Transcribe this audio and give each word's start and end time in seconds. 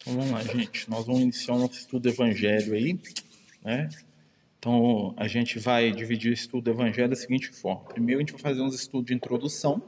Então 0.00 0.14
vamos 0.14 0.30
lá, 0.30 0.42
gente. 0.42 0.88
Nós 0.88 1.04
vamos 1.04 1.20
iniciar 1.20 1.54
o 1.54 1.58
nosso 1.58 1.74
estudo 1.74 2.02
do 2.04 2.08
Evangelho 2.08 2.72
aí, 2.72 2.98
né? 3.62 3.90
Então 4.58 5.12
a 5.14 5.28
gente 5.28 5.58
vai 5.58 5.92
dividir 5.92 6.30
o 6.30 6.34
estudo 6.34 6.64
do 6.64 6.70
Evangelho 6.70 7.10
da 7.10 7.16
seguinte 7.16 7.48
forma: 7.48 7.84
primeiro 7.84 8.20
a 8.20 8.22
gente 8.22 8.32
vai 8.32 8.40
fazer 8.40 8.62
uns 8.62 8.74
estudos 8.74 9.08
de 9.08 9.14
introdução, 9.14 9.82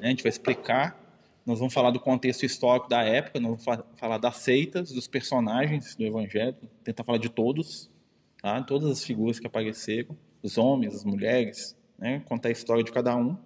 né? 0.00 0.06
a 0.06 0.08
gente 0.08 0.22
vai 0.22 0.30
explicar, 0.30 1.00
nós 1.44 1.58
vamos 1.58 1.74
falar 1.74 1.90
do 1.90 1.98
contexto 1.98 2.46
histórico 2.46 2.88
da 2.88 3.02
época, 3.02 3.40
nós 3.40 3.64
vamos 3.64 3.84
falar 3.96 4.18
das 4.18 4.36
seitas, 4.36 4.92
dos 4.92 5.08
personagens 5.08 5.96
do 5.96 6.04
Evangelho, 6.04 6.56
tentar 6.84 7.02
falar 7.02 7.18
de 7.18 7.28
todos, 7.28 7.90
tá? 8.40 8.62
Todas 8.62 8.88
as 8.88 9.02
figuras 9.02 9.40
que 9.40 9.48
apareceram, 9.48 10.16
os 10.44 10.56
homens, 10.56 10.94
as 10.94 11.04
mulheres, 11.04 11.76
né? 11.98 12.22
Contar 12.26 12.50
a 12.50 12.52
história 12.52 12.84
de 12.84 12.92
cada 12.92 13.16
um. 13.16 13.36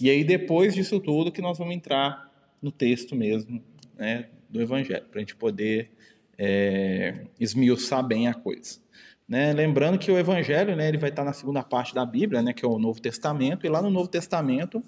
E 0.00 0.10
aí 0.10 0.24
depois 0.24 0.74
disso 0.74 0.98
tudo 0.98 1.30
que 1.30 1.40
nós 1.40 1.56
vamos 1.56 1.72
entrar 1.72 2.28
no 2.60 2.72
texto 2.72 3.14
mesmo, 3.14 3.62
né? 3.96 4.28
Do 4.50 4.60
Evangelho, 4.60 5.04
para 5.10 5.18
a 5.18 5.20
gente 5.20 5.36
poder 5.36 5.90
é, 6.36 7.26
esmiuçar 7.38 8.02
bem 8.06 8.28
a 8.28 8.34
coisa. 8.34 8.80
Né? 9.28 9.52
Lembrando 9.52 9.98
que 9.98 10.10
o 10.10 10.18
Evangelho 10.18 10.74
né, 10.74 10.88
ele 10.88 10.98
vai 10.98 11.10
estar 11.10 11.22
na 11.22 11.32
segunda 11.32 11.62
parte 11.62 11.94
da 11.94 12.04
Bíblia, 12.04 12.42
né, 12.42 12.52
que 12.52 12.64
é 12.64 12.68
o 12.68 12.78
Novo 12.78 13.00
Testamento, 13.00 13.64
e 13.64 13.68
lá 13.68 13.80
no 13.80 13.90
Novo 13.90 14.08
Testamento 14.08 14.82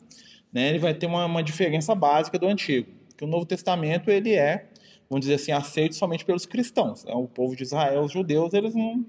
né, 0.52 0.68
ele 0.68 0.80
vai 0.80 0.92
ter 0.92 1.06
uma, 1.06 1.24
uma 1.26 1.42
diferença 1.42 1.94
básica 1.94 2.38
do 2.38 2.48
Antigo, 2.48 2.90
que 3.16 3.24
o 3.24 3.28
Novo 3.28 3.46
Testamento 3.46 4.10
ele 4.10 4.34
é, 4.34 4.66
vamos 5.08 5.26
dizer 5.26 5.34
assim, 5.34 5.52
aceito 5.52 5.94
somente 5.94 6.24
pelos 6.24 6.44
cristãos. 6.46 7.04
Né? 7.04 7.12
O 7.14 7.28
povo 7.28 7.54
de 7.54 7.62
Israel, 7.62 8.02
os 8.02 8.10
judeus, 8.10 8.52
eles 8.52 8.74
não, 8.74 9.04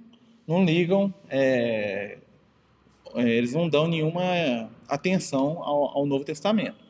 não 0.45 0.63
ligam, 0.63 1.11
é, 1.29 2.17
é 3.15 3.29
eles 3.29 3.53
não 3.53 3.67
dão 3.67 3.87
nenhuma 3.87 4.69
atenção 4.87 5.63
ao, 5.63 5.97
ao 5.97 6.05
Novo 6.05 6.23
Testamento. 6.23 6.82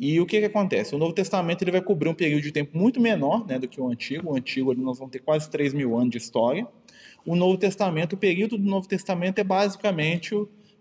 E 0.00 0.18
o 0.18 0.24
que, 0.24 0.40
que 0.40 0.46
acontece? 0.46 0.94
O 0.94 0.98
Novo 0.98 1.12
Testamento 1.12 1.62
ele 1.62 1.70
vai 1.70 1.82
cobrir 1.82 2.08
um 2.08 2.14
período 2.14 2.40
de 2.40 2.50
tempo 2.50 2.76
muito 2.76 2.98
menor 2.98 3.46
né, 3.46 3.58
do 3.58 3.68
que 3.68 3.78
o 3.78 3.86
Antigo. 3.86 4.30
O 4.30 4.34
Antigo 4.34 4.72
nós 4.72 4.98
vamos 4.98 5.12
ter 5.12 5.18
quase 5.18 5.50
3 5.50 5.74
mil 5.74 5.94
anos 5.94 6.10
de 6.10 6.16
história. 6.16 6.66
O 7.26 7.36
Novo 7.36 7.58
Testamento, 7.58 8.14
o 8.14 8.16
período 8.16 8.56
do 8.56 8.64
Novo 8.64 8.88
Testamento 8.88 9.38
é 9.40 9.44
basicamente 9.44 10.34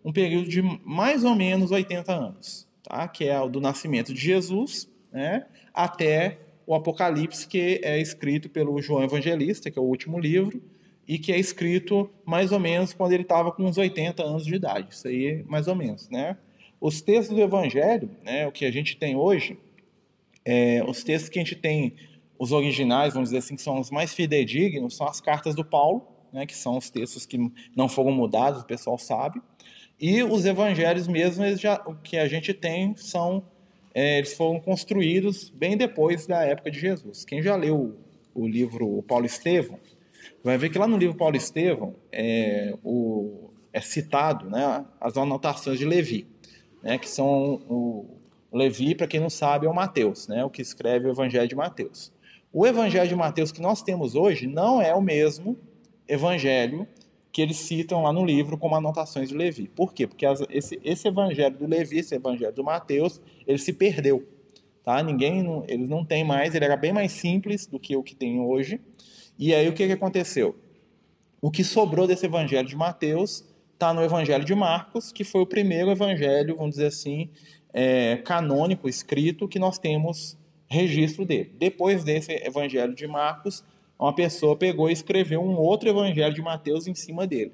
um 0.05 0.13
período 0.13 0.47
de 0.47 0.61
mais 0.85 1.25
ou 1.25 1.35
menos 1.35 1.69
80 1.69 2.13
anos, 2.13 2.65
tá? 2.81 3.05
que 3.09 3.25
é 3.25 3.37
o 3.41 3.49
do 3.49 3.59
nascimento 3.59 4.13
de 4.13 4.21
Jesus 4.21 4.89
né, 5.11 5.45
até 5.73 6.39
o 6.65 6.73
Apocalipse, 6.73 7.45
que 7.45 7.81
é 7.83 7.99
escrito 7.99 8.49
pelo 8.49 8.81
João 8.81 9.03
Evangelista, 9.03 9.69
que 9.69 9.77
é 9.77 9.81
o 9.81 9.85
último 9.85 10.17
livro, 10.17 10.61
e 11.05 11.19
que 11.19 11.33
é 11.33 11.37
escrito 11.37 12.09
mais 12.25 12.53
ou 12.53 12.59
menos 12.59 12.93
quando 12.93 13.11
ele 13.11 13.23
estava 13.23 13.51
com 13.51 13.65
uns 13.65 13.77
80 13.77 14.23
anos 14.23 14.45
de 14.45 14.55
idade. 14.55 14.93
Isso 14.93 15.09
aí, 15.09 15.43
mais 15.45 15.67
ou 15.67 15.75
menos, 15.75 16.07
né? 16.09 16.37
Os 16.81 17.01
textos 17.01 17.35
do 17.35 17.41
Evangelho, 17.41 18.09
né, 18.23 18.47
o 18.47 18.51
que 18.51 18.65
a 18.65 18.71
gente 18.71 18.95
tem 18.95 19.15
hoje, 19.15 19.57
é, 20.45 20.81
os 20.87 21.03
textos 21.03 21.29
que 21.29 21.37
a 21.37 21.43
gente 21.43 21.55
tem, 21.55 21.93
os 22.37 22.53
originais, 22.53 23.13
vamos 23.13 23.29
dizer 23.29 23.39
assim, 23.39 23.55
que 23.55 23.61
são 23.61 23.79
os 23.79 23.91
mais 23.91 24.13
fidedignos, 24.13 24.95
são 24.95 25.05
as 25.05 25.19
cartas 25.19 25.53
do 25.53 25.65
Paulo, 25.65 26.07
né, 26.31 26.45
que 26.45 26.55
são 26.55 26.77
os 26.77 26.89
textos 26.89 27.25
que 27.25 27.37
não 27.75 27.89
foram 27.89 28.11
mudados, 28.11 28.61
o 28.61 28.65
pessoal 28.65 28.97
sabe. 28.97 29.41
E 29.99 30.23
os 30.23 30.45
evangelhos 30.45 31.07
mesmo, 31.07 31.43
eles 31.43 31.59
já, 31.59 31.81
o 31.85 31.95
que 31.95 32.17
a 32.17 32.27
gente 32.27 32.53
tem 32.53 32.95
são, 32.95 33.43
é, 33.93 34.19
eles 34.19 34.33
foram 34.33 34.59
construídos 34.59 35.49
bem 35.49 35.75
depois 35.75 36.25
da 36.25 36.43
época 36.43 36.71
de 36.71 36.79
Jesus. 36.79 37.25
Quem 37.25 37.41
já 37.41 37.57
leu 37.57 37.97
o, 38.33 38.47
livro 38.47 39.03
Paulo 39.03 39.25
Estevão, 39.25 39.77
vai 40.41 40.57
ver 40.57 40.69
que 40.69 40.77
lá 40.77 40.87
no 40.87 40.95
livro 40.95 41.17
Paulo 41.17 41.35
Estevão 41.35 41.95
é, 42.09 42.73
o, 42.81 43.49
é 43.73 43.81
citado 43.81 44.49
né, 44.49 44.85
as 45.01 45.17
anotações 45.17 45.77
de 45.77 45.83
Levi 45.83 46.25
né, 46.81 46.97
que 46.97 47.09
são 47.09 47.61
o 47.69 48.05
Levi, 48.51 48.95
para 48.95 49.07
quem 49.07 49.19
não 49.19 49.29
sabe, 49.29 49.65
é 49.65 49.69
o 49.69 49.73
Mateus, 49.73 50.27
né, 50.27 50.43
o 50.43 50.49
que 50.49 50.61
escreve 50.61 51.07
o 51.07 51.11
Evangelho 51.11 51.47
de 51.47 51.55
Mateus. 51.55 52.11
O 52.51 52.65
Evangelho 52.65 53.07
de 53.07 53.15
Mateus 53.15 53.51
que 53.51 53.61
nós 53.61 53.81
temos 53.81 54.15
hoje 54.15 54.47
não 54.47 54.81
é 54.81 54.93
o 54.93 55.01
mesmo 55.01 55.57
Evangelho 56.07 56.87
que 57.31 57.41
eles 57.41 57.57
citam 57.57 58.01
lá 58.01 58.11
no 58.11 58.25
livro 58.25 58.57
como 58.57 58.75
anotações 58.75 59.29
de 59.29 59.35
Levi. 59.35 59.67
Por 59.67 59.93
quê? 59.93 60.07
Porque 60.07 60.25
as, 60.25 60.41
esse, 60.49 60.79
esse 60.83 61.07
Evangelho 61.07 61.55
do 61.55 61.67
Levi, 61.67 61.99
esse 61.99 62.15
Evangelho 62.15 62.53
do 62.53 62.63
Mateus, 62.63 63.21
ele 63.45 63.59
se 63.59 63.71
perdeu. 63.71 64.27
Tá? 64.83 65.03
Ninguém, 65.03 65.43
não, 65.43 65.63
eles 65.67 65.87
não 65.87 66.03
têm 66.03 66.23
mais, 66.23 66.55
ele 66.55 66.65
era 66.65 66.75
bem 66.75 66.91
mais 66.91 67.11
simples 67.11 67.67
do 67.67 67.79
que 67.79 67.95
o 67.95 68.01
que 68.01 68.15
tem 68.15 68.39
hoje. 68.39 68.81
E 69.37 69.53
aí 69.53 69.69
o 69.69 69.73
que, 69.73 69.85
que 69.85 69.93
aconteceu? 69.93 70.55
O 71.39 71.51
que 71.51 71.63
sobrou 71.63 72.07
desse 72.07 72.25
Evangelho 72.25 72.67
de 72.67 72.75
Mateus 72.75 73.45
está 73.79 73.93
no 73.93 74.03
Evangelho 74.03 74.43
de 74.43 74.53
Marcos, 74.53 75.09
que 75.09 75.23
foi 75.23 75.39
o 75.39 75.45
primeiro 75.45 75.89
evangelho, 75.89 76.57
vamos 76.57 76.71
dizer 76.71 76.87
assim, 76.87 77.29
é, 77.71 78.17
canônico, 78.17 78.89
escrito, 78.89 79.47
que 79.47 79.57
nós 79.57 79.79
temos 79.79 80.37
registro 80.67 81.25
dele. 81.25 81.53
Depois 81.57 82.03
desse 82.03 82.33
Evangelho 82.45 82.93
de 82.93 83.07
Marcos, 83.07 83.63
uma 83.97 84.13
pessoa 84.13 84.57
pegou 84.57 84.89
e 84.89 84.93
escreveu 84.93 85.41
um 85.41 85.55
outro 85.55 85.87
Evangelho 85.87 86.33
de 86.33 86.41
Mateus 86.41 86.87
em 86.87 86.93
cima 86.93 87.25
dele, 87.25 87.53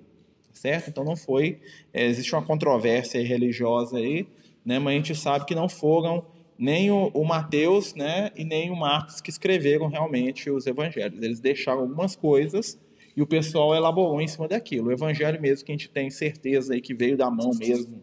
certo? 0.51 0.89
Então 0.89 1.03
não 1.03 1.15
foi, 1.15 1.59
é, 1.93 2.05
existe 2.05 2.33
uma 2.33 2.41
controvérsia 2.41 3.23
religiosa 3.23 3.99
aí, 3.99 4.27
né? 4.65 4.79
Mas 4.79 4.93
a 4.93 4.97
gente 4.97 5.15
sabe 5.15 5.45
que 5.45 5.53
não 5.53 5.69
foram 5.69 6.25
nem 6.57 6.89
o, 6.89 7.11
o 7.13 7.23
Mateus, 7.23 7.93
né, 7.93 8.31
e 8.35 8.43
nem 8.43 8.71
o 8.71 8.75
Marcos 8.75 9.21
que 9.21 9.29
escreveram 9.29 9.87
realmente 9.89 10.49
os 10.49 10.65
Evangelhos. 10.65 11.21
Eles 11.21 11.39
deixaram 11.39 11.81
algumas 11.81 12.15
coisas 12.15 12.79
e 13.15 13.21
o 13.21 13.27
pessoal 13.27 13.73
elaborou 13.73 14.19
em 14.19 14.27
cima 14.27 14.47
daquilo. 14.47 14.87
O 14.87 14.91
evangelho 14.91 15.41
mesmo 15.41 15.65
que 15.65 15.71
a 15.71 15.75
gente 15.75 15.89
tem 15.89 16.09
certeza 16.09 16.73
aí 16.73 16.81
que 16.81 16.93
veio 16.93 17.15
da 17.15 17.31
mão 17.31 17.51
mesmo 17.57 18.01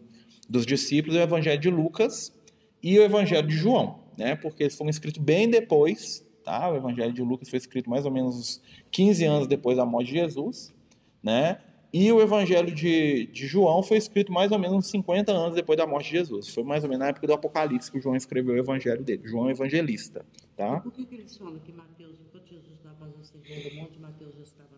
dos 0.49 0.65
discípulos 0.65 1.15
é 1.15 1.21
o 1.21 1.23
evangelho 1.23 1.59
de 1.59 1.69
Lucas 1.69 2.33
e 2.81 2.97
o 2.99 3.03
evangelho 3.03 3.47
de 3.47 3.55
João, 3.55 3.99
né? 4.17 4.35
Porque 4.35 4.63
eles 4.63 4.75
foram 4.75 4.89
escritos 4.89 5.21
bem 5.21 5.49
depois, 5.49 6.25
tá? 6.43 6.69
O 6.69 6.75
evangelho 6.75 7.13
de 7.13 7.21
Lucas 7.21 7.49
foi 7.49 7.57
escrito 7.57 7.89
mais 7.89 8.05
ou 8.05 8.11
menos 8.11 8.61
15 8.91 9.23
anos 9.25 9.47
depois 9.47 9.77
da 9.77 9.85
morte 9.85 10.07
de 10.07 10.19
Jesus, 10.19 10.73
né? 11.21 11.59
E 11.93 12.11
o 12.11 12.19
evangelho 12.19 12.73
de, 12.73 13.27
de 13.27 13.45
João 13.45 13.83
foi 13.83 13.97
escrito 13.97 14.31
mais 14.31 14.51
ou 14.51 14.57
menos 14.57 14.87
50 14.87 15.31
anos 15.31 15.55
depois 15.55 15.77
da 15.77 15.85
morte 15.85 16.05
de 16.05 16.17
Jesus. 16.17 16.49
Foi 16.49 16.63
mais 16.63 16.83
ou 16.83 16.89
menos 16.89 17.03
na 17.03 17.09
época 17.09 17.27
do 17.27 17.33
Apocalipse 17.33 17.91
que 17.91 17.99
o 17.99 18.01
João 18.01 18.15
escreveu 18.15 18.55
o 18.55 18.57
evangelho 18.57 19.03
dele. 19.03 19.21
João 19.23 19.47
é 19.47 19.51
evangelista, 19.51 20.25
tá? 20.57 20.79
Por 20.79 20.91
que, 20.91 21.05
que 21.05 21.13
eles 21.13 21.37
falam 21.37 21.59
que 21.59 21.71
Mateus, 21.71 22.19
enquanto 22.19 22.49
Jesus 22.49 22.73
estava 22.73 22.95
fazendo 22.95 23.21
o 23.21 23.23
segundo 23.23 23.75
monte, 23.75 23.99
Mateus 23.99 24.39
estava 24.39 24.73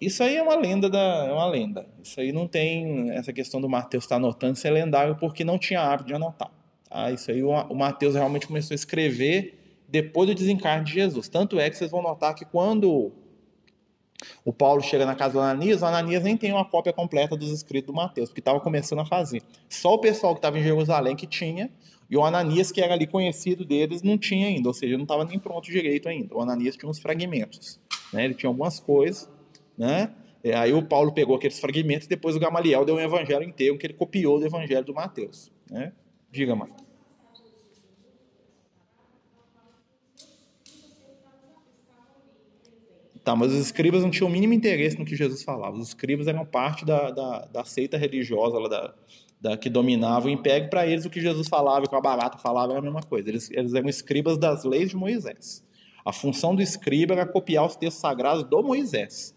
isso 0.00 0.22
aí 0.22 0.36
é 0.36 0.42
uma 0.42 0.56
lenda 0.56 0.90
da, 0.90 1.26
é 1.26 1.32
uma 1.32 1.46
lenda. 1.46 1.86
Isso 2.02 2.20
aí 2.20 2.32
não 2.32 2.46
tem 2.46 3.10
essa 3.10 3.32
questão 3.32 3.60
do 3.60 3.68
Mateus 3.68 4.04
estar 4.04 4.16
tá 4.16 4.20
anotando, 4.20 4.54
isso 4.54 4.66
é 4.66 4.70
lendário 4.70 5.16
porque 5.16 5.44
não 5.44 5.58
tinha 5.58 5.80
hábito 5.80 6.08
de 6.08 6.14
anotar. 6.14 6.50
Tá? 6.88 7.10
Isso 7.10 7.30
aí 7.30 7.42
o, 7.42 7.50
o 7.50 7.74
Mateus 7.74 8.14
realmente 8.14 8.46
começou 8.46 8.74
a 8.74 8.76
escrever 8.76 9.58
depois 9.88 10.28
do 10.28 10.34
desencarne 10.34 10.84
de 10.84 10.92
Jesus. 10.92 11.28
Tanto 11.28 11.58
é 11.58 11.70
que 11.70 11.76
vocês 11.76 11.90
vão 11.90 12.02
notar 12.02 12.34
que 12.34 12.44
quando 12.44 13.12
o 14.44 14.52
Paulo 14.52 14.82
chega 14.82 15.04
na 15.04 15.14
casa 15.14 15.34
do 15.34 15.40
Ananias, 15.40 15.82
o 15.82 15.86
Ananias 15.86 16.22
nem 16.22 16.36
tem 16.36 16.52
uma 16.52 16.64
cópia 16.64 16.92
completa 16.92 17.36
dos 17.36 17.50
escritos 17.50 17.86
do 17.86 17.94
Mateus, 17.94 18.28
porque 18.28 18.40
estava 18.40 18.60
começando 18.60 19.00
a 19.00 19.04
fazer. 19.04 19.42
Só 19.68 19.94
o 19.94 19.98
pessoal 19.98 20.34
que 20.34 20.38
estava 20.38 20.58
em 20.58 20.62
Jerusalém 20.62 21.14
que 21.14 21.26
tinha, 21.26 21.70
e 22.08 22.16
o 22.16 22.24
Ananias, 22.24 22.70
que 22.70 22.80
era 22.80 22.94
ali 22.94 23.06
conhecido 23.06 23.64
deles, 23.64 24.02
não 24.02 24.16
tinha 24.16 24.46
ainda, 24.46 24.68
ou 24.68 24.74
seja, 24.74 24.96
não 24.96 25.02
estava 25.02 25.24
nem 25.24 25.38
pronto 25.38 25.64
direito 25.70 26.08
ainda. 26.08 26.34
O 26.36 26.40
Ananias 26.40 26.76
tinha 26.76 26.88
uns 26.88 26.98
fragmentos. 26.98 27.80
Né? 28.12 28.24
Ele 28.24 28.34
tinha 28.34 28.48
algumas 28.48 28.78
coisas, 28.78 29.28
né? 29.76 30.12
É, 30.42 30.54
aí 30.54 30.72
o 30.72 30.82
Paulo 30.82 31.12
pegou 31.12 31.34
aqueles 31.36 31.58
fragmentos 31.58 32.06
e 32.06 32.08
depois 32.08 32.36
o 32.36 32.38
Gamaliel 32.38 32.84
deu 32.84 32.94
um 32.94 33.00
evangelho 33.00 33.44
inteiro 33.44 33.76
que 33.76 33.86
ele 33.86 33.94
copiou 33.94 34.38
do 34.38 34.46
evangelho 34.46 34.84
do 34.84 34.94
Mateus. 34.94 35.50
Né? 35.68 35.92
Diga, 36.30 36.54
Marcos. 36.54 36.86
Tá, 43.26 43.34
mas 43.34 43.52
os 43.52 43.58
escribas 43.58 44.04
não 44.04 44.10
tinham 44.12 44.28
o 44.28 44.32
mínimo 44.32 44.52
interesse 44.52 44.96
no 44.96 45.04
que 45.04 45.16
Jesus 45.16 45.42
falava. 45.42 45.76
Os 45.76 45.88
escribas 45.88 46.28
eram 46.28 46.46
parte 46.46 46.84
da, 46.84 47.10
da, 47.10 47.46
da 47.46 47.64
seita 47.64 47.98
religiosa 47.98 48.56
lá 48.56 48.68
da, 48.68 48.94
da, 49.40 49.56
que 49.56 49.68
dominava 49.68 50.28
o 50.28 50.30
império. 50.30 50.70
Para 50.70 50.86
eles, 50.86 51.04
o 51.04 51.10
que 51.10 51.20
Jesus 51.20 51.48
falava 51.48 51.84
e 51.84 51.86
o 51.86 51.90
que 51.90 51.96
a 51.96 52.00
barata 52.00 52.38
falava 52.38 52.70
era 52.70 52.78
a 52.78 52.82
mesma 52.82 53.02
coisa. 53.02 53.28
Eles, 53.28 53.50
eles 53.50 53.74
eram 53.74 53.88
escribas 53.88 54.38
das 54.38 54.62
leis 54.62 54.90
de 54.90 54.96
Moisés. 54.96 55.64
A 56.04 56.12
função 56.12 56.54
do 56.54 56.62
escriba 56.62 57.14
era 57.14 57.26
copiar 57.26 57.66
os 57.66 57.74
textos 57.74 58.00
sagrados 58.00 58.44
do 58.44 58.62
Moisés. 58.62 59.35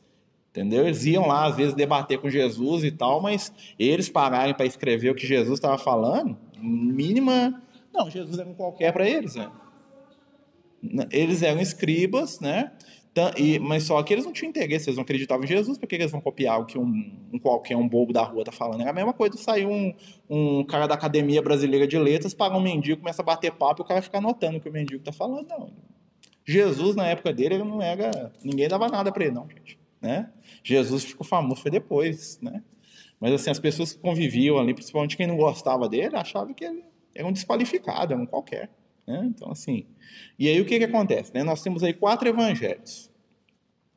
Entendeu? 0.50 0.86
Eles 0.86 1.06
iam 1.06 1.28
lá, 1.28 1.46
às 1.46 1.56
vezes, 1.56 1.76
debater 1.76 2.20
com 2.20 2.30
Jesus 2.30 2.84
e 2.84 2.92
tal, 2.92 3.22
mas 3.22 3.54
eles 3.78 4.10
pararem 4.10 4.54
para 4.54 4.66
escrever 4.66 5.12
o 5.12 5.16
que 5.16 5.28
Jesus 5.28 5.60
estava 5.60 5.78
falando, 5.78 6.36
mínima. 6.60 7.62
Não, 7.94 8.10
Jesus 8.10 8.40
era 8.40 8.50
um 8.50 8.56
qualquer 8.56 8.92
para 8.92 9.08
eles, 9.08 9.36
né? 9.36 9.50
Eles 11.12 11.44
eram 11.44 11.62
escribas, 11.62 12.40
né? 12.40 12.72
E, 13.38 13.60
mas 13.60 13.84
só 13.84 14.02
que 14.02 14.14
eles 14.14 14.26
não 14.26 14.32
tinham 14.32 14.50
interesse, 14.50 14.90
eles 14.90 14.96
não 14.96 15.04
acreditavam 15.04 15.44
em 15.44 15.48
Jesus, 15.48 15.78
porque 15.78 15.96
eles 15.96 16.10
vão 16.10 16.22
copiar 16.22 16.62
o 16.62 16.66
que 16.66 16.78
um, 16.78 17.12
um 17.34 17.38
qualquer, 17.38 17.76
um 17.76 17.88
bobo 17.88 18.14
da 18.14 18.24
rua 18.24 18.46
tá 18.46 18.52
falando? 18.52 18.82
É 18.82 18.90
a 18.90 18.94
mesma 18.94 19.14
coisa, 19.14 19.38
saiu 19.38 19.70
um, 19.70 19.94
um 20.30 20.64
cara 20.64 20.88
da 20.88 20.96
Academia 20.96 21.42
Brasileira 21.42 21.86
de 21.86 21.98
Letras, 21.98 22.34
paga 22.34 22.56
um 22.56 22.62
mendigo, 22.62 23.02
começa 23.02 23.22
a 23.22 23.26
bater 23.26 23.52
papo 23.52 23.82
e 23.82 23.84
o 23.84 23.86
cara 23.86 24.02
fica 24.02 24.20
anotando 24.20 24.58
o 24.58 24.62
que 24.62 24.70
o 24.70 24.72
mendigo 24.72 25.04
tá 25.04 25.12
falando. 25.12 25.48
Não. 25.48 25.70
Jesus, 26.46 26.96
na 26.96 27.08
época 27.08 27.34
dele, 27.34 27.56
ele 27.56 27.64
não 27.66 27.82
era. 27.82 28.32
Ninguém 28.44 28.68
dava 28.68 28.88
nada 28.88 29.12
para 29.12 29.26
ele, 29.26 29.36
não, 29.36 29.48
gente 29.50 29.78
né? 30.02 30.32
Jesus 30.64 31.04
ficou 31.04 31.26
famoso 31.26 31.62
foi 31.62 31.72
depois, 31.72 32.40
né? 32.42 32.64
Mas 33.20 33.34
assim, 33.34 33.50
as 33.50 33.60
pessoas 33.60 33.94
que 33.94 34.00
conviviam 34.00 34.58
ali, 34.58 34.74
principalmente 34.74 35.18
quem 35.18 35.28
não 35.28 35.36
gostava 35.36 35.90
dele, 35.90 36.16
achavam 36.16 36.54
que 36.54 36.64
ele 36.64 36.84
era 37.14 37.28
um 37.28 37.34
desqualificado, 37.34 38.14
era 38.14 38.22
um 38.22 38.26
qualquer, 38.26 38.70
Né? 39.06 39.26
Então, 39.26 39.52
assim. 39.52 39.86
E 40.38 40.48
aí 40.48 40.62
o 40.62 40.66
que, 40.66 40.78
que 40.78 40.86
acontece? 40.86 41.34
Né? 41.34 41.44
Nós 41.44 41.62
temos 41.62 41.84
aí 41.84 41.94
quatro 41.94 42.30
evangelhos. 42.30 43.12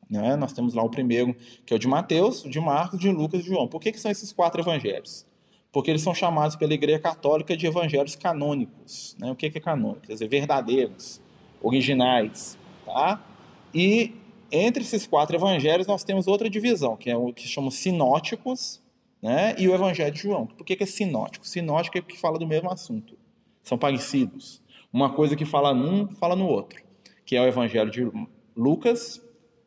Né? 0.09 0.35
Nós 0.35 0.51
temos 0.51 0.73
lá 0.73 0.83
o 0.83 0.89
primeiro, 0.89 1.35
que 1.65 1.73
é 1.73 1.75
o 1.75 1.79
de 1.79 1.87
Mateus, 1.87 2.43
de 2.43 2.59
Marcos, 2.59 2.99
de 2.99 3.09
Lucas 3.09 3.39
e 3.39 3.43
de 3.43 3.49
João. 3.49 3.67
Por 3.67 3.79
que, 3.79 3.91
que 3.91 3.99
são 3.99 4.11
esses 4.11 4.33
quatro 4.33 4.61
evangelhos? 4.61 5.25
Porque 5.71 5.89
eles 5.89 6.01
são 6.01 6.13
chamados 6.13 6.55
pela 6.55 6.73
Igreja 6.73 6.99
Católica 6.99 7.55
de 7.55 7.65
evangelhos 7.65 8.15
canônicos. 8.15 9.15
Né? 9.19 9.31
O 9.31 9.35
que, 9.35 9.49
que 9.49 9.57
é 9.57 9.61
canônico? 9.61 10.01
Quer 10.01 10.13
dizer, 10.13 10.27
verdadeiros, 10.27 11.21
originais. 11.61 12.57
Tá? 12.85 13.25
E 13.73 14.13
entre 14.53 14.83
esses 14.83 15.07
quatro 15.07 15.35
evangelhos 15.35 15.87
nós 15.87 16.03
temos 16.03 16.27
outra 16.27 16.49
divisão, 16.49 16.95
que 16.95 17.09
é 17.09 17.17
o 17.17 17.33
que 17.33 17.47
chamam 17.47 17.71
sinóticos 17.71 18.81
né? 19.21 19.55
e 19.57 19.67
o 19.67 19.73
evangelho 19.73 20.13
de 20.13 20.21
João. 20.21 20.45
Por 20.45 20.63
que, 20.63 20.75
que 20.75 20.83
é 20.83 20.85
sinótico? 20.85 21.47
Sinótico 21.47 21.97
é 21.97 22.01
porque 22.01 22.17
fala 22.17 22.37
do 22.37 22.47
mesmo 22.47 22.69
assunto. 22.69 23.17
São 23.63 23.77
parecidos. 23.77 24.61
Uma 24.91 25.11
coisa 25.13 25.35
que 25.35 25.45
fala 25.45 25.73
num, 25.73 26.07
fala 26.15 26.35
no 26.35 26.45
outro. 26.45 26.83
Que 27.25 27.35
é 27.35 27.41
o 27.41 27.47
evangelho 27.47 27.89
de 27.89 28.11
Lucas, 28.55 29.21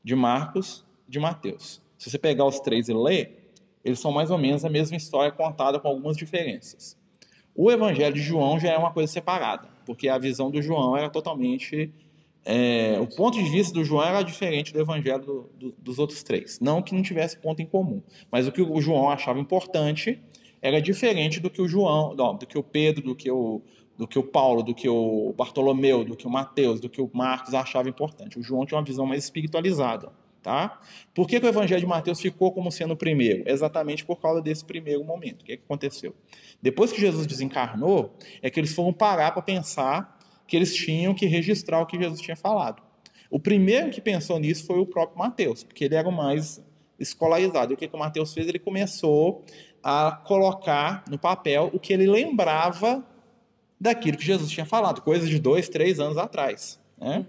de 0.05 0.15
Marcos, 0.15 0.85
de 1.09 1.19
Mateus. 1.19 1.83
Se 1.99 2.11
você 2.11 2.19
pegar 2.19 2.45
os 2.45 2.61
três 2.61 2.89
e 2.89 2.95
ler, 2.95 3.51
eles 3.85 3.99
são 3.99 4.13
mais 4.13 4.31
ou 4.31 4.39
menos 4.39 4.65
a 4.65 4.69
mesma 4.69 4.97
história 4.97 5.33
contada 5.33 5.81
com 5.81 5.89
algumas 5.89 6.17
diferenças. 6.17 6.97
O 7.55 7.71
Evangelho 7.71 8.15
de 8.15 8.21
João 8.21 8.61
já 8.61 8.73
é 8.73 8.77
uma 8.77 8.93
coisa 8.93 9.11
separada, 9.11 9.69
porque 9.87 10.09
a 10.09 10.19
visão 10.19 10.51
do 10.51 10.61
João 10.61 10.97
era 10.97 11.09
totalmente. 11.09 11.91
É, 12.49 12.97
o 13.01 13.09
ponto 13.09 13.37
de 13.37 13.51
vista 13.51 13.75
do 13.75 13.85
João 13.85 14.05
era 14.05 14.23
diferente 14.23 14.73
do 14.73 14.79
Evangelho 14.79 15.21
do, 15.21 15.51
do, 15.59 15.75
dos 15.77 15.99
outros 15.99 16.23
três. 16.23 16.61
Não 16.61 16.81
que 16.81 16.95
não 16.95 17.03
tivesse 17.03 17.37
ponto 17.37 17.61
em 17.61 17.67
comum, 17.67 18.01
mas 18.31 18.47
o 18.47 18.53
que 18.53 18.63
o 18.63 18.81
João 18.81 19.11
achava 19.11 19.41
importante 19.41 20.23
era 20.63 20.81
diferente 20.81 21.41
do 21.41 21.51
que 21.51 21.61
o 21.61 21.67
João, 21.67 22.15
não, 22.15 22.37
do 22.37 22.47
que 22.47 22.57
o 22.57 22.63
Pedro, 22.63 23.03
do 23.03 23.17
que 23.17 23.29
o, 23.29 23.61
do 23.99 24.07
que 24.07 24.17
o 24.17 24.23
Paulo, 24.23 24.63
do 24.63 24.77
que 24.77 24.89
o 24.89 25.35
Bartolomeu, 25.37 26.05
do 26.05 26.15
que 26.15 26.25
o 26.25 26.31
Mateus, 26.31 26.79
do 26.79 26.89
que 26.89 27.01
o 27.01 27.11
Marcos 27.13 27.53
achava 27.53 27.89
importante. 27.89 28.39
O 28.39 28.43
João 28.43 28.65
tinha 28.65 28.79
uma 28.79 28.85
visão 28.85 29.05
mais 29.07 29.25
espiritualizada. 29.25 30.13
Tá? 30.41 30.81
Por 31.13 31.27
que, 31.27 31.41
que 31.41 31.47
o 31.47 31.49
Evangelho 31.49 31.81
de 31.81 31.87
Mateus 31.89 32.21
ficou 32.21 32.53
como 32.53 32.71
sendo 32.71 32.95
o 32.95 32.97
primeiro? 32.97 33.43
Exatamente 33.51 34.05
por 34.05 34.21
causa 34.21 34.41
desse 34.41 34.65
primeiro 34.65 35.03
momento. 35.03 35.43
O 35.43 35.45
que, 35.45 35.57
que 35.57 35.63
aconteceu? 35.65 36.15
Depois 36.63 36.93
que 36.93 37.01
Jesus 37.01 37.27
desencarnou, 37.27 38.15
é 38.41 38.49
que 38.49 38.61
eles 38.61 38.73
foram 38.73 38.93
parar 38.93 39.33
para 39.33 39.43
pensar 39.43 40.16
que 40.47 40.57
eles 40.57 40.75
tinham 40.75 41.15
que 41.15 41.27
registrar 41.27 41.81
o 41.81 41.87
que 41.87 41.99
Jesus 41.99 42.21
tinha 42.21 42.37
falado. 42.37 42.83
O 43.31 43.39
primeiro 43.39 43.91
que 43.91 44.01
pensou 44.01 44.39
nisso 44.39 44.65
foi 44.67 44.79
o 44.79 44.87
próprio 44.87 45.19
Mateus, 45.19 45.65
porque 45.65 45.85
ele 45.85 45.95
era 45.95 46.09
o 46.09 46.13
mais 46.13 46.63
escolarizado. 46.99 47.73
E 47.73 47.75
o 47.75 47.77
que, 47.77 47.89
que 47.89 47.97
o 47.97 47.99
Mateus 47.99 48.33
fez? 48.33 48.47
Ele 48.47 48.59
começou 48.59 49.45
a 49.83 50.13
colocar 50.25 51.05
no 51.09 51.19
papel 51.19 51.71
o 51.73 51.79
que 51.79 51.93
ele 51.93 52.07
lembrava 52.07 53.05
daquilo 53.81 54.17
que 54.17 54.25
Jesus 54.25 54.51
tinha 54.51 54.65
falado, 54.65 55.03
coisas 55.03 55.29
de 55.29 55.39
dois, 55.39 55.69
três 55.69 56.01
anos 56.01 56.17
atrás. 56.17 56.81
Né? 56.97 57.27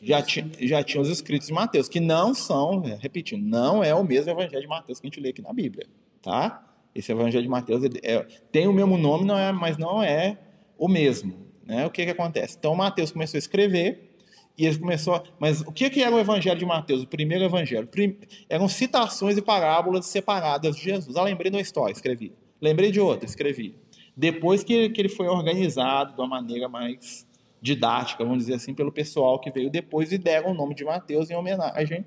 Já 0.00 0.22
tinha, 0.22 0.50
já 0.60 0.82
tinha 0.82 1.00
os 1.02 1.08
escritos 1.08 1.48
de 1.48 1.52
Mateus, 1.52 1.88
que 1.88 1.98
não 1.98 2.32
são, 2.32 2.84
é, 2.84 2.96
repetindo, 3.00 3.44
não 3.44 3.82
é 3.82 3.94
o 3.94 4.04
mesmo 4.04 4.30
evangelho 4.30 4.62
de 4.62 4.68
Mateus 4.68 5.00
que 5.00 5.06
a 5.06 5.10
gente 5.10 5.20
lê 5.20 5.30
aqui 5.30 5.42
na 5.42 5.52
Bíblia. 5.52 5.86
Tá? 6.22 6.64
Esse 6.94 7.10
evangelho 7.10 7.42
de 7.42 7.48
Mateus 7.48 7.82
é, 8.02 8.26
tem 8.52 8.68
o 8.68 8.72
mesmo 8.72 8.96
nome, 8.96 9.24
não 9.24 9.36
é, 9.36 9.50
mas 9.50 9.76
não 9.76 10.02
é 10.02 10.38
o 10.78 10.88
mesmo. 10.88 11.34
Né? 11.66 11.84
O 11.84 11.90
que, 11.90 12.04
que 12.04 12.10
acontece? 12.10 12.56
Então 12.58 12.74
Mateus 12.74 13.10
começou 13.10 13.36
a 13.36 13.40
escrever 13.40 14.08
e 14.56 14.66
ele 14.66 14.78
começou. 14.78 15.22
Mas 15.38 15.60
o 15.60 15.72
que, 15.72 15.90
que 15.90 16.02
era 16.02 16.14
o 16.14 16.18
evangelho 16.18 16.58
de 16.58 16.64
Mateus? 16.64 17.02
O 17.02 17.06
primeiro 17.06 17.44
evangelho? 17.44 17.86
Prim, 17.86 18.16
eram 18.48 18.68
citações 18.68 19.36
e 19.36 19.42
parábolas 19.42 20.06
separadas 20.06 20.76
de 20.76 20.82
Jesus. 20.82 21.16
Ah, 21.16 21.22
lembrei 21.22 21.50
de 21.50 21.56
uma 21.56 21.62
história, 21.62 21.92
escrevi. 21.92 22.32
Lembrei 22.60 22.90
de 22.90 23.00
outra, 23.00 23.26
escrevi. 23.26 23.76
Depois 24.16 24.64
que, 24.64 24.88
que 24.90 25.00
ele 25.00 25.08
foi 25.08 25.28
organizado 25.28 26.14
de 26.14 26.20
uma 26.20 26.26
maneira 26.26 26.68
mais 26.68 27.26
didática, 27.60 28.24
vamos 28.24 28.38
dizer 28.38 28.54
assim, 28.54 28.74
pelo 28.74 28.90
pessoal 28.90 29.38
que 29.38 29.50
veio 29.50 29.70
depois 29.70 30.10
e 30.12 30.18
deram 30.18 30.50
o 30.50 30.54
nome 30.54 30.74
de 30.74 30.84
Mateus 30.84 31.30
em 31.30 31.36
homenagem 31.36 32.04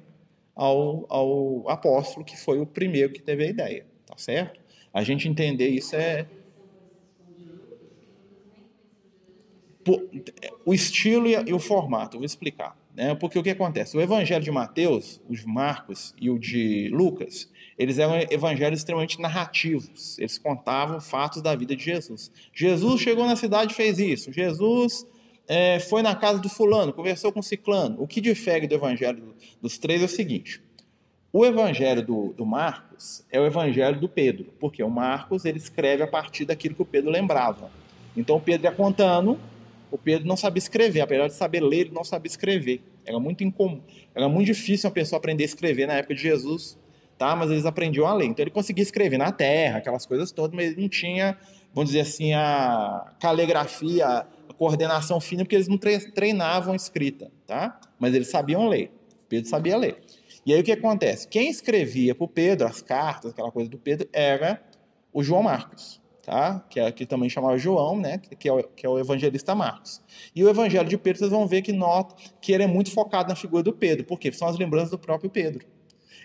ao, 0.55 1.05
ao 1.09 1.69
apóstolo 1.69 2.25
que 2.25 2.37
foi 2.37 2.59
o 2.59 2.65
primeiro 2.65 3.13
que 3.13 3.21
teve 3.21 3.45
a 3.45 3.47
ideia, 3.47 3.85
tá 4.05 4.15
certo? 4.17 4.59
A 4.93 5.03
gente 5.03 5.27
entender 5.27 5.69
isso 5.69 5.95
é 5.95 6.27
o 10.65 10.73
estilo 10.73 11.27
e 11.27 11.53
o 11.53 11.59
formato, 11.59 12.17
vou 12.17 12.25
explicar. 12.25 12.77
Né? 12.95 13.15
Porque 13.15 13.39
o 13.39 13.43
que 13.43 13.49
acontece? 13.49 13.95
O 13.95 14.01
evangelho 14.01 14.43
de 14.43 14.51
Mateus, 14.51 15.21
o 15.27 15.35
de 15.35 15.45
Marcos 15.45 16.13
e 16.19 16.29
o 16.29 16.37
de 16.37 16.89
Lucas, 16.89 17.49
eles 17.77 17.97
eram 17.97 18.15
evangelhos 18.29 18.79
extremamente 18.79 19.19
narrativos. 19.19 20.19
Eles 20.19 20.37
contavam 20.37 20.99
fatos 20.99 21.41
da 21.41 21.55
vida 21.55 21.75
de 21.75 21.83
Jesus. 21.83 22.31
Jesus 22.53 23.01
chegou 23.01 23.25
na 23.25 23.35
cidade 23.35 23.73
e 23.73 23.75
fez 23.75 23.97
isso. 23.97 24.31
Jesus 24.31 25.05
é, 25.47 25.79
foi 25.79 26.01
na 26.01 26.15
casa 26.15 26.39
do 26.39 26.49
fulano, 26.49 26.93
conversou 26.93 27.31
com 27.31 27.41
ciclano. 27.41 27.95
O 27.99 28.07
que 28.07 28.21
difere 28.21 28.67
do 28.67 28.75
evangelho 28.75 29.33
dos 29.61 29.77
três 29.77 30.01
é 30.01 30.05
o 30.05 30.09
seguinte. 30.09 30.61
O 31.33 31.45
evangelho 31.45 32.05
do, 32.05 32.33
do, 32.33 32.45
Marcos 32.45 33.25
é 33.31 33.39
o 33.39 33.45
evangelho 33.45 33.97
do 33.99 34.09
Pedro, 34.09 34.53
porque 34.59 34.83
o 34.83 34.89
Marcos 34.89 35.45
ele 35.45 35.57
escreve 35.57 36.03
a 36.03 36.07
partir 36.07 36.43
daquilo 36.43 36.75
que 36.75 36.81
o 36.81 36.85
Pedro 36.85 37.09
lembrava. 37.09 37.71
Então 38.17 38.35
o 38.35 38.41
Pedro 38.41 38.67
ia 38.67 38.71
contando 38.71 39.39
o 39.91 39.97
Pedro 39.97 40.27
não 40.27 40.37
sabia 40.37 40.59
escrever, 40.59 41.01
apesar 41.01 41.27
de 41.27 41.33
saber 41.33 41.61
ler, 41.61 41.81
ele 41.81 41.91
não 41.91 42.03
sabia 42.03 42.29
escrever. 42.29 42.81
Era 43.05 43.19
muito 43.19 43.43
incomum, 43.43 43.81
era 44.15 44.27
muito 44.29 44.47
difícil 44.47 44.89
uma 44.89 44.93
pessoa 44.93 45.17
aprender 45.17 45.43
a 45.43 45.45
escrever 45.45 45.85
na 45.85 45.93
época 45.95 46.15
de 46.15 46.21
Jesus, 46.21 46.79
tá? 47.17 47.35
Mas 47.35 47.51
eles 47.51 47.65
aprendiam 47.65 48.07
a 48.07 48.13
ler. 48.13 48.25
Então 48.25 48.41
ele 48.41 48.51
conseguia 48.51 48.81
escrever 48.81 49.17
na 49.17 49.31
terra, 49.31 49.79
aquelas 49.79 50.05
coisas 50.05 50.31
todas, 50.31 50.55
mas 50.55 50.71
ele 50.71 50.81
não 50.81 50.89
tinha, 50.89 51.37
vamos 51.73 51.89
dizer 51.91 52.01
assim, 52.01 52.33
a 52.33 53.13
caligrafia, 53.19 54.07
a 54.07 54.53
coordenação 54.57 55.19
fina, 55.19 55.43
porque 55.43 55.55
eles 55.55 55.67
não 55.67 55.77
treinavam 55.77 56.73
escrita, 56.73 57.29
tá? 57.45 57.79
Mas 57.99 58.15
eles 58.15 58.29
sabiam 58.29 58.67
ler. 58.67 58.91
Pedro 59.27 59.49
sabia 59.49 59.77
ler. 59.77 60.01
E 60.45 60.53
aí 60.53 60.59
o 60.59 60.63
que 60.63 60.71
acontece? 60.71 61.27
Quem 61.27 61.49
escrevia 61.49 62.15
para 62.15 62.25
o 62.25 62.27
Pedro 62.27 62.67
as 62.67 62.81
cartas, 62.81 63.31
aquela 63.31 63.51
coisa 63.51 63.69
do 63.69 63.77
Pedro, 63.77 64.07
era 64.11 64.61
o 65.13 65.21
João 65.21 65.43
Marcos 65.43 66.00
tá? 66.21 66.63
que, 66.69 66.79
é, 66.79 66.91
que 66.91 67.05
também 67.05 67.29
chamava 67.29 67.57
João, 67.57 67.99
né? 67.99 68.17
que, 68.17 68.47
é 68.47 68.53
o, 68.53 68.63
que 68.63 68.85
é 68.85 68.89
o 68.89 68.99
evangelista 68.99 69.55
Marcos. 69.55 70.01
E 70.35 70.43
o 70.43 70.49
evangelho 70.49 70.87
de 70.87 70.97
Pedro, 70.97 71.19
vocês 71.19 71.31
vão 71.31 71.47
ver 71.47 71.61
que 71.61 71.71
nota 71.71 72.15
que 72.41 72.51
ele 72.51 72.63
é 72.63 72.67
muito 72.67 72.91
focado 72.91 73.29
na 73.29 73.35
figura 73.35 73.63
do 73.63 73.73
Pedro, 73.73 74.05
porque 74.05 74.31
são 74.31 74.47
as 74.47 74.57
lembranças 74.57 74.91
do 74.91 74.99
próprio 74.99 75.29
Pedro. 75.29 75.65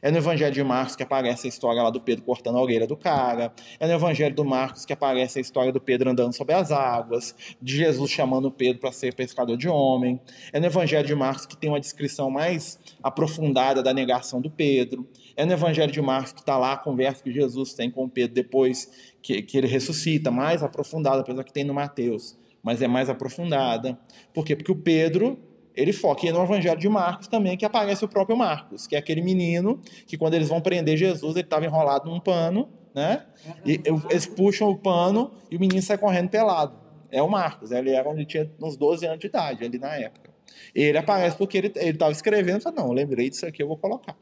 É 0.02 0.10
no 0.10 0.18
Evangelho 0.18 0.52
de 0.52 0.62
Marcos 0.62 0.94
que 0.94 1.02
aparece 1.02 1.46
a 1.46 1.48
história 1.48 1.82
lá 1.82 1.90
do 1.90 2.00
Pedro 2.00 2.24
cortando 2.24 2.58
a 2.58 2.62
orelha 2.62 2.86
do 2.86 2.96
cara. 2.96 3.52
É 3.80 3.86
no 3.86 3.94
Evangelho 3.94 4.34
do 4.34 4.44
Marcos 4.44 4.84
que 4.84 4.92
aparece 4.92 5.38
a 5.38 5.40
história 5.40 5.72
do 5.72 5.80
Pedro 5.80 6.10
andando 6.10 6.34
sobre 6.34 6.54
as 6.54 6.70
águas, 6.70 7.34
de 7.60 7.78
Jesus 7.78 8.10
chamando 8.10 8.50
Pedro 8.50 8.80
para 8.80 8.92
ser 8.92 9.14
pescador 9.14 9.56
de 9.56 9.68
homem. 9.68 10.20
É 10.52 10.60
no 10.60 10.66
Evangelho 10.66 11.06
de 11.06 11.14
Marcos 11.14 11.46
que 11.46 11.56
tem 11.56 11.70
uma 11.70 11.80
descrição 11.80 12.30
mais 12.30 12.78
aprofundada 13.02 13.82
da 13.82 13.94
negação 13.94 14.40
do 14.40 14.50
Pedro. 14.50 15.08
É 15.34 15.44
no 15.44 15.52
Evangelho 15.52 15.90
de 15.90 16.02
Marcos 16.02 16.32
que 16.32 16.40
está 16.40 16.58
lá 16.58 16.74
a 16.74 16.76
conversa 16.76 17.22
que 17.22 17.32
Jesus 17.32 17.72
tem 17.72 17.90
com 17.90 18.08
Pedro 18.08 18.34
depois 18.34 19.15
que, 19.26 19.42
que 19.42 19.58
ele 19.58 19.66
ressuscita, 19.66 20.30
mais 20.30 20.62
aprofundada, 20.62 21.20
apesar 21.20 21.42
que 21.42 21.52
tem 21.52 21.64
no 21.64 21.74
Mateus, 21.74 22.38
mas 22.62 22.80
é 22.80 22.86
mais 22.86 23.10
aprofundada. 23.10 23.98
Por 24.32 24.44
quê? 24.44 24.54
Porque 24.54 24.70
o 24.70 24.76
Pedro 24.76 25.36
ele 25.74 25.92
foca. 25.92 26.24
E 26.24 26.30
no 26.30 26.44
Evangelho 26.44 26.78
de 26.78 26.88
Marcos 26.88 27.26
também, 27.26 27.56
que 27.56 27.64
aparece 27.64 28.04
o 28.04 28.08
próprio 28.08 28.36
Marcos, 28.36 28.86
que 28.86 28.94
é 28.94 28.98
aquele 29.00 29.20
menino 29.20 29.80
que, 30.06 30.16
quando 30.16 30.34
eles 30.34 30.48
vão 30.48 30.60
prender 30.60 30.96
Jesus, 30.96 31.34
ele 31.34 31.44
estava 31.44 31.64
enrolado 31.64 32.08
num 32.08 32.20
pano, 32.20 32.68
né? 32.94 33.26
E 33.64 33.80
eles 33.84 34.26
puxam 34.26 34.70
o 34.70 34.76
pano 34.76 35.32
e 35.50 35.56
o 35.56 35.60
menino 35.60 35.82
sai 35.82 35.98
correndo 35.98 36.28
pelado. 36.28 36.78
É 37.10 37.20
o 37.20 37.28
Marcos, 37.28 37.72
ele 37.72 37.90
era 37.90 38.08
onde 38.08 38.24
tinha 38.24 38.48
uns 38.62 38.76
12 38.76 39.06
anos 39.06 39.18
de 39.18 39.26
idade, 39.26 39.64
ali 39.64 39.78
na 39.78 39.96
época. 39.96 40.30
Ele 40.72 40.96
aparece 40.96 41.36
porque 41.36 41.58
ele 41.58 41.72
estava 41.76 42.12
escrevendo 42.12 42.62
falou: 42.62 42.78
Não, 42.78 42.92
lembrei 42.92 43.28
disso 43.28 43.44
aqui, 43.44 43.60
eu 43.60 43.66
vou 43.66 43.76
colocar. 43.76 44.16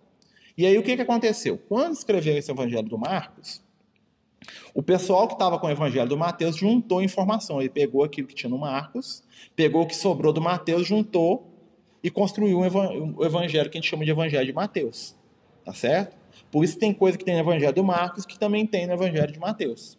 E 0.57 0.65
aí 0.65 0.79
o 0.79 0.83
que, 0.83 0.97
que 0.97 1.03
aconteceu? 1.03 1.59
Quando 1.69 1.93
escreveu 1.93 2.39
esse 2.39 2.51
Evangelho 2.51 2.89
do 2.89 2.97
Marcos, 2.97 3.64
o 4.75 4.83
pessoal 4.83 5.27
que 5.27 5.35
estava 5.35 5.59
com 5.59 5.67
o 5.67 5.71
evangelho 5.71 6.09
do 6.09 6.17
Mateus 6.17 6.57
juntou 6.57 7.03
informação. 7.03 7.61
Ele 7.61 7.71
pegou 7.71 8.05
aquilo 8.05 8.27
que 8.27 8.35
tinha 8.35 8.51
no 8.51 8.59
Marcos, 8.59 9.23
pegou 9.55 9.83
o 9.83 9.87
que 9.87 9.97
sobrou 9.97 10.33
do 10.33 10.41
Mateus, 10.41 10.87
juntou 10.87 11.51
e 12.03 12.11
construiu 12.11 12.59
um 12.59 13.25
evangelho 13.25 13.71
que 13.71 13.79
a 13.79 13.81
gente 13.81 13.89
chama 13.89 14.05
de 14.05 14.11
evangelho 14.11 14.47
de 14.47 14.53
Mateus. 14.53 15.17
Tá 15.65 15.73
certo? 15.73 16.17
Por 16.51 16.65
isso 16.65 16.79
tem 16.79 16.93
coisa 16.93 17.17
que 17.17 17.25
tem 17.25 17.35
no 17.35 17.41
evangelho 17.41 17.73
do 17.73 17.83
Marcos 17.83 18.27
que 18.27 18.39
também 18.39 18.67
tem 18.67 18.87
no 18.87 18.93
evangelho 18.93 19.33
de 19.33 19.39
Mateus. 19.39 19.99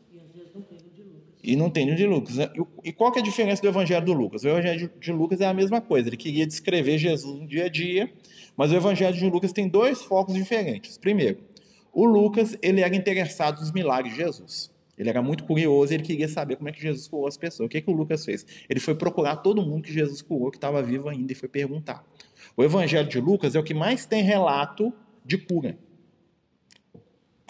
E 1.43 1.55
não 1.55 1.69
tem 1.69 1.85
no 1.85 1.95
de 1.95 2.05
Lucas. 2.05 2.37
E 2.83 2.91
qual 2.91 3.11
que 3.11 3.19
é 3.19 3.21
a 3.21 3.25
diferença 3.25 3.61
do 3.61 3.67
evangelho 3.67 4.05
do 4.05 4.13
Lucas? 4.13 4.43
O 4.43 4.47
evangelho 4.47 4.91
de 4.99 5.11
Lucas 5.11 5.41
é 5.41 5.45
a 5.45 5.53
mesma 5.53 5.79
coisa. 5.79 6.09
Ele 6.09 6.17
queria 6.17 6.45
descrever 6.45 6.97
Jesus 6.97 7.39
no 7.39 7.47
dia 7.47 7.65
a 7.65 7.69
dia, 7.69 8.11
mas 8.57 8.71
o 8.71 8.75
evangelho 8.75 9.15
de 9.15 9.29
Lucas 9.29 9.51
tem 9.51 9.67
dois 9.67 10.01
focos 10.01 10.33
diferentes. 10.33 10.97
Primeiro, 10.97 11.39
o 11.95 12.05
Lucas, 12.05 12.57
ele 12.61 12.81
era 12.81 12.93
interessado 12.93 13.61
nos 13.61 13.71
milagres 13.71 14.13
de 14.13 14.19
Jesus. 14.19 14.69
Ele 14.97 15.09
era 15.09 15.21
muito 15.21 15.45
curioso 15.45 15.93
ele 15.93 16.03
queria 16.03 16.27
saber 16.27 16.57
como 16.57 16.67
é 16.67 16.71
que 16.71 16.81
Jesus 16.81 17.07
curou 17.07 17.25
as 17.25 17.37
pessoas. 17.37 17.67
O 17.67 17.69
que, 17.69 17.81
que 17.81 17.89
o 17.89 17.93
Lucas 17.93 18.25
fez? 18.25 18.45
Ele 18.69 18.81
foi 18.81 18.95
procurar 18.95 19.37
todo 19.37 19.61
mundo 19.61 19.83
que 19.83 19.93
Jesus 19.93 20.21
curou, 20.21 20.51
que 20.51 20.57
estava 20.57 20.83
vivo 20.83 21.07
ainda, 21.07 21.31
e 21.31 21.35
foi 21.35 21.47
perguntar. 21.47 22.05
O 22.55 22.63
Evangelho 22.63 23.07
de 23.07 23.19
Lucas 23.19 23.55
é 23.55 23.59
o 23.59 23.63
que 23.63 23.73
mais 23.73 24.05
tem 24.05 24.21
relato 24.21 24.93
de 25.23 25.37
cura. 25.37 25.77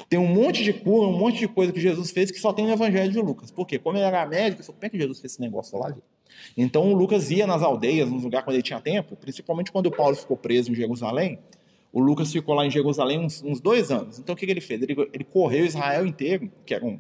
Tem 0.07 0.19
um 0.19 0.27
monte 0.27 0.63
de 0.63 0.73
cura, 0.73 1.07
um 1.07 1.17
monte 1.17 1.39
de 1.39 1.47
coisa 1.47 1.71
que 1.71 1.79
Jesus 1.79 2.11
fez 2.11 2.29
que 2.29 2.39
só 2.39 2.53
tem 2.53 2.65
no 2.65 2.73
Evangelho 2.73 3.11
de 3.11 3.19
Lucas. 3.19 3.49
Por 3.49 3.65
quê? 3.65 3.79
Como 3.79 3.97
ele 3.97 4.05
era 4.05 4.25
médico, 4.27 4.63
como 4.63 4.77
é 4.81 4.89
que 4.89 4.97
Jesus 4.97 5.19
fez 5.19 5.33
esse 5.33 5.41
negócio 5.41 5.77
lá? 5.79 5.95
Então 6.55 6.91
o 6.91 6.95
Lucas 6.95 7.31
ia 7.31 7.47
nas 7.47 7.63
aldeias, 7.63 8.09
nos 8.11 8.23
lugares 8.23 8.45
quando 8.45 8.55
ele 8.55 8.63
tinha 8.63 8.79
tempo, 8.79 9.15
principalmente 9.15 9.71
quando 9.71 9.87
o 9.87 9.91
Paulo 9.91 10.15
ficou 10.15 10.37
preso 10.37 10.71
em 10.71 10.75
Jerusalém. 10.75 11.39
O 11.95 12.01
Lucas 12.01 12.29
ficou 12.29 12.53
lá 12.53 12.65
em 12.65 12.69
Jerusalém 12.69 13.19
uns, 13.19 13.41
uns 13.41 13.61
dois 13.61 13.89
anos. 13.89 14.19
Então 14.19 14.35
o 14.35 14.37
que, 14.37 14.45
que 14.45 14.51
ele 14.51 14.59
fez? 14.59 14.81
Ele, 14.81 14.93
ele 15.13 15.23
correu 15.23 15.65
Israel 15.65 16.05
inteiro, 16.05 16.51
que 16.65 16.73
era 16.73 16.85
um 16.85 16.99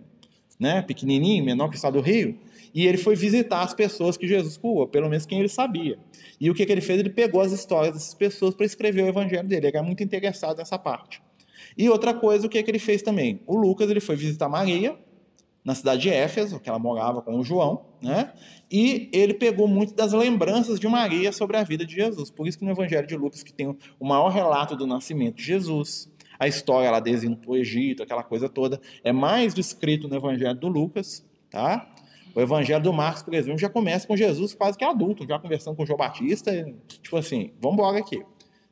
né, 0.57 0.81
pequenininho, 0.81 1.43
menor 1.43 1.67
que 1.67 1.75
o 1.75 1.77
estado 1.77 1.95
do 1.95 2.01
Rio, 2.01 2.39
e 2.73 2.87
ele 2.87 2.97
foi 2.97 3.13
visitar 3.13 3.61
as 3.61 3.73
pessoas 3.73 4.15
que 4.15 4.25
Jesus 4.25 4.55
curou, 4.55 4.87
pelo 4.87 5.09
menos 5.09 5.25
quem 5.25 5.39
ele 5.39 5.49
sabia. 5.49 5.99
E 6.39 6.49
o 6.49 6.53
que, 6.53 6.65
que 6.65 6.71
ele 6.71 6.79
fez? 6.79 6.97
Ele 6.97 7.09
pegou 7.09 7.41
as 7.41 7.51
histórias 7.51 7.93
dessas 7.93 8.13
pessoas 8.13 8.55
para 8.55 8.65
escrever 8.65 9.03
o 9.03 9.07
evangelho 9.07 9.45
dele. 9.45 9.67
Ele 9.67 9.77
era 9.77 9.85
muito 9.85 10.01
interessado 10.01 10.59
nessa 10.59 10.79
parte. 10.79 11.21
E 11.77 11.89
outra 11.89 12.13
coisa, 12.13 12.47
o 12.47 12.49
que, 12.49 12.63
que 12.63 12.71
ele 12.71 12.79
fez 12.79 13.01
também? 13.01 13.41
O 13.45 13.57
Lucas 13.57 13.89
ele 13.89 13.99
foi 13.99 14.15
visitar 14.15 14.47
Maria, 14.47 14.97
na 15.65 15.73
cidade 15.73 16.03
de 16.03 16.09
Éfeso, 16.09 16.59
que 16.59 16.69
ela 16.69 16.77
morava 16.77 17.23
com 17.23 17.39
o 17.39 17.43
João, 17.43 17.87
né? 17.99 18.31
E 18.71 19.09
ele 19.11 19.33
pegou 19.33 19.67
muito 19.67 19.95
das 19.95 20.13
lembranças 20.13 20.79
de 20.79 20.87
Maria 20.87 21.31
sobre 21.31 21.57
a 21.57 21.63
vida 21.63 21.83
de 21.83 21.95
Jesus. 21.95 22.29
Por 22.29 22.47
isso 22.47 22.59
que 22.59 22.63
no 22.63 22.71
Evangelho 22.71 23.07
de 23.07 23.17
Lucas, 23.17 23.41
que 23.41 23.51
tem 23.51 23.75
o 23.99 24.05
maior 24.07 24.29
relato 24.29 24.75
do 24.75 24.85
nascimento 24.85 25.37
de 25.37 25.43
Jesus, 25.43 26.07
a 26.39 26.47
história 26.47 26.91
lá 26.91 26.99
desde 26.99 27.27
o 27.47 27.55
Egito, 27.55 28.03
aquela 28.03 28.21
coisa 28.21 28.47
toda, 28.47 28.79
é 29.03 29.11
mais 29.11 29.55
descrito 29.55 30.07
no 30.07 30.15
Evangelho 30.15 30.55
do 30.55 30.67
Lucas, 30.67 31.25
tá? 31.49 31.91
O 32.35 32.41
Evangelho 32.41 32.83
do 32.83 32.93
Marcos, 32.93 33.23
por 33.23 33.33
exemplo, 33.33 33.57
já 33.57 33.69
começa 33.69 34.05
com 34.05 34.15
Jesus 34.15 34.53
quase 34.53 34.77
que 34.77 34.83
adulto, 34.83 35.25
já 35.25 35.39
conversando 35.39 35.75
com 35.75 35.85
João 35.85 35.97
Batista, 35.97 36.51
tipo 37.01 37.17
assim, 37.17 37.53
vamos 37.59 37.79
embora 37.79 37.97
aqui. 37.97 38.21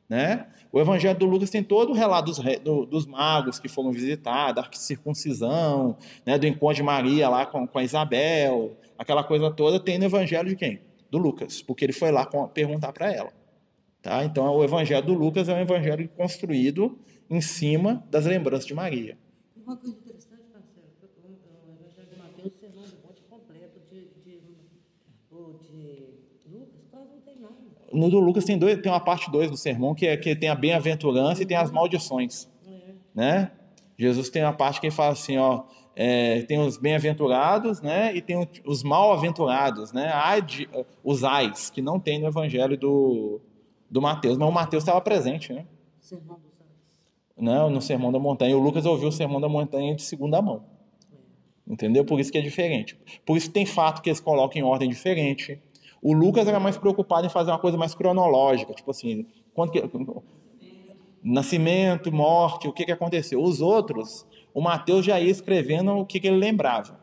Né? 0.08 0.46
O 0.74 0.80
Evangelho 0.80 1.16
do 1.16 1.26
Lucas 1.26 1.50
tem 1.50 1.62
todo 1.62 1.90
o 1.90 1.94
relato 1.94 2.32
dos, 2.32 2.38
do, 2.60 2.84
dos 2.84 3.06
magos 3.06 3.60
que 3.60 3.68
foram 3.68 3.92
visitar, 3.92 4.50
da 4.50 4.68
circuncisão, 4.72 5.96
né, 6.26 6.36
do 6.36 6.48
encontro 6.48 6.74
de 6.74 6.82
Maria 6.82 7.28
lá 7.28 7.46
com, 7.46 7.64
com 7.64 7.78
a 7.78 7.84
Isabel, 7.84 8.76
aquela 8.98 9.22
coisa 9.22 9.52
toda 9.52 9.78
tem 9.78 9.98
no 9.98 10.06
Evangelho 10.06 10.48
de 10.48 10.56
quem? 10.56 10.80
Do 11.08 11.16
Lucas, 11.16 11.62
porque 11.62 11.84
ele 11.84 11.92
foi 11.92 12.10
lá 12.10 12.26
perguntar 12.52 12.92
para 12.92 13.12
ela. 13.12 13.32
Tá? 14.02 14.24
Então, 14.24 14.52
o 14.52 14.64
Evangelho 14.64 15.06
do 15.06 15.14
Lucas 15.14 15.48
é 15.48 15.54
um 15.54 15.60
evangelho 15.60 16.08
construído 16.16 16.98
em 17.30 17.40
cima 17.40 18.04
das 18.10 18.26
lembranças 18.26 18.66
de 18.66 18.74
Maria. 18.74 19.16
Uma 19.56 19.76
coisa 19.76 19.96
interessante, 19.96 20.42
Marcelo, 20.52 20.88
o 20.98 21.70
Evangelho 21.70 22.08
de 22.10 22.18
Mateus, 22.18 22.52
o 22.52 22.58
sermão 22.58 22.82
do 22.82 23.06
monte 23.06 23.22
completo 23.30 23.78
de, 23.92 24.08
de, 24.24 24.40
o 25.30 25.52
de 25.52 26.14
Lucas, 26.50 26.80
quase 26.90 27.10
não 27.12 27.20
tem 27.20 27.38
nada. 27.38 27.54
No 27.94 28.10
do 28.10 28.18
Lucas 28.18 28.44
tem, 28.44 28.58
dois, 28.58 28.80
tem 28.80 28.90
uma 28.90 29.00
parte 29.00 29.30
2 29.30 29.50
do 29.50 29.56
sermão 29.56 29.94
que, 29.94 30.06
é, 30.06 30.16
que 30.16 30.34
tem 30.34 30.48
a 30.48 30.54
bem-aventurança 30.54 31.42
e 31.42 31.46
tem 31.46 31.56
as 31.56 31.70
maldições. 31.70 32.48
É. 32.66 32.92
Né? 33.14 33.50
Jesus 33.96 34.28
tem 34.28 34.42
uma 34.42 34.52
parte 34.52 34.80
que 34.80 34.86
ele 34.86 34.94
fala 34.94 35.12
assim, 35.12 35.38
ó, 35.38 35.62
é, 35.94 36.42
tem 36.42 36.58
os 36.58 36.76
bem-aventurados, 36.76 37.80
né, 37.80 38.14
e 38.14 38.20
tem 38.20 38.48
os 38.66 38.82
mal-aventurados, 38.82 39.92
né, 39.92 40.10
os 41.02 41.22
ais, 41.22 41.70
que 41.70 41.80
não 41.80 42.00
tem 42.00 42.18
no 42.18 42.26
evangelho 42.26 42.76
do, 42.76 43.40
do 43.88 44.02
Mateus, 44.02 44.36
mas 44.36 44.48
o 44.48 44.52
Mateus 44.52 44.82
estava 44.82 45.00
presente, 45.00 45.52
né? 45.52 45.64
Sermão 46.00 46.36
dos 46.36 46.52
Ais. 46.60 47.36
Né, 47.36 47.68
no 47.68 47.80
Sermão 47.80 48.10
da 48.10 48.18
Montanha. 48.18 48.56
O 48.56 48.60
Lucas 48.60 48.84
ouviu 48.84 49.08
o 49.08 49.12
Sermão 49.12 49.40
da 49.40 49.48
Montanha 49.48 49.94
de 49.94 50.02
segunda 50.02 50.42
mão. 50.42 50.64
Entendeu? 51.66 52.04
Por 52.04 52.20
isso 52.20 52.30
que 52.30 52.36
é 52.36 52.42
diferente. 52.42 52.98
Por 53.24 53.36
isso 53.36 53.50
tem 53.50 53.64
fato 53.64 54.02
que 54.02 54.10
eles 54.10 54.20
colocam 54.20 54.60
em 54.60 54.64
ordem 54.64 54.88
diferente. 54.88 55.58
O 56.04 56.12
Lucas 56.12 56.46
era 56.46 56.60
mais 56.60 56.76
preocupado 56.76 57.26
em 57.26 57.30
fazer 57.30 57.50
uma 57.50 57.58
coisa 57.58 57.78
mais 57.78 57.94
cronológica, 57.94 58.74
tipo 58.74 58.90
assim, 58.90 59.24
quando 59.54 59.72
que, 59.72 59.82
nascimento, 61.22 62.12
morte, 62.12 62.68
o 62.68 62.72
que, 62.74 62.84
que 62.84 62.92
aconteceu. 62.92 63.42
Os 63.42 63.62
outros, 63.62 64.26
o 64.52 64.60
Mateus 64.60 65.06
já 65.06 65.18
ia 65.18 65.30
escrevendo 65.30 65.92
o 65.92 66.04
que, 66.04 66.20
que 66.20 66.26
ele 66.26 66.36
lembrava. 66.36 67.00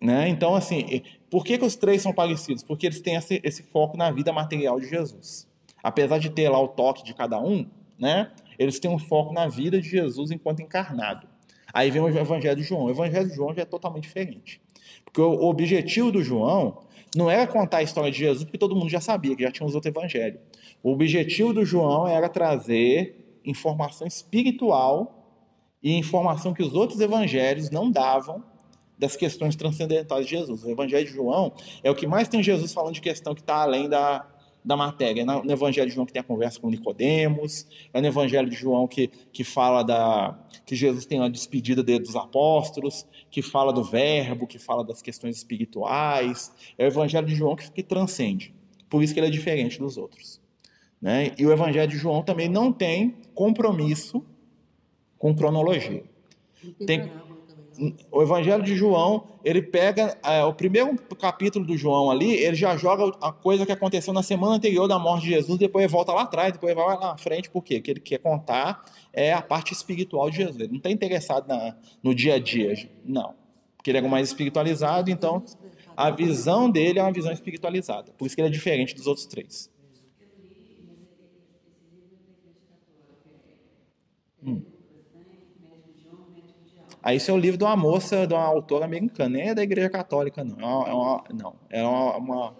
Né? 0.00 0.26
Então, 0.26 0.54
assim, 0.54 1.02
por 1.28 1.44
que, 1.44 1.58
que 1.58 1.66
os 1.66 1.76
três 1.76 2.00
são 2.00 2.10
parecidos? 2.10 2.62
Porque 2.62 2.86
eles 2.86 3.02
têm 3.02 3.16
esse, 3.16 3.42
esse 3.44 3.62
foco 3.62 3.94
na 3.94 4.10
vida 4.10 4.32
material 4.32 4.80
de 4.80 4.88
Jesus. 4.88 5.46
Apesar 5.82 6.16
de 6.16 6.30
ter 6.30 6.48
lá 6.48 6.58
o 6.58 6.68
toque 6.68 7.04
de 7.04 7.12
cada 7.12 7.38
um, 7.38 7.68
né? 7.98 8.32
eles 8.58 8.80
têm 8.80 8.90
um 8.90 8.98
foco 8.98 9.34
na 9.34 9.48
vida 9.48 9.82
de 9.82 9.88
Jesus 9.90 10.30
enquanto 10.30 10.62
encarnado. 10.62 11.28
Aí 11.74 11.90
vem 11.90 12.00
o 12.00 12.08
Evangelho 12.08 12.56
de 12.56 12.62
João. 12.62 12.84
O 12.84 12.90
Evangelho 12.90 13.28
de 13.28 13.34
João 13.34 13.54
já 13.54 13.60
é 13.60 13.66
totalmente 13.66 14.04
diferente. 14.04 14.62
Porque 15.04 15.20
o 15.20 15.44
objetivo 15.44 16.10
do 16.10 16.22
João 16.22 16.87
não 17.14 17.30
era 17.30 17.46
contar 17.46 17.78
a 17.78 17.82
história 17.82 18.10
de 18.10 18.18
Jesus, 18.18 18.44
porque 18.44 18.58
todo 18.58 18.76
mundo 18.76 18.88
já 18.88 19.00
sabia, 19.00 19.34
que 19.34 19.42
já 19.42 19.50
tinha 19.50 19.66
os 19.66 19.74
outros 19.74 19.94
evangelhos. 19.94 20.40
O 20.82 20.92
objetivo 20.92 21.52
do 21.52 21.64
João 21.64 22.06
era 22.06 22.28
trazer 22.28 23.40
informação 23.44 24.06
espiritual 24.06 25.14
e 25.82 25.96
informação 25.96 26.52
que 26.52 26.62
os 26.62 26.74
outros 26.74 27.00
evangelhos 27.00 27.70
não 27.70 27.90
davam 27.90 28.42
das 28.98 29.16
questões 29.16 29.54
transcendentais 29.54 30.26
de 30.26 30.32
Jesus. 30.32 30.64
O 30.64 30.70
evangelho 30.70 31.06
de 31.06 31.12
João 31.12 31.52
é 31.82 31.90
o 31.90 31.94
que 31.94 32.06
mais 32.06 32.28
tem 32.28 32.42
Jesus 32.42 32.72
falando 32.72 32.94
de 32.94 33.00
questão 33.00 33.34
que 33.34 33.40
está 33.40 33.62
além 33.62 33.88
da, 33.88 34.26
da 34.68 34.76
matéria. 34.76 35.24
No 35.24 35.50
Evangelho 35.50 35.88
de 35.88 35.94
João 35.94 36.04
que 36.04 36.12
tem 36.12 36.20
a 36.20 36.24
conversa 36.24 36.60
com 36.60 36.68
Nicodemos, 36.68 37.66
é 37.92 38.02
no 38.02 38.06
Evangelho 38.06 38.50
de 38.50 38.54
João 38.54 38.86
que, 38.86 39.08
que 39.32 39.42
fala 39.42 39.82
da 39.82 40.38
que 40.66 40.76
Jesus 40.76 41.06
tem 41.06 41.20
a 41.20 41.28
despedida 41.28 41.82
dele 41.82 42.00
dos 42.00 42.14
apóstolos, 42.14 43.06
que 43.30 43.40
fala 43.40 43.72
do 43.72 43.82
verbo, 43.82 44.46
que 44.46 44.58
fala 44.58 44.84
das 44.84 45.00
questões 45.00 45.38
espirituais. 45.38 46.52
É 46.76 46.84
o 46.84 46.86
Evangelho 46.86 47.26
de 47.26 47.34
João 47.34 47.56
que, 47.56 47.70
que 47.72 47.82
transcende. 47.82 48.54
Por 48.90 49.02
isso 49.02 49.14
que 49.14 49.20
ele 49.20 49.28
é 49.28 49.30
diferente 49.30 49.78
dos 49.78 49.96
outros. 49.96 50.38
Né? 51.00 51.32
E 51.38 51.46
o 51.46 51.52
Evangelho 51.52 51.90
de 51.90 51.96
João 51.96 52.22
também 52.22 52.50
não 52.50 52.70
tem 52.70 53.16
compromisso 53.34 54.22
com 55.18 55.34
cronologia. 55.34 56.04
Tem 56.86 57.10
O 58.10 58.22
Evangelho 58.22 58.62
de 58.62 58.74
João, 58.74 59.28
ele 59.44 59.62
pega 59.62 60.18
é, 60.24 60.42
o 60.42 60.52
primeiro 60.52 60.96
capítulo 61.18 61.64
do 61.64 61.76
João 61.76 62.10
ali, 62.10 62.34
ele 62.34 62.56
já 62.56 62.76
joga 62.76 63.16
a 63.20 63.30
coisa 63.30 63.64
que 63.64 63.70
aconteceu 63.70 64.12
na 64.12 64.22
semana 64.22 64.56
anterior 64.56 64.88
da 64.88 64.98
morte 64.98 65.24
de 65.24 65.30
Jesus, 65.30 65.58
depois 65.58 65.84
ele 65.84 65.92
volta 65.92 66.12
lá 66.12 66.22
atrás, 66.22 66.52
depois 66.52 66.72
ele 66.72 66.80
vai 66.80 66.96
lá 66.96 67.00
na 67.12 67.16
frente, 67.16 67.48
por 67.48 67.62
quê? 67.62 67.76
Porque 67.76 67.90
ele 67.92 68.00
quer 68.00 68.18
contar 68.18 68.84
é 69.12 69.32
a 69.32 69.40
parte 69.40 69.72
espiritual 69.72 70.28
de 70.30 70.38
Jesus. 70.38 70.58
Ele 70.58 70.68
não 70.68 70.76
está 70.78 70.90
interessado 70.90 71.46
na- 71.46 71.76
no 72.02 72.14
dia 72.14 72.34
a 72.34 72.38
dia, 72.38 72.74
não. 73.04 73.34
Porque 73.76 73.90
ele 73.90 73.98
é 73.98 74.02
mais 74.02 74.28
espiritualizado, 74.28 75.10
então 75.10 75.44
a 75.96 76.10
visão 76.10 76.68
dele 76.70 76.98
é 76.98 77.02
uma 77.02 77.12
visão 77.12 77.32
espiritualizada. 77.32 78.12
Por 78.18 78.26
isso 78.26 78.34
que 78.34 78.40
ele 78.40 78.48
é 78.48 78.52
diferente 78.52 78.94
dos 78.94 79.06
outros 79.06 79.26
três. 79.26 79.70
Hum. 84.42 84.62
Aí 87.02 87.16
isso 87.16 87.30
é 87.30 87.34
o 87.34 87.38
livro 87.38 87.58
de 87.58 87.64
uma 87.64 87.76
moça, 87.76 88.26
de 88.26 88.34
uma 88.34 88.44
autora 88.44 88.84
americana, 88.84 89.30
nem 89.30 89.48
é 89.50 89.54
da 89.54 89.62
igreja 89.62 89.88
católica, 89.90 90.44
não. 90.44 90.58
É 90.60 90.66
uma, 90.66 90.88
é 90.88 90.92
uma- 90.94 91.24
não, 91.34 91.56
é 91.70 91.82
uma, 91.84 92.16
uma-? 92.18 92.56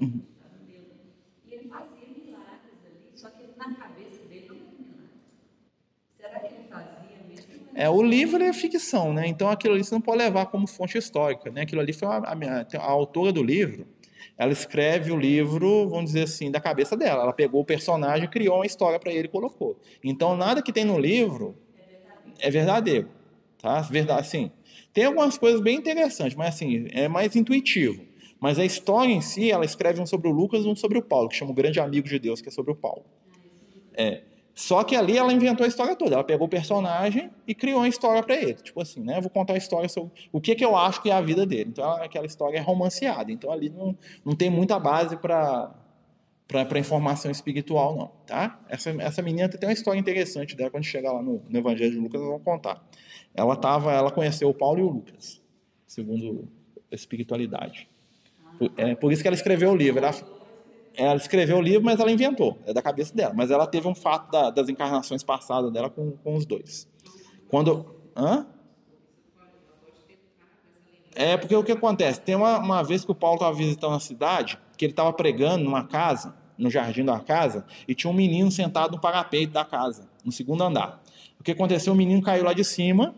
Uhum. 0.00 0.26
E 1.44 1.54
ele 1.54 1.68
fazia 1.68 2.06
milagres 2.08 2.74
ali, 2.80 3.10
só 3.14 3.28
que 3.30 3.44
na 3.56 3.70
cabeça 3.76 4.24
dele 4.24 4.46
não 4.48 4.56
era 4.62 4.78
milagre. 4.78 5.20
Será 6.16 6.40
que 6.40 6.46
ele 6.46 6.64
fazia 6.68 7.00
mesmo? 7.00 7.44
É, 7.74 7.88
o 7.88 8.02
livro 8.02 8.42
é 8.42 8.52
ficção, 8.52 9.12
né? 9.12 9.26
Então 9.28 9.48
aquilo 9.48 9.74
ali 9.74 9.84
você 9.84 9.94
não 9.94 10.00
pode 10.02 10.18
levar 10.18 10.46
como 10.46 10.66
fonte 10.66 10.98
histórica, 10.98 11.50
né? 11.50 11.62
Aquilo 11.62 11.80
ali 11.80 11.92
foi 11.92 12.08
a, 12.08 12.18
a, 12.18 12.78
a 12.78 12.90
autora 12.90 13.32
do 13.32 13.42
livro, 13.42 13.86
ela 14.36 14.52
escreve 14.52 15.12
o 15.12 15.16
livro, 15.16 15.88
vamos 15.88 16.06
dizer 16.06 16.24
assim, 16.24 16.50
da 16.50 16.60
cabeça 16.60 16.96
dela. 16.96 17.22
Ela 17.22 17.32
pegou 17.32 17.60
o 17.60 17.64
personagem, 17.64 18.28
criou 18.28 18.56
uma 18.56 18.66
história 18.66 18.98
para 18.98 19.12
ele 19.12 19.26
e 19.26 19.30
colocou. 19.30 19.78
Então 20.02 20.36
nada 20.36 20.62
que 20.62 20.72
tem 20.72 20.84
no 20.84 20.98
livro 20.98 21.56
é 22.38 22.50
verdadeiro, 22.50 23.08
tá? 23.60 23.80
Verdade, 23.82 24.20
assim. 24.20 24.50
Tem 24.92 25.04
algumas 25.04 25.38
coisas 25.38 25.60
bem 25.60 25.76
interessantes, 25.76 26.36
mas 26.36 26.54
assim, 26.54 26.88
é 26.90 27.06
mais 27.06 27.36
intuitivo. 27.36 28.04
Mas 28.40 28.58
a 28.58 28.64
história 28.64 29.12
em 29.12 29.20
si, 29.20 29.50
ela 29.50 29.64
escreve 29.64 30.00
um 30.00 30.06
sobre 30.06 30.28
o 30.28 30.32
Lucas 30.32 30.64
e 30.64 30.68
um 30.68 30.74
sobre 30.74 30.98
o 30.98 31.02
Paulo, 31.02 31.28
que 31.28 31.36
chama 31.36 31.50
o 31.50 31.54
Grande 31.54 31.78
Amigo 31.78 32.08
de 32.08 32.18
Deus, 32.18 32.40
que 32.40 32.48
é 32.48 32.52
sobre 32.52 32.72
o 32.72 32.74
Paulo. 32.74 33.04
É. 33.94 34.22
Só 34.54 34.84
que 34.84 34.94
ali 34.94 35.16
ela 35.16 35.32
inventou 35.32 35.64
a 35.64 35.68
história 35.68 35.96
toda. 35.96 36.14
Ela 36.14 36.24
pegou 36.24 36.46
o 36.46 36.50
personagem 36.50 37.30
e 37.46 37.54
criou 37.54 37.78
uma 37.78 37.88
história 37.88 38.22
para 38.22 38.34
ele. 38.36 38.54
Tipo 38.54 38.82
assim, 38.82 39.00
né? 39.00 39.16
Eu 39.18 39.22
vou 39.22 39.30
contar 39.30 39.54
a 39.54 39.56
história 39.56 39.88
sobre 39.88 40.12
o 40.32 40.40
que, 40.40 40.54
que 40.54 40.64
eu 40.64 40.76
acho 40.76 41.02
que 41.02 41.10
é 41.10 41.12
a 41.14 41.20
vida 41.20 41.46
dele. 41.46 41.70
Então 41.70 41.84
ela- 41.84 42.04
aquela 42.04 42.26
história 42.26 42.58
é 42.58 42.60
romanceada. 42.60 43.32
Então 43.32 43.50
ali 43.50 43.70
não, 43.70 43.96
não 44.24 44.34
tem 44.34 44.50
muita 44.50 44.78
base 44.78 45.16
para 45.16 45.74
para 46.46 46.80
informação 46.80 47.30
espiritual, 47.30 47.96
não, 47.96 48.10
tá? 48.26 48.58
Essa, 48.68 48.90
essa 49.00 49.22
menina 49.22 49.48
tem 49.48 49.68
uma 49.68 49.72
história 49.72 50.00
interessante 50.00 50.56
dela, 50.56 50.68
quando 50.68 50.82
chegar 50.82 51.12
lá 51.12 51.22
no, 51.22 51.40
no 51.48 51.58
Evangelho 51.58 51.92
de 51.92 51.98
Lucas, 51.98 52.20
vai 52.20 52.40
contar. 52.40 52.84
Ela 53.32 53.54
tava, 53.54 53.92
ela 53.92 54.10
conheceu 54.10 54.48
o 54.48 54.54
Paulo 54.54 54.80
e 54.80 54.82
o 54.82 54.88
Lucas, 54.88 55.40
segundo 55.86 56.48
a 56.90 56.94
espiritualidade. 56.96 57.88
Por, 58.58 58.72
é, 58.76 58.96
por 58.96 59.12
isso 59.12 59.22
que 59.22 59.28
ela 59.28 59.36
escreveu 59.36 59.70
o 59.70 59.76
livro. 59.76 60.04
Ela, 60.04 60.12
ela 60.94 61.16
escreveu 61.16 61.58
o 61.58 61.60
livro, 61.60 61.84
mas 61.84 61.98
ela 62.00 62.10
inventou, 62.10 62.58
é 62.66 62.72
da 62.72 62.82
cabeça 62.82 63.14
dela. 63.14 63.32
Mas 63.34 63.50
ela 63.50 63.66
teve 63.66 63.86
um 63.88 63.94
fato 63.94 64.30
da- 64.30 64.50
das 64.50 64.68
encarnações 64.68 65.22
passadas 65.22 65.72
dela 65.72 65.88
com, 65.88 66.12
com 66.12 66.36
os 66.36 66.44
dois. 66.44 66.88
Quando. 67.48 67.86
Hã? 68.16 68.46
É 71.14 71.36
porque 71.36 71.54
o 71.54 71.64
que 71.64 71.72
acontece? 71.72 72.20
Tem 72.20 72.34
uma, 72.34 72.58
uma 72.58 72.82
vez 72.82 73.04
que 73.04 73.10
o 73.10 73.14
Paulo 73.14 73.36
estava 73.36 73.54
visitando 73.54 73.94
a 73.94 74.00
cidade, 74.00 74.58
que 74.76 74.84
ele 74.84 74.92
estava 74.92 75.12
pregando 75.12 75.64
numa 75.64 75.84
casa, 75.84 76.34
no 76.56 76.70
jardim 76.70 77.04
da 77.04 77.18
casa 77.18 77.64
e 77.88 77.94
tinha 77.94 78.10
um 78.10 78.14
menino 78.14 78.50
sentado 78.50 78.92
no 78.92 79.00
parapeito 79.00 79.52
da 79.52 79.64
casa, 79.64 80.08
no 80.24 80.30
segundo 80.30 80.62
andar. 80.62 81.02
O 81.38 81.42
que 81.42 81.52
aconteceu? 81.52 81.92
O 81.92 81.96
menino 81.96 82.22
caiu 82.22 82.44
lá 82.44 82.52
de 82.52 82.62
cima 82.62 83.14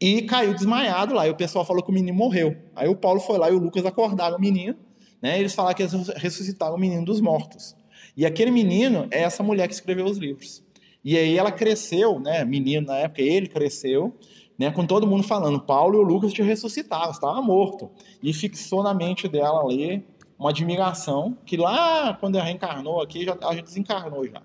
e 0.00 0.22
caiu 0.22 0.52
desmaiado 0.52 1.14
lá. 1.14 1.26
E 1.26 1.30
o 1.30 1.36
pessoal 1.36 1.64
falou 1.64 1.82
que 1.82 1.90
o 1.90 1.94
menino 1.94 2.16
morreu. 2.16 2.56
Aí 2.74 2.88
o 2.88 2.96
Paulo 2.96 3.20
foi 3.20 3.38
lá 3.38 3.48
e 3.50 3.54
o 3.54 3.58
Lucas 3.58 3.86
acordaram 3.86 4.36
o 4.36 4.40
menino. 4.40 4.76
Né? 5.20 5.38
Eles 5.38 5.54
falaram 5.54 5.74
que 5.74 5.82
eles 5.82 6.08
ressuscitaram 6.16 6.74
o 6.74 6.78
menino 6.78 7.04
dos 7.04 7.20
mortos. 7.20 7.76
E 8.16 8.24
aquele 8.24 8.50
menino 8.50 9.06
é 9.10 9.22
essa 9.22 9.42
mulher 9.42 9.68
que 9.68 9.74
escreveu 9.74 10.06
os 10.06 10.16
livros. 10.16 10.64
E 11.04 11.16
aí 11.16 11.38
ela 11.38 11.52
cresceu, 11.52 12.18
né? 12.18 12.44
Menino 12.44 12.88
na 12.88 12.96
época, 12.96 13.22
ele 13.22 13.46
cresceu, 13.46 14.12
né? 14.58 14.70
Com 14.70 14.86
todo 14.86 15.06
mundo 15.06 15.22
falando, 15.22 15.60
Paulo 15.60 15.96
e 15.96 15.98
o 15.98 16.02
Lucas 16.02 16.32
te 16.32 16.42
ressuscitaram, 16.42 17.10
estava 17.10 17.40
morto. 17.40 17.90
E 18.22 18.32
fixou 18.32 18.82
na 18.82 18.92
mente 18.92 19.28
dela 19.28 19.60
ali 19.60 20.04
uma 20.38 20.50
admiração 20.50 21.36
que 21.46 21.56
lá 21.56 22.14
quando 22.14 22.36
ela 22.36 22.44
reencarnou 22.44 23.00
aqui, 23.00 23.24
já, 23.24 23.36
ela 23.40 23.54
já 23.54 23.62
desencarnou 23.62 24.26
já. 24.26 24.42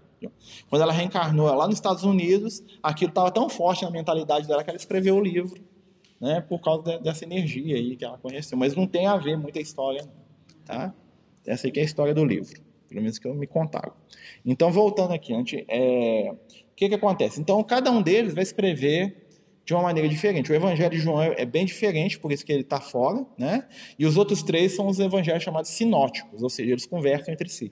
Quando 0.70 0.84
ela 0.84 0.94
reencarnou 0.94 1.48
lá 1.48 1.66
nos 1.66 1.78
Estados 1.78 2.04
Unidos, 2.04 2.64
aquilo 2.84 3.10
estava 3.10 3.32
tão 3.32 3.50
forte 3.50 3.84
na 3.84 3.90
mentalidade 3.90 4.48
dela 4.48 4.64
que 4.64 4.70
ela 4.70 4.78
escreveu 4.78 5.16
o 5.16 5.20
livro, 5.20 5.64
né? 6.20 6.42
Por 6.42 6.60
causa 6.60 6.84
de, 6.84 7.00
dessa 7.00 7.26
energia 7.26 7.76
aí 7.76 7.96
que 7.96 8.06
ela 8.06 8.18
conheceu. 8.18 8.58
Mas 8.58 8.76
não 8.76 8.86
tem 8.86 9.08
a 9.08 9.18
ver 9.18 9.36
muita 9.36 9.60
história, 9.60 10.08
tá? 10.72 10.94
Essa 11.46 11.68
aqui 11.68 11.80
é 11.80 11.84
a 11.84 11.86
história 11.86 12.14
do 12.14 12.24
livro, 12.24 12.54
pelo 12.88 13.02
menos 13.02 13.20
que 13.20 13.28
eu 13.28 13.36
me 13.36 13.48
contaram. 13.48 13.94
Então, 14.46 14.72
voltando 14.72 15.14
aqui, 15.14 15.34
antes, 15.34 15.64
é... 15.68 16.32
o 16.32 16.76
que, 16.76 16.90
que 16.90 16.96
acontece? 16.96 17.42
Então, 17.42 17.62
cada 17.64 17.92
um 17.92 18.02
deles 18.02 18.34
vai 18.34 18.44
escrever 18.44 19.28
de 19.66 19.74
uma 19.74 19.84
maneira 19.84 20.08
diferente. 20.08 20.52
O 20.52 20.56
Evangelho 20.56 20.92
de 20.92 21.00
João 21.00 21.22
é 21.22 21.46
bem 21.46 21.66
diferente, 21.66 22.20
por 22.20 22.32
isso 22.32 22.46
que 22.46 22.52
ele 22.52 22.62
está 22.62 22.80
fora, 22.80 23.26
né? 23.38 23.68
E 23.98 24.06
os 24.06 24.18
outros 24.18 24.42
três 24.42 24.76
são 24.76 24.88
os 24.88 25.00
evangelhos 25.00 25.44
chamados 25.44 25.70
sinóticos, 25.70 26.42
ou 26.42 26.50
seja, 26.50 26.72
eles 26.72 26.86
conversam 26.86 27.34
entre 27.34 27.50
si. 27.50 27.72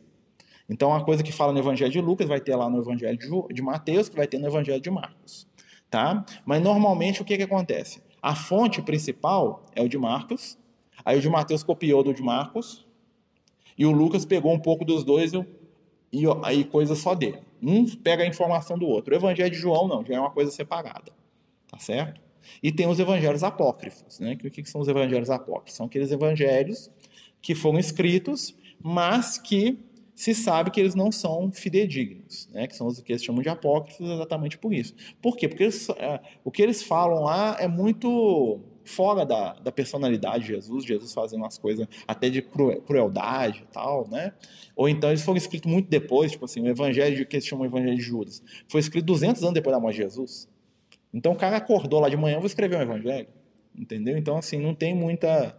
Então, 0.69 0.93
a 0.93 1.03
coisa 1.03 1.23
que 1.23 1.31
fala 1.31 1.51
no 1.51 1.59
Evangelho 1.59 1.91
de 1.91 1.99
Lucas 1.99 2.27
vai 2.27 2.39
ter 2.39 2.55
lá 2.55 2.69
no 2.69 2.79
Evangelho 2.79 3.17
de 3.51 3.61
Mateus, 3.61 4.07
que 4.07 4.15
vai 4.15 4.27
ter 4.27 4.37
no 4.37 4.47
Evangelho 4.47 4.79
de 4.79 4.91
Marcos, 4.91 5.47
tá? 5.89 6.23
Mas 6.45 6.61
normalmente 6.61 7.21
o 7.21 7.25
que 7.25 7.35
que 7.37 7.43
acontece? 7.43 8.01
A 8.21 8.35
fonte 8.35 8.79
principal 8.81 9.65
é 9.75 9.81
o 9.81 9.89
de 9.89 9.97
Marcos, 9.97 10.59
aí 11.03 11.17
o 11.17 11.21
de 11.21 11.29
Mateus 11.29 11.63
copiou 11.63 12.03
do 12.03 12.13
de 12.13 12.21
Marcos, 12.21 12.87
e 13.79 13.85
o 13.85 13.91
Lucas 13.91 14.25
pegou 14.25 14.53
um 14.53 14.59
pouco 14.59 14.83
dos 14.83 15.05
dois 15.05 15.31
e 16.11 16.25
aí 16.43 16.65
coisa 16.65 16.95
só 16.95 17.15
dele. 17.15 17.39
Um 17.63 17.85
pega 17.85 18.23
a 18.23 18.27
informação 18.27 18.77
do 18.77 18.85
outro. 18.85 19.13
O 19.13 19.17
Evangelho 19.17 19.49
de 19.49 19.57
João 19.57 19.87
não, 19.87 20.05
já 20.05 20.15
é 20.15 20.19
uma 20.19 20.31
coisa 20.31 20.51
separada, 20.51 21.13
tá 21.71 21.79
certo? 21.79 22.19
E 22.61 22.73
tem 22.73 22.87
os 22.87 22.99
evangelhos 22.99 23.43
apócrifos, 23.43 24.19
né? 24.19 24.33
O 24.33 24.49
que, 24.49 24.65
são 24.69 24.81
os 24.81 24.87
evangelhos 24.87 25.29
apócrifos? 25.29 25.75
São 25.75 25.85
aqueles 25.85 26.11
evangelhos 26.11 26.91
que 27.41 27.55
foram 27.55 27.79
escritos, 27.79 28.53
mas 28.81 29.37
que 29.37 29.79
se 30.13 30.35
sabe 30.35 30.71
que 30.71 30.79
eles 30.81 30.95
não 30.95 31.09
são 31.11 31.49
fidedignos, 31.49 32.49
né? 32.51 32.67
que 32.67 32.75
são 32.75 32.87
os 32.87 32.99
que 32.99 33.13
eles 33.13 33.23
chamam 33.23 33.41
de 33.41 33.47
apócrifos 33.47 34.05
exatamente 34.09 34.57
por 34.57 34.73
isso. 34.73 34.93
Por 35.21 35.37
quê? 35.37 35.47
Porque 35.47 35.63
eles, 35.63 35.87
é, 35.91 36.19
o 36.43 36.51
que 36.51 36.61
eles 36.61 36.83
falam 36.83 37.23
lá 37.23 37.55
é 37.57 37.69
muito 37.69 38.59
fora 38.89 39.25
da, 39.25 39.53
da 39.53 39.71
personalidade 39.71 40.45
de 40.45 40.53
Jesus, 40.53 40.83
Jesus 40.83 41.13
fazendo 41.13 41.41
umas 41.41 41.57
coisas 41.57 41.87
até 42.07 42.29
de 42.29 42.41
crueldade 42.41 43.63
e 43.63 43.73
tal, 43.73 44.07
né? 44.09 44.33
Ou 44.75 44.89
então 44.89 45.09
eles 45.09 45.21
foram 45.21 45.37
escritos 45.37 45.71
muito 45.71 45.89
depois, 45.89 46.31
tipo 46.31 46.45
assim, 46.45 46.61
o 46.61 46.67
evangelho 46.67 47.25
que 47.25 47.35
eles 47.35 47.45
chamam 47.45 47.67
de 47.67 47.73
evangelho 47.73 47.95
de 47.95 48.01
Judas, 48.01 48.43
foi 48.67 48.79
escrito 48.79 49.05
200 49.05 49.43
anos 49.43 49.53
depois 49.53 49.75
da 49.75 49.79
morte 49.79 49.97
de 49.97 50.03
Jesus. 50.03 50.49
Então 51.13 51.33
o 51.33 51.35
cara 51.35 51.57
acordou 51.57 51.99
lá 51.99 52.09
de 52.09 52.17
manhã, 52.17 52.37
vou 52.37 52.47
escrever 52.47 52.77
um 52.77 52.81
evangelho, 52.81 53.27
entendeu? 53.77 54.17
Então 54.17 54.37
assim, 54.37 54.57
não 54.57 54.73
tem 54.73 54.95
muita 54.95 55.55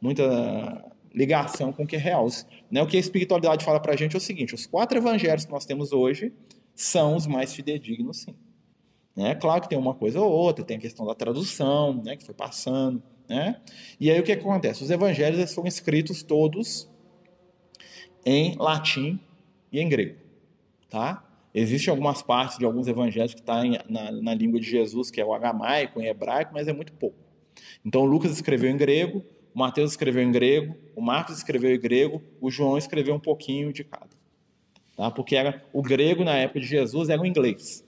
muita 0.00 0.84
ligação 1.14 1.72
com 1.72 1.84
o 1.84 1.86
que 1.86 1.96
é 1.96 1.98
real. 1.98 2.26
Né? 2.70 2.82
O 2.82 2.86
que 2.86 2.96
a 2.96 3.00
espiritualidade 3.00 3.64
fala 3.64 3.78
para 3.80 3.92
a 3.92 3.96
gente 3.96 4.14
é 4.14 4.18
o 4.18 4.20
seguinte: 4.20 4.54
os 4.54 4.66
quatro 4.66 4.98
evangelhos 4.98 5.44
que 5.44 5.52
nós 5.52 5.64
temos 5.64 5.92
hoje 5.92 6.32
são 6.74 7.14
os 7.14 7.26
mais 7.26 7.54
fidedignos, 7.54 8.22
sim. 8.22 8.34
Né? 9.16 9.34
Claro 9.34 9.62
que 9.62 9.68
tem 9.68 9.78
uma 9.78 9.94
coisa 9.94 10.20
ou 10.20 10.30
outra, 10.30 10.64
tem 10.64 10.76
a 10.76 10.80
questão 10.80 11.06
da 11.06 11.14
tradução, 11.14 12.02
né, 12.02 12.16
que 12.16 12.24
foi 12.24 12.34
passando. 12.34 13.02
Né? 13.28 13.60
E 13.98 14.10
aí 14.10 14.18
o 14.20 14.22
que 14.22 14.32
acontece? 14.32 14.82
Os 14.82 14.90
evangelhos 14.90 15.54
foram 15.54 15.68
escritos 15.68 16.22
todos 16.22 16.90
em 18.24 18.56
latim 18.56 19.20
e 19.72 19.80
em 19.80 19.88
grego. 19.88 20.18
Tá? 20.88 21.24
Existem 21.54 21.90
algumas 21.90 22.22
partes 22.22 22.58
de 22.58 22.64
alguns 22.64 22.88
evangelhos 22.88 23.32
que 23.32 23.40
estão 23.40 23.72
tá 23.72 23.84
na, 23.88 24.10
na 24.10 24.34
língua 24.34 24.58
de 24.58 24.68
Jesus, 24.68 25.10
que 25.10 25.20
é 25.20 25.24
o 25.24 25.32
aramaico, 25.32 26.00
em 26.00 26.06
hebraico, 26.06 26.52
mas 26.52 26.66
é 26.66 26.72
muito 26.72 26.92
pouco. 26.92 27.16
Então 27.84 28.04
Lucas 28.04 28.32
escreveu 28.32 28.70
em 28.70 28.76
grego, 28.76 29.24
o 29.54 29.58
Mateus 29.58 29.92
escreveu 29.92 30.22
em 30.22 30.32
grego, 30.32 30.76
o 30.96 31.00
Marcos 31.00 31.36
escreveu 31.36 31.72
em 31.72 31.78
grego, 31.78 32.20
o 32.40 32.50
João 32.50 32.76
escreveu 32.76 33.14
um 33.14 33.20
pouquinho 33.20 33.72
de 33.72 33.84
cada. 33.84 34.10
Tá? 34.96 35.10
Porque 35.10 35.36
era, 35.36 35.64
o 35.72 35.80
grego 35.80 36.24
na 36.24 36.34
época 36.34 36.60
de 36.60 36.66
Jesus 36.66 37.08
era 37.08 37.22
o 37.22 37.26
inglês. 37.26 37.83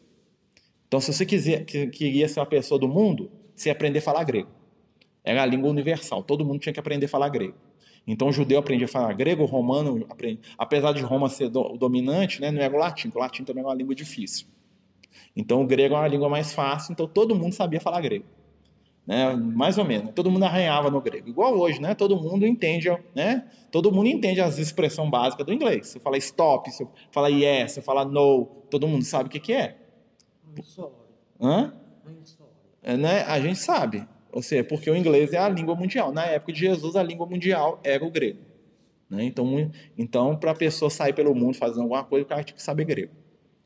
Então, 0.96 1.00
se 1.02 1.12
você 1.12 1.26
quiser, 1.26 1.62
queria 1.66 2.26
ser 2.26 2.40
uma 2.40 2.46
pessoa 2.46 2.80
do 2.80 2.88
mundo, 2.88 3.30
você 3.54 3.68
ia 3.68 3.74
aprender 3.74 3.98
a 3.98 4.02
falar 4.02 4.24
grego. 4.24 4.48
Era 5.22 5.42
a 5.42 5.46
língua 5.46 5.68
universal, 5.68 6.22
todo 6.22 6.42
mundo 6.42 6.58
tinha 6.58 6.72
que 6.72 6.80
aprender 6.80 7.04
a 7.04 7.08
falar 7.08 7.28
grego. 7.28 7.52
Então, 8.06 8.28
o 8.28 8.32
judeu 8.32 8.58
aprendia 8.58 8.86
a 8.86 8.88
falar 8.88 9.12
grego, 9.12 9.42
o 9.42 9.46
romano 9.46 10.06
aprende. 10.08 10.40
Apesar 10.56 10.92
de 10.92 11.02
Roma 11.02 11.28
ser 11.28 11.50
do, 11.50 11.76
dominante, 11.76 12.40
né, 12.40 12.50
não 12.50 12.62
era 12.62 12.74
o 12.74 12.78
latim, 12.78 13.12
o 13.14 13.18
latim 13.18 13.44
também 13.44 13.62
é 13.62 13.66
uma 13.66 13.74
língua 13.74 13.94
difícil. 13.94 14.46
Então, 15.36 15.60
o 15.60 15.66
grego 15.66 15.94
é 15.94 15.98
uma 15.98 16.08
língua 16.08 16.30
mais 16.30 16.54
fácil, 16.54 16.92
então 16.92 17.06
todo 17.06 17.34
mundo 17.34 17.52
sabia 17.52 17.78
falar 17.78 18.00
grego 18.00 18.24
né? 19.06 19.36
Mais 19.36 19.78
ou 19.78 19.84
menos. 19.84 20.12
Todo 20.12 20.30
mundo 20.30 20.44
arranhava 20.44 20.90
no 20.90 21.00
grego. 21.00 21.28
Igual 21.28 21.56
hoje, 21.56 21.80
né? 21.80 21.94
Todo 21.94 22.16
mundo 22.16 22.44
entende, 22.44 22.88
né? 23.14 23.44
Todo 23.70 23.92
mundo 23.92 24.08
entende 24.08 24.40
as 24.40 24.58
expressões 24.58 25.08
básicas 25.08 25.46
do 25.46 25.52
inglês. 25.52 25.86
Você 25.86 26.00
fala 26.00 26.16
stop, 26.16 26.68
você 26.68 26.84
fala 27.12 27.28
yes, 27.28 27.72
você 27.72 27.82
fala 27.82 28.04
no, 28.04 28.46
todo 28.68 28.88
mundo 28.88 29.04
sabe 29.04 29.28
o 29.28 29.30
que, 29.30 29.38
que 29.38 29.52
é. 29.52 29.85
Hã? 31.40 31.74
É, 32.82 32.96
né? 32.96 33.22
A 33.22 33.40
gente 33.40 33.58
sabe. 33.58 34.06
Ou 34.32 34.42
seja, 34.42 34.62
porque 34.64 34.90
o 34.90 34.96
inglês 34.96 35.32
é 35.32 35.38
a 35.38 35.48
língua 35.48 35.74
mundial. 35.74 36.12
Na 36.12 36.24
época 36.26 36.52
de 36.52 36.60
Jesus, 36.60 36.94
a 36.96 37.02
língua 37.02 37.26
mundial 37.26 37.80
era 37.82 38.04
o 38.04 38.10
grego. 38.10 38.40
Né? 39.08 39.24
Então, 39.24 39.70
então 39.96 40.36
para 40.36 40.50
a 40.50 40.54
pessoa 40.54 40.90
sair 40.90 41.12
pelo 41.12 41.34
mundo 41.34 41.56
fazendo 41.56 41.82
alguma 41.82 42.04
coisa, 42.04 42.24
o 42.24 42.28
cara 42.28 42.42
tinha 42.42 42.56
que 42.56 42.62
saber 42.62 42.84
grego. 42.84 43.12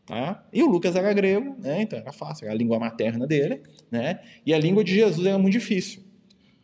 Tá? 0.07 0.45
E 0.53 0.63
o 0.63 0.67
Lucas 0.67 0.97
era 0.97 1.13
grego, 1.13 1.57
né? 1.59 1.83
então 1.83 1.99
era 1.99 2.13
fácil, 2.13 2.45
era 2.45 2.55
a 2.55 2.57
língua 2.57 2.79
materna 2.79 3.27
dele, 3.27 3.63
né? 3.91 4.21
e 4.45 4.53
a 4.53 4.59
língua 4.59 4.83
de 4.83 4.95
Jesus 4.95 5.25
era 5.27 5.39
muito 5.39 5.53
difícil. 5.53 6.03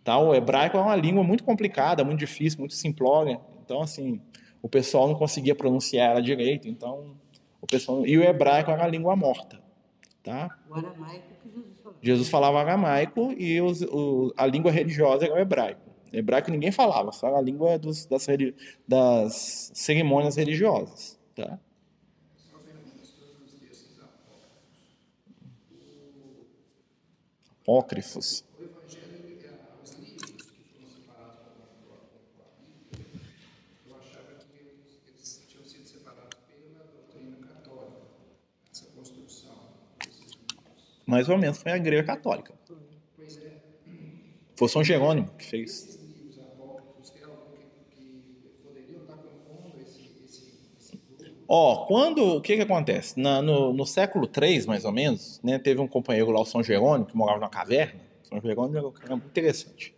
Tá? 0.03 0.19
O 0.19 0.35
hebraico 0.35 0.77
é 0.77 0.81
uma 0.81 0.97
língua 0.97 1.23
muito 1.23 1.45
complicada, 1.45 2.05
muito 2.05 2.19
difícil, 2.19 2.59
muito 2.59 2.75
simplória, 2.75 3.41
então 3.65 3.81
assim, 3.81 4.21
o 4.61 4.69
pessoal 4.69 5.07
não 5.07 5.15
conseguia 5.15 5.55
pronunciar 5.55 6.11
ela 6.11 6.21
direito, 6.21 6.67
então 6.67 7.17
o 7.61 7.67
pessoal 7.67 8.05
e 8.05 8.19
o 8.19 8.23
hebraico 8.23 8.71
era 8.71 8.85
a 8.85 8.89
língua 8.89 9.15
morta, 9.15 9.61
tá? 10.27 10.59
O 10.69 10.75
aramaico 10.75 11.35
que 11.43 11.49
Jesus 11.51 11.81
falava. 11.81 11.99
Jesus 12.03 12.29
falava 12.29 12.61
aramaico 12.61 13.33
e 13.39 13.61
os, 13.61 13.83
o, 13.83 14.35
a 14.37 14.47
língua 14.47 14.71
religiosa 14.71 15.25
era 15.25 15.35
o 15.35 15.39
hebraico. 15.39 15.91
O 16.13 16.17
hebraico 16.17 16.51
ninguém 16.51 16.71
falava, 16.71 17.13
só 17.13 17.35
a 17.35 17.41
língua 17.41 17.79
dos, 17.79 18.07
das, 18.07 18.27
das 18.87 19.71
cerimônias 19.75 20.37
religiosas, 20.37 21.19
tá? 21.35 21.59
apócrifos. 27.67 28.45
O 28.57 28.63
Evangelho, 28.63 29.27
os 29.83 29.93
livros 29.95 30.31
que 30.31 30.63
foram 30.71 30.89
separados 30.89 31.51
com 31.85 31.95
a 31.95 32.47
Bíblia, 32.97 33.21
eu 33.89 33.97
achava 33.97 34.35
que 34.47 34.57
eles 35.09 35.43
tinham 35.49 35.65
sido 35.65 35.89
separados 35.89 36.39
pela 36.47 36.85
doutrina 36.85 37.39
católica, 37.45 38.07
essa 38.71 38.87
construção 38.95 39.59
desses 39.99 40.37
livros. 40.37 40.96
Mais 41.07 41.29
ou 41.29 41.39
menos, 41.39 41.59
foi 41.59 41.73
a 41.73 41.77
igreja 41.77 42.03
católica. 42.03 42.53
Foi 44.57 44.69
São 44.69 44.83
Jerônimo 44.83 45.31
que 45.39 45.45
fez. 45.45 45.97
Ó, 51.49 51.87
quando 51.87 52.37
o 52.37 52.41
que 52.41 52.57
que 52.57 52.63
acontece? 52.63 53.21
Na, 53.21 53.41
no, 53.41 53.73
no, 53.73 53.87
século 53.87 54.29
III, 54.29 54.67
mais 54.67 54.85
ou 54.85 54.91
menos, 54.91 55.41
né, 55.45 55.61
teve 55.61 55.81
um 55.81 55.87
companheiro 55.87 56.31
lá, 56.33 56.41
o 56.41 56.45
São 56.45 56.61
Jerônimo, 56.61 57.07
que 57.07 57.17
morava 57.17 57.39
na 57.39 57.49
caverna. 57.49 58.01
São 58.25 58.41
Jerônimo 58.41 58.77
era 58.77 58.89
um 58.89 58.93
cara 58.93 59.15
muito 59.15 59.29
interessante. 59.29 59.95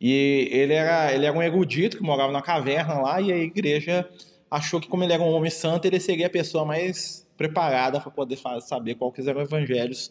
E 0.00 0.48
ele 0.50 0.72
era, 0.72 1.12
ele 1.12 1.26
era 1.26 1.36
um 1.36 1.42
erudito 1.42 1.98
que 1.98 2.02
morava 2.02 2.32
na 2.32 2.40
caverna 2.40 2.98
lá, 2.98 3.20
e 3.20 3.30
a 3.30 3.36
igreja 3.36 4.08
achou 4.50 4.80
que, 4.80 4.88
como 4.88 5.04
ele 5.04 5.12
era 5.12 5.22
um 5.22 5.30
homem 5.32 5.50
santo, 5.50 5.84
ele 5.84 6.00
seria 6.00 6.28
a 6.28 6.30
pessoa 6.30 6.64
mais 6.64 7.26
preparada 7.36 8.00
para 8.00 8.10
poder 8.10 8.38
saber 8.62 8.94
quais 8.94 9.26
eram 9.26 9.42
os 9.42 9.52
evangelhos 9.52 10.10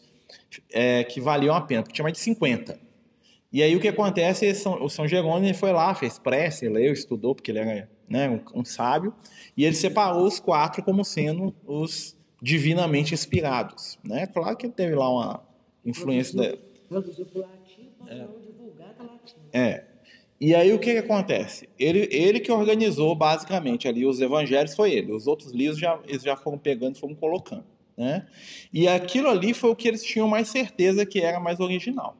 é, 0.72 1.04
que 1.04 1.20
valiam 1.20 1.56
a 1.56 1.62
pena, 1.62 1.84
porque 1.84 1.94
tinha 1.94 2.04
mais 2.04 2.14
de 2.14 2.20
50. 2.20 2.80
E 3.52 3.64
aí 3.64 3.76
o 3.76 3.80
que 3.80 3.88
acontece, 3.88 4.52
o 4.82 4.90
São 4.90 5.08
Jerônimo 5.08 5.54
foi 5.56 5.72
lá, 5.72 5.96
fez 5.96 6.20
prece, 6.20 6.68
leu, 6.68 6.92
estudou, 6.92 7.34
porque 7.34 7.52
ele 7.52 7.60
era 7.60 7.90
né, 8.08 8.30
um, 8.30 8.60
um 8.60 8.66
sábio, 8.66 9.14
e 9.56 9.64
ele 9.64 9.76
separou 9.76 10.26
os 10.26 10.40
quatro 10.40 10.84
como 10.84 11.06
sendo 11.06 11.56
os 11.66 12.18
divinamente 12.42 13.14
inspirados. 13.14 13.98
Né? 14.04 14.28
Claro 14.28 14.58
que 14.58 14.68
teve 14.68 14.96
lá 14.96 15.10
uma 15.10 15.44
influência... 15.86 16.60
Traduziu 16.90 17.26
para 17.26 17.40
o 17.40 17.42
latim 17.42 17.90
para 17.98 18.14
é. 18.14 18.18
não 18.20 18.40
divulgar 18.40 18.94
para 18.94 19.06
latim. 19.06 19.38
É. 19.54 19.86
E 20.40 20.54
aí 20.54 20.74
o 20.74 20.80
que, 20.80 20.92
que 20.92 21.00
acontece? 21.00 21.70
Ele, 21.80 22.10
ele 22.12 22.40
que 22.40 22.52
organizou 22.52 23.16
basicamente 23.16 23.88
ali 23.88 24.06
os 24.06 24.20
evangelhos 24.20 24.76
foi 24.76 24.92
ele. 24.92 25.14
Os 25.14 25.28
outros 25.28 25.52
livros 25.52 25.80
já, 25.80 25.98
eles 26.06 26.24
já 26.24 26.36
foram 26.36 26.58
pegando 26.58 26.98
e 26.98 27.00
foram 27.00 27.16
colocando. 27.16 27.64
Né? 27.98 28.26
E 28.74 28.88
aquilo 28.88 29.30
ali 29.30 29.54
foi 29.54 29.70
o 29.70 29.76
que 29.76 29.88
eles 29.88 30.04
tinham 30.04 30.28
mais 30.28 30.50
certeza 30.50 31.06
que 31.06 31.22
era 31.22 31.40
mais 31.40 31.60
original. 31.60 32.16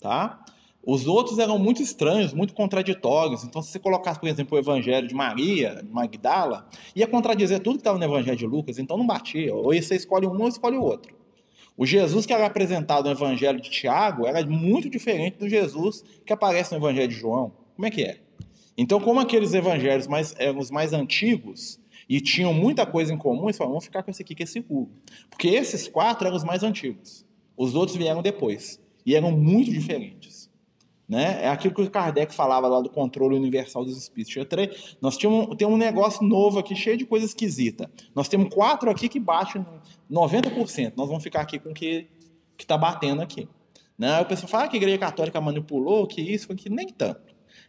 Tá? 0.00 0.44
Os 0.86 1.06
outros 1.06 1.38
eram 1.38 1.58
muito 1.58 1.82
estranhos, 1.82 2.32
muito 2.32 2.54
contraditórios. 2.54 3.42
Então, 3.42 3.60
se 3.60 3.72
você 3.72 3.78
colocasse, 3.78 4.20
por 4.20 4.28
exemplo, 4.28 4.56
o 4.56 4.60
Evangelho 4.60 5.08
de 5.08 5.14
Maria, 5.14 5.84
Magdala, 5.90 6.68
ia 6.94 7.06
contradizer 7.08 7.60
tudo 7.60 7.74
que 7.74 7.80
estava 7.80 7.98
no 7.98 8.04
Evangelho 8.04 8.36
de 8.36 8.46
Lucas, 8.46 8.78
então 8.78 8.96
não 8.96 9.06
batia. 9.06 9.52
Ou 9.52 9.74
você 9.74 9.96
escolhe 9.96 10.26
um 10.26 10.40
ou 10.40 10.48
escolhe 10.48 10.76
o 10.76 10.82
outro. 10.82 11.14
O 11.76 11.84
Jesus 11.84 12.24
que 12.24 12.32
era 12.32 12.46
apresentado 12.46 13.06
no 13.06 13.10
Evangelho 13.10 13.60
de 13.60 13.68
Tiago 13.68 14.26
era 14.26 14.46
muito 14.46 14.88
diferente 14.88 15.38
do 15.38 15.48
Jesus 15.48 16.04
que 16.24 16.32
aparece 16.32 16.70
no 16.70 16.78
Evangelho 16.78 17.08
de 17.08 17.16
João. 17.16 17.52
Como 17.74 17.86
é 17.86 17.90
que 17.90 18.02
é? 18.02 18.20
Então, 18.78 19.00
como 19.00 19.20
aqueles 19.20 19.54
evangelhos 19.54 20.06
mais, 20.06 20.34
eram 20.38 20.58
os 20.58 20.70
mais 20.70 20.92
antigos 20.92 21.80
e 22.08 22.20
tinham 22.20 22.54
muita 22.54 22.86
coisa 22.86 23.12
em 23.12 23.18
comum, 23.18 23.44
eles 23.44 23.56
falaram, 23.56 23.72
vamos 23.72 23.84
ficar 23.84 24.02
com 24.02 24.10
esse 24.10 24.22
aqui 24.22 24.34
que 24.34 24.42
é 24.42 24.46
seguro. 24.46 24.90
Porque 25.28 25.48
esses 25.48 25.88
quatro 25.88 26.26
eram 26.26 26.36
os 26.36 26.44
mais 26.44 26.62
antigos. 26.62 27.24
Os 27.56 27.74
outros 27.74 27.96
vieram 27.96 28.22
depois. 28.22 28.80
E 29.04 29.14
eram 29.14 29.32
muito 29.32 29.70
diferentes. 29.70 30.50
Né? 31.08 31.44
É 31.44 31.48
aquilo 31.48 31.72
que 31.72 31.82
o 31.82 31.90
Kardec 31.90 32.34
falava 32.34 32.66
lá 32.66 32.80
do 32.80 32.90
controle 32.90 33.36
universal 33.36 33.84
dos 33.84 33.96
espíritos. 33.96 34.34
Nós 35.00 35.16
tínhamos, 35.16 35.56
temos 35.56 35.74
um 35.74 35.78
negócio 35.78 36.26
novo 36.26 36.58
aqui, 36.58 36.74
cheio 36.74 36.96
de 36.96 37.04
coisa 37.04 37.24
esquisita. 37.24 37.90
Nós 38.14 38.28
temos 38.28 38.52
quatro 38.52 38.90
aqui 38.90 39.08
que 39.08 39.20
batem 39.20 39.64
90%. 40.10 40.92
Nós 40.96 41.08
vamos 41.08 41.22
ficar 41.22 41.40
aqui 41.40 41.58
com 41.58 41.70
o 41.70 41.74
que 41.74 42.08
está 42.58 42.76
batendo 42.76 43.22
aqui. 43.22 43.48
Né? 43.98 44.20
O 44.20 44.26
pessoal 44.26 44.48
fala 44.48 44.64
ah, 44.64 44.68
que 44.68 44.76
a 44.76 44.78
igreja 44.78 44.98
católica 44.98 45.40
manipulou, 45.40 46.06
que 46.06 46.20
isso, 46.20 46.54
que 46.54 46.68
nem 46.68 46.88
tanto. 46.88 47.20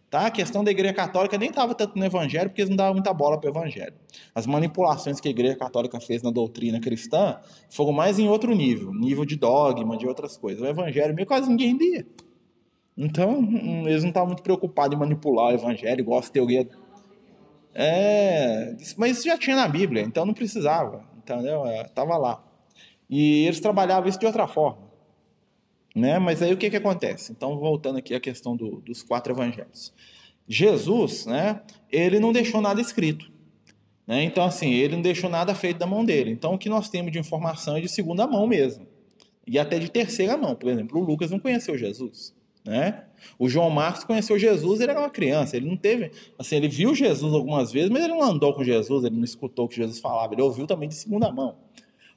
Tá? 0.09 0.27
A 0.27 0.31
questão 0.31 0.63
da 0.63 0.71
igreja 0.71 0.93
católica 0.93 1.37
nem 1.37 1.49
estava 1.49 1.75
tanto 1.75 1.97
no 1.97 2.05
evangelho, 2.05 2.49
porque 2.49 2.61
eles 2.61 2.69
não 2.69 2.77
davam 2.77 2.93
muita 2.93 3.13
bola 3.13 3.37
para 3.37 3.49
o 3.49 3.51
evangelho. 3.51 3.93
As 4.33 4.47
manipulações 4.47 5.19
que 5.19 5.27
a 5.27 5.31
igreja 5.31 5.57
católica 5.57 5.99
fez 5.99 6.23
na 6.23 6.31
doutrina 6.31 6.79
cristã 6.79 7.39
foram 7.69 7.91
mais 7.91 8.17
em 8.17 8.29
outro 8.29 8.55
nível, 8.55 8.93
nível 8.93 9.25
de 9.25 9.35
dogma, 9.35 9.97
de 9.97 10.07
outras 10.07 10.37
coisas. 10.37 10.61
O 10.61 10.65
evangelho 10.65 11.13
meio 11.13 11.27
quase 11.27 11.49
ninguém 11.49 11.75
lia. 11.75 12.07
Então, 12.97 13.39
hum, 13.39 13.83
eles 13.85 14.01
não 14.01 14.09
estavam 14.09 14.27
muito 14.27 14.41
preocupados 14.41 14.95
em 14.95 14.99
manipular 14.99 15.47
o 15.47 15.55
evangelho, 15.55 15.99
igual 15.99 16.19
as 16.19 16.29
teorias. 16.29 16.67
É, 17.75 18.75
mas 18.97 19.17
isso 19.17 19.27
já 19.27 19.37
tinha 19.37 19.55
na 19.55 19.67
Bíblia, 19.67 20.01
então 20.01 20.25
não 20.25 20.33
precisava, 20.33 21.05
entendeu? 21.17 21.63
Estava 21.85 22.13
é, 22.13 22.17
lá. 22.17 22.43
E 23.09 23.45
eles 23.45 23.59
trabalhavam 23.59 24.09
isso 24.09 24.17
de 24.17 24.25
outra 24.25 24.47
forma. 24.47 24.86
Né? 25.97 26.19
Mas 26.19 26.43
aí 26.43 26.53
o 26.53 26.57
que, 26.57 26.69
que 26.69 26.75
acontece? 26.75 27.31
Então, 27.31 27.57
voltando 27.57 27.97
aqui 27.97 28.13
à 28.13 28.19
questão 28.19 28.55
do, 28.55 28.81
dos 28.81 29.01
quatro 29.01 29.33
evangelhos. 29.33 29.91
Jesus, 30.47 31.25
né, 31.25 31.61
ele 31.91 32.19
não 32.19 32.31
deixou 32.31 32.61
nada 32.61 32.79
escrito. 32.79 33.31
Né? 34.05 34.23
Então, 34.23 34.45
assim, 34.45 34.71
ele 34.73 34.95
não 34.95 35.01
deixou 35.01 35.27
nada 35.27 35.55
feito 35.55 35.79
da 35.79 35.87
mão 35.87 36.05
dele. 36.05 36.29
Então, 36.29 36.53
o 36.53 36.57
que 36.57 36.69
nós 36.69 36.87
temos 36.87 37.11
de 37.11 37.17
informação 37.17 37.77
é 37.77 37.81
de 37.81 37.89
segunda 37.89 38.27
mão 38.27 38.45
mesmo. 38.45 38.85
E 39.45 39.57
até 39.57 39.79
de 39.79 39.89
terceira 39.89 40.37
mão. 40.37 40.55
Por 40.55 40.69
exemplo, 40.69 41.01
o 41.01 41.03
Lucas 41.03 41.31
não 41.31 41.39
conheceu 41.39 41.75
Jesus. 41.75 42.35
Né? 42.63 43.03
O 43.39 43.49
João 43.49 43.71
Marcos 43.71 44.03
conheceu 44.03 44.37
Jesus, 44.37 44.79
ele 44.79 44.91
era 44.91 44.99
uma 44.99 45.09
criança, 45.09 45.57
ele 45.57 45.67
não 45.67 45.77
teve, 45.77 46.11
assim, 46.37 46.57
ele 46.57 46.67
viu 46.67 46.93
Jesus 46.93 47.33
algumas 47.33 47.71
vezes, 47.71 47.89
mas 47.89 48.03
ele 48.03 48.13
não 48.13 48.21
andou 48.21 48.53
com 48.53 48.63
Jesus, 48.63 49.03
ele 49.03 49.15
não 49.15 49.23
escutou 49.23 49.65
o 49.65 49.67
que 49.67 49.77
Jesus 49.77 49.99
falava, 49.99 50.33
ele 50.33 50.41
ouviu 50.41 50.67
também 50.67 50.89
de 50.89 50.95
segunda 50.95 51.31
mão. 51.31 51.55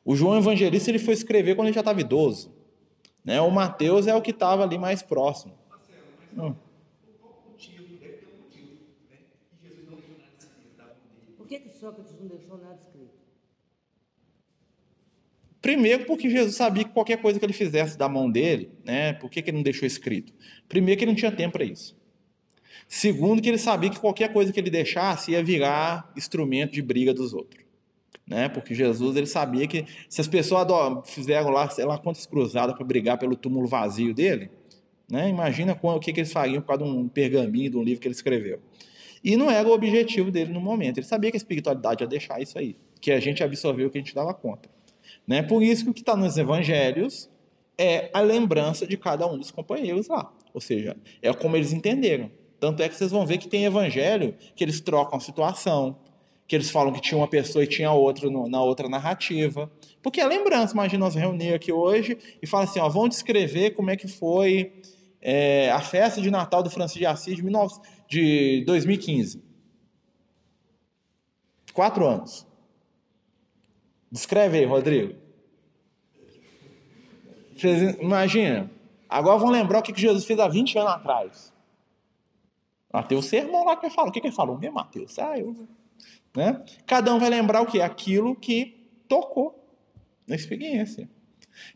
O 0.04 0.16
João 0.16 0.36
Evangelista 0.36 0.90
ele 0.90 0.98
foi 0.98 1.14
escrever 1.14 1.54
quando 1.54 1.68
ele 1.68 1.74
já 1.74 1.80
estava 1.80 2.00
idoso, 2.00 2.52
né? 3.30 3.40
O 3.40 3.48
Mateus 3.48 4.08
é 4.08 4.14
o 4.14 4.20
que 4.20 4.32
estava 4.32 4.64
ali 4.64 4.76
mais 4.76 5.02
próximo. 5.02 5.54
Hum. 6.36 6.52
Por 11.38 11.46
que, 11.46 11.60
que 11.60 11.68
Sócrates 11.76 12.12
não 12.20 12.26
deixou 12.26 12.58
nada 12.58 12.74
escrito? 12.74 13.20
Primeiro, 15.62 16.06
porque 16.06 16.28
Jesus 16.28 16.56
sabia 16.56 16.82
que 16.82 16.90
qualquer 16.90 17.22
coisa 17.22 17.38
que 17.38 17.44
ele 17.44 17.52
fizesse 17.52 17.96
da 17.96 18.08
mão 18.08 18.28
dele, 18.28 18.72
né, 18.84 19.12
por 19.12 19.30
que, 19.30 19.40
que 19.40 19.50
ele 19.50 19.58
não 19.58 19.62
deixou 19.62 19.86
escrito? 19.86 20.32
Primeiro, 20.68 20.98
que 20.98 21.04
ele 21.04 21.12
não 21.12 21.16
tinha 21.16 21.30
tempo 21.30 21.52
para 21.52 21.64
isso. 21.64 21.96
Segundo, 22.88 23.40
que 23.40 23.48
ele 23.48 23.58
sabia 23.58 23.90
que 23.90 24.00
qualquer 24.00 24.32
coisa 24.32 24.52
que 24.52 24.58
ele 24.58 24.70
deixasse 24.70 25.30
ia 25.30 25.44
virar 25.44 26.12
instrumento 26.16 26.72
de 26.72 26.82
briga 26.82 27.14
dos 27.14 27.32
outros. 27.32 27.64
Né? 28.30 28.48
Porque 28.48 28.76
Jesus 28.76 29.16
ele 29.16 29.26
sabia 29.26 29.66
que 29.66 29.84
se 30.08 30.20
as 30.20 30.28
pessoas 30.28 30.64
fizeram 31.04 31.50
lá, 31.50 31.68
sei 31.68 31.84
lá 31.84 31.98
quantas 31.98 32.26
cruzadas 32.26 32.76
para 32.76 32.84
brigar 32.84 33.18
pelo 33.18 33.34
túmulo 33.34 33.66
vazio 33.66 34.14
dele, 34.14 34.48
né? 35.10 35.28
imagina 35.28 35.76
o 35.82 35.98
que, 35.98 36.12
que 36.12 36.20
eles 36.20 36.32
fariam 36.32 36.62
por 36.62 36.68
causa 36.68 36.84
de 36.84 36.90
um 36.90 37.08
pergaminho, 37.08 37.68
de 37.68 37.76
um 37.76 37.82
livro 37.82 38.00
que 38.00 38.06
ele 38.06 38.14
escreveu. 38.14 38.60
E 39.24 39.36
não 39.36 39.50
era 39.50 39.68
o 39.68 39.72
objetivo 39.72 40.30
dele 40.30 40.52
no 40.52 40.60
momento. 40.60 40.98
Ele 40.98 41.06
sabia 41.06 41.30
que 41.32 41.36
a 41.36 41.38
espiritualidade 41.38 42.04
ia 42.04 42.06
deixar 42.06 42.40
isso 42.40 42.56
aí, 42.56 42.76
que 43.00 43.10
a 43.10 43.18
gente 43.18 43.42
absorveu 43.42 43.88
o 43.88 43.90
que 43.90 43.98
a 43.98 44.00
gente 44.00 44.14
dava 44.14 44.32
conta. 44.32 44.70
Né? 45.26 45.42
Por 45.42 45.60
isso 45.60 45.84
que 45.84 45.90
o 45.90 45.94
que 45.94 46.00
está 46.00 46.16
nos 46.16 46.38
evangelhos 46.38 47.28
é 47.76 48.10
a 48.14 48.20
lembrança 48.20 48.86
de 48.86 48.96
cada 48.96 49.26
um 49.26 49.36
dos 49.36 49.50
companheiros 49.50 50.06
lá. 50.06 50.32
Ou 50.54 50.60
seja, 50.60 50.96
é 51.20 51.32
como 51.34 51.56
eles 51.56 51.72
entenderam. 51.72 52.30
Tanto 52.60 52.80
é 52.80 52.88
que 52.88 52.94
vocês 52.94 53.10
vão 53.10 53.26
ver 53.26 53.38
que 53.38 53.48
tem 53.48 53.64
evangelho 53.64 54.36
que 54.54 54.62
eles 54.62 54.80
trocam 54.80 55.18
a 55.18 55.20
situação, 55.20 55.98
que 56.50 56.56
eles 56.56 56.68
falam 56.68 56.92
que 56.92 57.00
tinha 57.00 57.16
uma 57.16 57.28
pessoa 57.28 57.62
e 57.62 57.66
tinha 57.68 57.92
outra 57.92 58.28
na 58.28 58.60
outra 58.60 58.88
narrativa. 58.88 59.70
Porque 60.02 60.20
é 60.20 60.26
lembrança, 60.26 60.72
imagina 60.72 61.04
nós 61.04 61.14
reunir 61.14 61.54
aqui 61.54 61.70
hoje 61.70 62.18
e 62.42 62.46
falar 62.46 62.64
assim, 62.64 62.80
ó, 62.80 62.88
vão 62.88 63.08
descrever 63.08 63.70
como 63.70 63.88
é 63.88 63.96
que 63.96 64.08
foi 64.08 64.82
é, 65.20 65.70
a 65.70 65.80
festa 65.80 66.20
de 66.20 66.28
Natal 66.28 66.60
do 66.60 66.68
Francisco 66.68 66.98
de 66.98 67.06
Assis 67.06 67.36
de, 67.36 67.42
19, 67.42 67.80
de 68.08 68.64
2015. 68.66 69.40
Quatro 71.72 72.04
anos. 72.04 72.44
Descreve 74.10 74.58
aí, 74.58 74.64
Rodrigo. 74.64 75.14
imagina. 78.00 78.68
Agora 79.08 79.38
vão 79.38 79.50
lembrar 79.50 79.78
o 79.78 79.82
que 79.84 79.94
Jesus 79.96 80.24
fez 80.24 80.40
há 80.40 80.48
20 80.48 80.78
anos 80.80 80.90
atrás. 80.94 81.52
Mateus 82.92 83.26
sermão 83.26 83.64
lá 83.64 83.76
que 83.76 83.86
ele 83.86 83.94
fala. 83.94 84.08
O 84.08 84.10
que 84.10 84.18
ele 84.18 84.32
falou? 84.32 84.58
Meu 84.58 84.72
Mateus, 84.72 85.16
ah, 85.20 85.38
eu. 85.38 85.54
Né? 86.36 86.62
Cada 86.86 87.14
um 87.14 87.18
vai 87.18 87.30
lembrar 87.30 87.60
o 87.60 87.66
que? 87.66 87.80
Aquilo 87.80 88.36
que 88.36 88.86
tocou 89.08 89.64
na 90.26 90.36
experiência. 90.36 91.08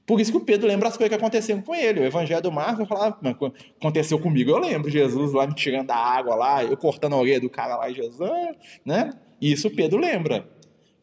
Por 0.07 0.21
isso 0.21 0.31
que 0.31 0.38
o 0.38 0.45
Pedro 0.45 0.67
lembra 0.67 0.88
as 0.88 0.97
coisas 0.97 1.11
que 1.11 1.21
aconteceram 1.21 1.61
com 1.61 1.75
ele. 1.75 2.01
O 2.01 2.05
Evangelho 2.05 2.43
do 2.43 2.53
Marcos 2.53 2.88
falar, 2.88 3.19
aconteceu 3.79 4.19
comigo, 4.19 4.51
eu 4.51 4.59
lembro. 4.59 4.90
Jesus 4.90 5.33
lá 5.33 5.47
me 5.47 5.55
tirando 5.55 5.88
da 5.88 5.97
água 5.97 6.35
lá, 6.35 6.64
eu 6.64 6.77
cortando 6.77 7.14
a 7.14 7.19
orelha 7.19 7.40
do 7.40 7.51
cara 7.51 7.77
lá, 7.77 7.90
Jesus, 7.90 8.57
né? 8.85 9.11
Isso 9.40 9.69
o 9.69 9.71
Pedro 9.71 9.99
lembra. 9.99 10.49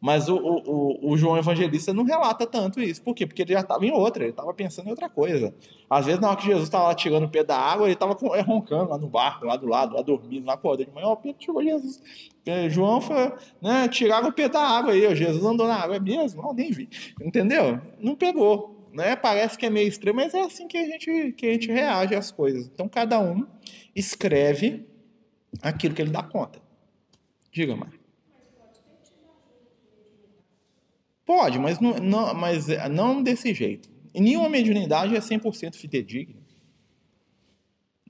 Mas 0.02 0.28
o, 0.28 0.34
o, 0.36 1.12
o, 1.12 1.16
João 1.16 1.38
Evangelista 1.38 1.94
não 1.94 2.02
relata 2.02 2.44
tanto 2.44 2.82
isso. 2.82 3.00
Por 3.00 3.14
quê? 3.14 3.24
Porque 3.24 3.42
ele 3.42 3.52
já 3.52 3.60
estava 3.60 3.86
em 3.86 3.92
outra, 3.92 4.24
ele 4.24 4.32
estava 4.32 4.52
pensando 4.52 4.88
em 4.88 4.90
outra 4.90 5.08
coisa. 5.08 5.54
Às 5.88 6.06
vezes, 6.06 6.20
na 6.20 6.28
hora 6.28 6.36
que 6.36 6.44
Jesus 6.44 6.64
estava 6.64 6.88
lá 6.88 6.94
tirando 6.96 7.26
o 7.26 7.28
pé 7.28 7.44
da 7.44 7.56
água, 7.56 7.86
ele 7.86 7.92
estava 7.92 8.18
é, 8.36 8.40
roncando 8.40 8.90
lá 8.90 8.98
no 8.98 9.06
barco, 9.06 9.46
lá 9.46 9.54
do 9.54 9.68
lado, 9.68 9.94
lá 9.94 10.02
dormindo, 10.02 10.44
lá 10.44 10.54
acordando 10.54 10.88
de 10.88 10.94
manhã. 10.96 11.06
Ó, 11.06 11.14
Pedro 11.14 11.38
tirou 11.38 11.62
Jesus. 11.62 12.02
É, 12.44 12.68
João 12.68 13.00
foi, 13.00 13.32
né, 13.62 13.86
tiraram 13.86 14.28
o 14.28 14.32
pé 14.32 14.48
da 14.48 14.60
água 14.60 14.90
aí, 14.90 15.14
Jesus 15.14 15.44
andou 15.44 15.68
na 15.68 15.76
água, 15.76 15.94
é 15.94 16.00
mesmo? 16.00 16.42
Não, 16.42 16.52
nem 16.52 16.72
vi. 16.72 16.88
Entendeu? 17.20 17.80
Não 18.00 18.16
pegou. 18.16 18.88
Né? 18.92 19.14
Parece 19.14 19.56
que 19.56 19.66
é 19.66 19.70
meio 19.70 19.86
estranho, 19.86 20.16
mas 20.16 20.34
é 20.34 20.40
assim 20.40 20.66
que 20.66 20.78
a 20.78 20.84
gente, 20.84 21.32
que 21.36 21.46
a 21.46 21.52
gente 21.52 21.70
reage 21.70 22.16
às 22.16 22.32
coisas. 22.32 22.66
Então, 22.66 22.88
cada 22.88 23.20
um 23.20 23.46
escreve 23.94 24.84
aquilo 25.62 25.94
que 25.94 26.02
ele 26.02 26.10
dá 26.10 26.24
conta. 26.24 26.60
Diga, 27.52 27.76
Marcos. 27.76 28.01
Pode, 31.24 31.58
mas 31.58 31.78
não, 31.78 31.94
não, 31.98 32.34
mas 32.34 32.66
não 32.90 33.22
desse 33.22 33.54
jeito. 33.54 33.88
E 34.14 34.20
nenhuma 34.20 34.48
mediunidade 34.48 35.16
é 35.16 35.20
100% 35.20 35.76
fidedigna. 35.76 36.42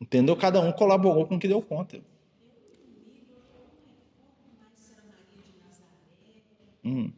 Entendeu? 0.00 0.36
Cada 0.36 0.60
um 0.60 0.72
colaborou 0.72 1.26
com 1.26 1.36
o 1.36 1.38
que 1.38 1.46
deu 1.46 1.62
conta. 1.62 2.02
Hum. 6.84 7.12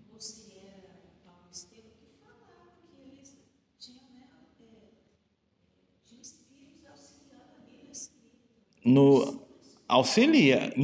No, 8.84 9.40
auxilia. 9.88 10.74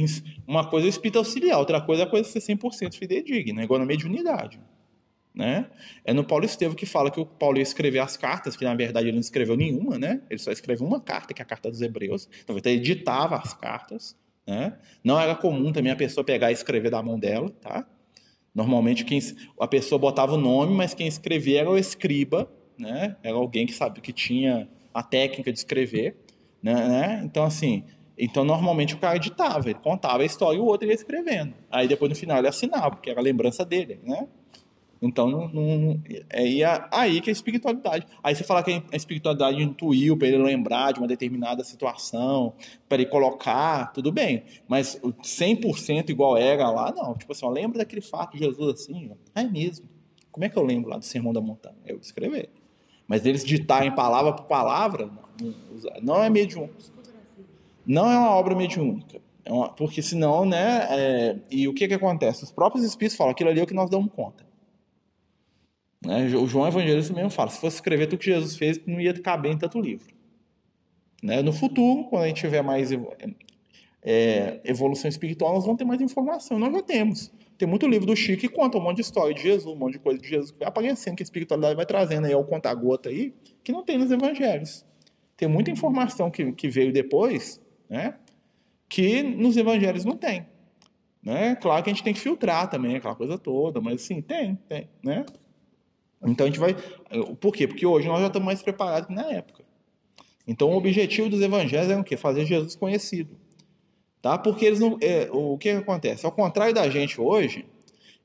Uma 0.47 0.67
coisa 0.67 0.87
é 0.87 0.89
espírito 0.89 1.19
auxiliar, 1.19 1.59
outra 1.59 1.79
coisa 1.79 2.01
é 2.01 2.05
a 2.05 2.09
coisa 2.09 2.27
ser 2.27 2.39
100% 2.39 2.95
fidedigna, 2.95 3.63
igual 3.63 3.79
na 3.79 3.85
mediunidade. 3.85 4.59
Né? 5.33 5.65
É 6.03 6.13
no 6.13 6.25
Paulo 6.25 6.43
Estevam 6.43 6.75
que 6.75 6.85
fala 6.85 7.09
que 7.09 7.19
o 7.19 7.25
Paulo 7.25 7.57
ia 7.57 7.63
escrever 7.63 7.99
as 7.99 8.17
cartas, 8.17 8.57
que 8.57 8.65
na 8.65 8.75
verdade 8.75 9.07
ele 9.07 9.13
não 9.13 9.21
escreveu 9.21 9.55
nenhuma, 9.55 9.97
né? 9.97 10.21
Ele 10.29 10.39
só 10.39 10.51
escreveu 10.51 10.85
uma 10.85 10.99
carta, 10.99 11.33
que 11.33 11.41
é 11.41 11.43
a 11.43 11.45
carta 11.45 11.69
dos 11.69 11.81
Hebreus. 11.81 12.27
Então 12.43 12.57
ele 12.57 12.69
editava 12.69 13.37
as 13.37 13.53
cartas, 13.53 14.17
né? 14.45 14.77
Não 15.01 15.17
era 15.17 15.33
comum 15.33 15.71
também 15.71 15.91
a 15.91 15.95
pessoa 15.95 16.23
pegar 16.23 16.51
e 16.51 16.53
escrever 16.53 16.89
da 16.89 17.01
mão 17.01 17.17
dela, 17.17 17.49
tá? 17.61 17.87
Normalmente 18.53 19.05
quem, 19.05 19.19
a 19.57 19.67
pessoa 19.67 19.97
botava 19.97 20.33
o 20.33 20.37
nome, 20.37 20.73
mas 20.75 20.93
quem 20.93 21.07
escrevia 21.07 21.61
era 21.61 21.69
o 21.69 21.77
escriba, 21.77 22.51
né? 22.77 23.15
Era 23.23 23.37
alguém 23.37 23.65
que 23.65 23.73
sabe 23.73 24.01
que 24.01 24.11
tinha 24.11 24.67
a 24.93 25.01
técnica 25.01 25.49
de 25.53 25.59
escrever, 25.59 26.17
né? 26.61 26.73
né? 26.89 27.21
Então 27.23 27.45
assim, 27.45 27.85
Então, 28.17 28.43
normalmente 28.43 28.93
o 28.93 28.97
cara 28.99 29.15
editava, 29.15 29.69
ele 29.69 29.79
contava 29.79 30.21
a 30.23 30.25
história 30.25 30.57
e 30.57 30.59
o 30.59 30.65
outro 30.65 30.87
ia 30.87 30.93
escrevendo. 30.93 31.55
Aí 31.71 31.87
depois 31.87 32.09
no 32.09 32.15
final 32.15 32.37
ele 32.37 32.49
assinava, 32.49 32.91
porque 32.91 33.09
era 33.09 33.19
a 33.19 33.23
lembrança 33.23 33.63
dele, 33.65 33.99
né? 34.03 34.27
Então, 35.01 35.27
não, 35.27 35.47
não, 35.47 35.99
é 36.29 36.43
aí 36.91 37.19
que 37.21 37.29
é 37.29 37.31
a 37.31 37.33
espiritualidade. 37.33 38.05
Aí 38.21 38.35
você 38.35 38.43
fala 38.43 38.61
que 38.61 38.83
a 38.91 38.95
espiritualidade 38.95 39.61
intuiu 39.61 40.15
para 40.15 40.27
ele 40.27 40.37
lembrar 40.37 40.91
de 40.91 40.99
uma 40.99 41.07
determinada 41.07 41.63
situação, 41.63 42.53
para 42.87 43.01
ele 43.01 43.09
colocar, 43.09 43.91
tudo 43.93 44.11
bem. 44.11 44.43
Mas 44.67 45.01
100% 45.01 46.11
igual 46.11 46.37
era 46.37 46.69
lá, 46.69 46.93
não. 46.95 47.15
Tipo 47.15 47.31
assim, 47.31 47.45
ó, 47.45 47.49
lembra 47.49 47.79
daquele 47.79 48.01
fato 48.01 48.33
de 48.33 48.43
Jesus 48.43 48.81
assim? 48.81 49.11
É 49.33 49.43
mesmo. 49.43 49.89
Como 50.31 50.45
é 50.45 50.49
que 50.49 50.57
eu 50.57 50.63
lembro 50.63 50.91
lá 50.91 50.97
do 50.97 51.05
Sermão 51.05 51.33
da 51.33 51.41
Montanha? 51.41 51.75
Eu 51.83 51.97
escrever. 51.97 52.49
Mas 53.07 53.25
eles 53.25 53.43
ditarem 53.43 53.93
palavra 53.93 54.33
por 54.33 54.45
palavra, 54.45 55.09
não, 55.41 55.55
não 56.01 56.23
é 56.23 56.29
mediúnico. 56.29 56.75
Não 57.85 58.09
é 58.09 58.17
uma 58.19 58.29
obra 58.35 58.55
mediúnica. 58.55 59.19
É 59.43 59.51
uma, 59.51 59.69
porque 59.69 60.03
senão, 60.03 60.45
né? 60.45 60.87
É, 60.91 61.35
e 61.49 61.67
o 61.67 61.73
que, 61.73 61.87
que 61.87 61.93
acontece? 61.95 62.43
Os 62.43 62.51
próprios 62.51 62.85
espíritos 62.85 63.17
falam, 63.17 63.31
aquilo 63.31 63.49
ali 63.49 63.59
é 63.59 63.63
o 63.63 63.67
que 63.67 63.73
nós 63.73 63.89
damos 63.89 64.11
conta. 64.13 64.50
Né? 66.03 66.25
O 66.35 66.47
João 66.47 66.67
Evangelista 66.67 67.13
mesmo 67.13 67.29
fala: 67.29 67.49
se 67.49 67.59
fosse 67.59 67.77
escrever 67.77 68.07
tudo 68.07 68.19
que 68.19 68.25
Jesus 68.25 68.55
fez, 68.55 68.79
não 68.85 68.99
ia 68.99 69.13
caber 69.19 69.51
em 69.51 69.57
tanto 69.57 69.79
livro. 69.79 70.13
Né? 71.21 71.41
No 71.41 71.53
futuro, 71.53 72.05
quando 72.05 72.23
a 72.23 72.27
gente 72.27 72.41
tiver 72.41 72.63
mais 72.63 72.89
é, 74.01 74.59
evolução 74.63 75.07
espiritual, 75.07 75.53
nós 75.53 75.63
vamos 75.63 75.77
ter 75.77 75.85
mais 75.85 76.01
informação. 76.01 76.57
Nós 76.57 76.73
já 76.73 76.81
temos. 76.81 77.31
Tem 77.57 77.67
muito 77.67 77.87
livro 77.87 78.07
do 78.07 78.15
Chico 78.15 78.41
que 78.41 78.49
conta 78.49 78.79
um 78.79 78.81
monte 78.81 78.95
de 78.95 79.01
história 79.03 79.35
de 79.35 79.43
Jesus, 79.43 79.67
um 79.67 79.77
monte 79.77 79.93
de 79.93 79.99
coisa 79.99 80.19
de 80.19 80.27
Jesus 80.27 80.49
que 80.49 80.57
vai 80.57 80.67
aparecendo, 80.67 81.15
que 81.15 81.21
a 81.21 81.25
espiritualidade 81.25 81.75
vai 81.75 81.85
trazendo 81.85 82.25
aí 82.25 82.33
ao 82.33 82.43
conta-gota 82.43 83.09
aí, 83.09 83.35
que 83.63 83.71
não 83.71 83.83
tem 83.83 83.99
nos 83.99 84.09
evangelhos. 84.09 84.83
Tem 85.37 85.47
muita 85.47 85.69
informação 85.69 86.31
que, 86.31 86.51
que 86.53 86.67
veio 86.67 86.91
depois, 86.91 87.61
né? 87.87 88.15
Que 88.89 89.21
nos 89.21 89.55
evangelhos 89.57 90.03
não 90.03 90.17
tem. 90.17 90.47
Né? 91.21 91.55
Claro 91.55 91.83
que 91.83 91.91
a 91.91 91.93
gente 91.93 92.03
tem 92.03 92.15
que 92.15 92.19
filtrar 92.19 92.67
também, 92.67 92.95
aquela 92.95 93.15
coisa 93.15 93.37
toda, 93.37 93.79
mas 93.79 94.01
sim, 94.01 94.21
tem, 94.21 94.55
tem, 94.67 94.89
né? 95.03 95.23
Então 96.23 96.45
a 96.45 96.49
gente 96.49 96.59
vai. 96.59 96.75
Por 97.39 97.53
quê? 97.53 97.67
Porque 97.67 97.85
hoje 97.85 98.07
nós 98.07 98.19
já 98.19 98.27
estamos 98.27 98.45
mais 98.45 98.61
preparados 98.61 99.07
que 99.07 99.13
na 99.13 99.31
época. 99.31 99.63
Então 100.47 100.69
o 100.69 100.77
objetivo 100.77 101.29
dos 101.29 101.41
evangelhos 101.41 101.89
é 101.89 101.97
o 101.97 102.03
quê? 102.03 102.15
Fazer 102.17 102.45
Jesus 102.45 102.75
conhecido. 102.75 103.35
Tá? 104.21 104.37
Porque 104.37 104.65
eles 104.65 104.79
não. 104.79 104.97
É, 105.01 105.29
o 105.31 105.57
que, 105.57 105.71
que 105.71 105.77
acontece? 105.77 106.25
Ao 106.25 106.31
contrário 106.31 106.73
da 106.73 106.87
gente 106.89 107.19
hoje, 107.19 107.65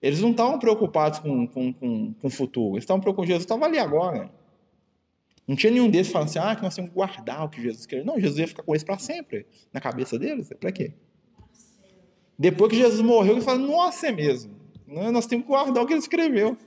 eles 0.02 0.20
não 0.20 0.30
estavam 0.30 0.58
preocupados 0.58 1.18
com, 1.20 1.46
com, 1.46 1.72
com, 1.72 2.14
com 2.14 2.26
o 2.26 2.30
futuro. 2.30 2.74
Eles 2.74 2.84
estavam 2.84 3.00
preocupados. 3.00 3.28
Jesus 3.28 3.44
estava 3.44 3.64
ali 3.64 3.78
agora. 3.78 4.30
Não 5.48 5.54
tinha 5.54 5.72
nenhum 5.72 5.88
desses 5.88 6.12
falando 6.12 6.28
assim, 6.28 6.38
ah, 6.40 6.56
que 6.56 6.62
nós 6.62 6.74
temos 6.74 6.90
que 6.90 6.94
guardar 6.94 7.44
o 7.44 7.48
que 7.48 7.62
Jesus 7.62 7.86
quer. 7.86 8.04
Não, 8.04 8.20
Jesus 8.20 8.38
ia 8.38 8.48
ficar 8.48 8.62
com 8.62 8.74
isso 8.74 8.84
para 8.84 8.98
sempre. 8.98 9.46
Na 9.72 9.80
cabeça 9.80 10.18
deles. 10.18 10.50
Para 10.60 10.72
quê? 10.72 10.92
Depois 12.38 12.70
que 12.70 12.76
Jesus 12.76 13.00
morreu, 13.00 13.34
eles 13.34 13.44
falaram, 13.44 13.66
nossa, 13.66 14.08
é 14.08 14.12
mesmo. 14.12 14.54
Nós 14.86 15.26
temos 15.26 15.46
que 15.46 15.50
guardar 15.50 15.82
o 15.82 15.86
que 15.86 15.92
ele 15.92 16.00
escreveu. 16.00 16.58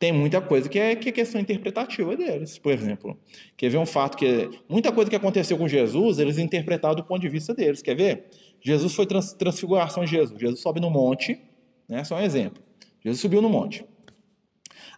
Tem 0.00 0.12
muita 0.12 0.40
coisa 0.40 0.66
que 0.66 0.78
é, 0.78 0.96
que 0.96 1.10
é 1.10 1.12
questão 1.12 1.38
interpretativa 1.38 2.16
deles. 2.16 2.58
Por 2.58 2.72
exemplo, 2.72 3.18
quer 3.54 3.68
ver 3.68 3.76
um 3.76 3.84
fato 3.84 4.16
que 4.16 4.48
muita 4.66 4.90
coisa 4.90 5.10
que 5.10 5.14
aconteceu 5.14 5.58
com 5.58 5.68
Jesus, 5.68 6.18
eles 6.18 6.38
interpretaram 6.38 6.94
do 6.94 7.04
ponto 7.04 7.20
de 7.20 7.28
vista 7.28 7.52
deles. 7.52 7.82
Quer 7.82 7.94
ver? 7.94 8.24
Jesus 8.62 8.94
foi 8.94 9.04
trans, 9.04 9.34
transfiguração 9.34 10.02
de 10.02 10.12
Jesus. 10.12 10.40
Jesus 10.40 10.60
sobe 10.60 10.80
no 10.80 10.88
monte, 10.88 11.38
né? 11.86 12.02
Só 12.02 12.16
um 12.16 12.20
exemplo. 12.20 12.62
Jesus 13.04 13.20
subiu 13.20 13.42
no 13.42 13.50
monte. 13.50 13.84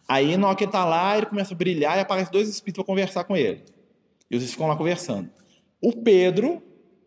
Aí, 0.06 0.36
na 0.36 0.46
hora 0.46 0.56
que 0.56 0.62
ele 0.62 0.68
está 0.68 0.84
lá, 0.84 1.16
ele 1.16 1.26
começa 1.26 1.52
a 1.52 1.56
brilhar 1.56 1.98
e 1.98 2.00
aparece 2.00 2.30
dois 2.30 2.48
espíritos 2.48 2.84
para 2.84 2.86
conversar 2.86 3.24
com 3.24 3.36
ele. 3.36 3.64
E 4.30 4.36
eles 4.36 4.52
ficam 4.52 4.68
lá 4.68 4.76
conversando. 4.76 5.28
O 5.80 5.92
Pedro 5.92 6.62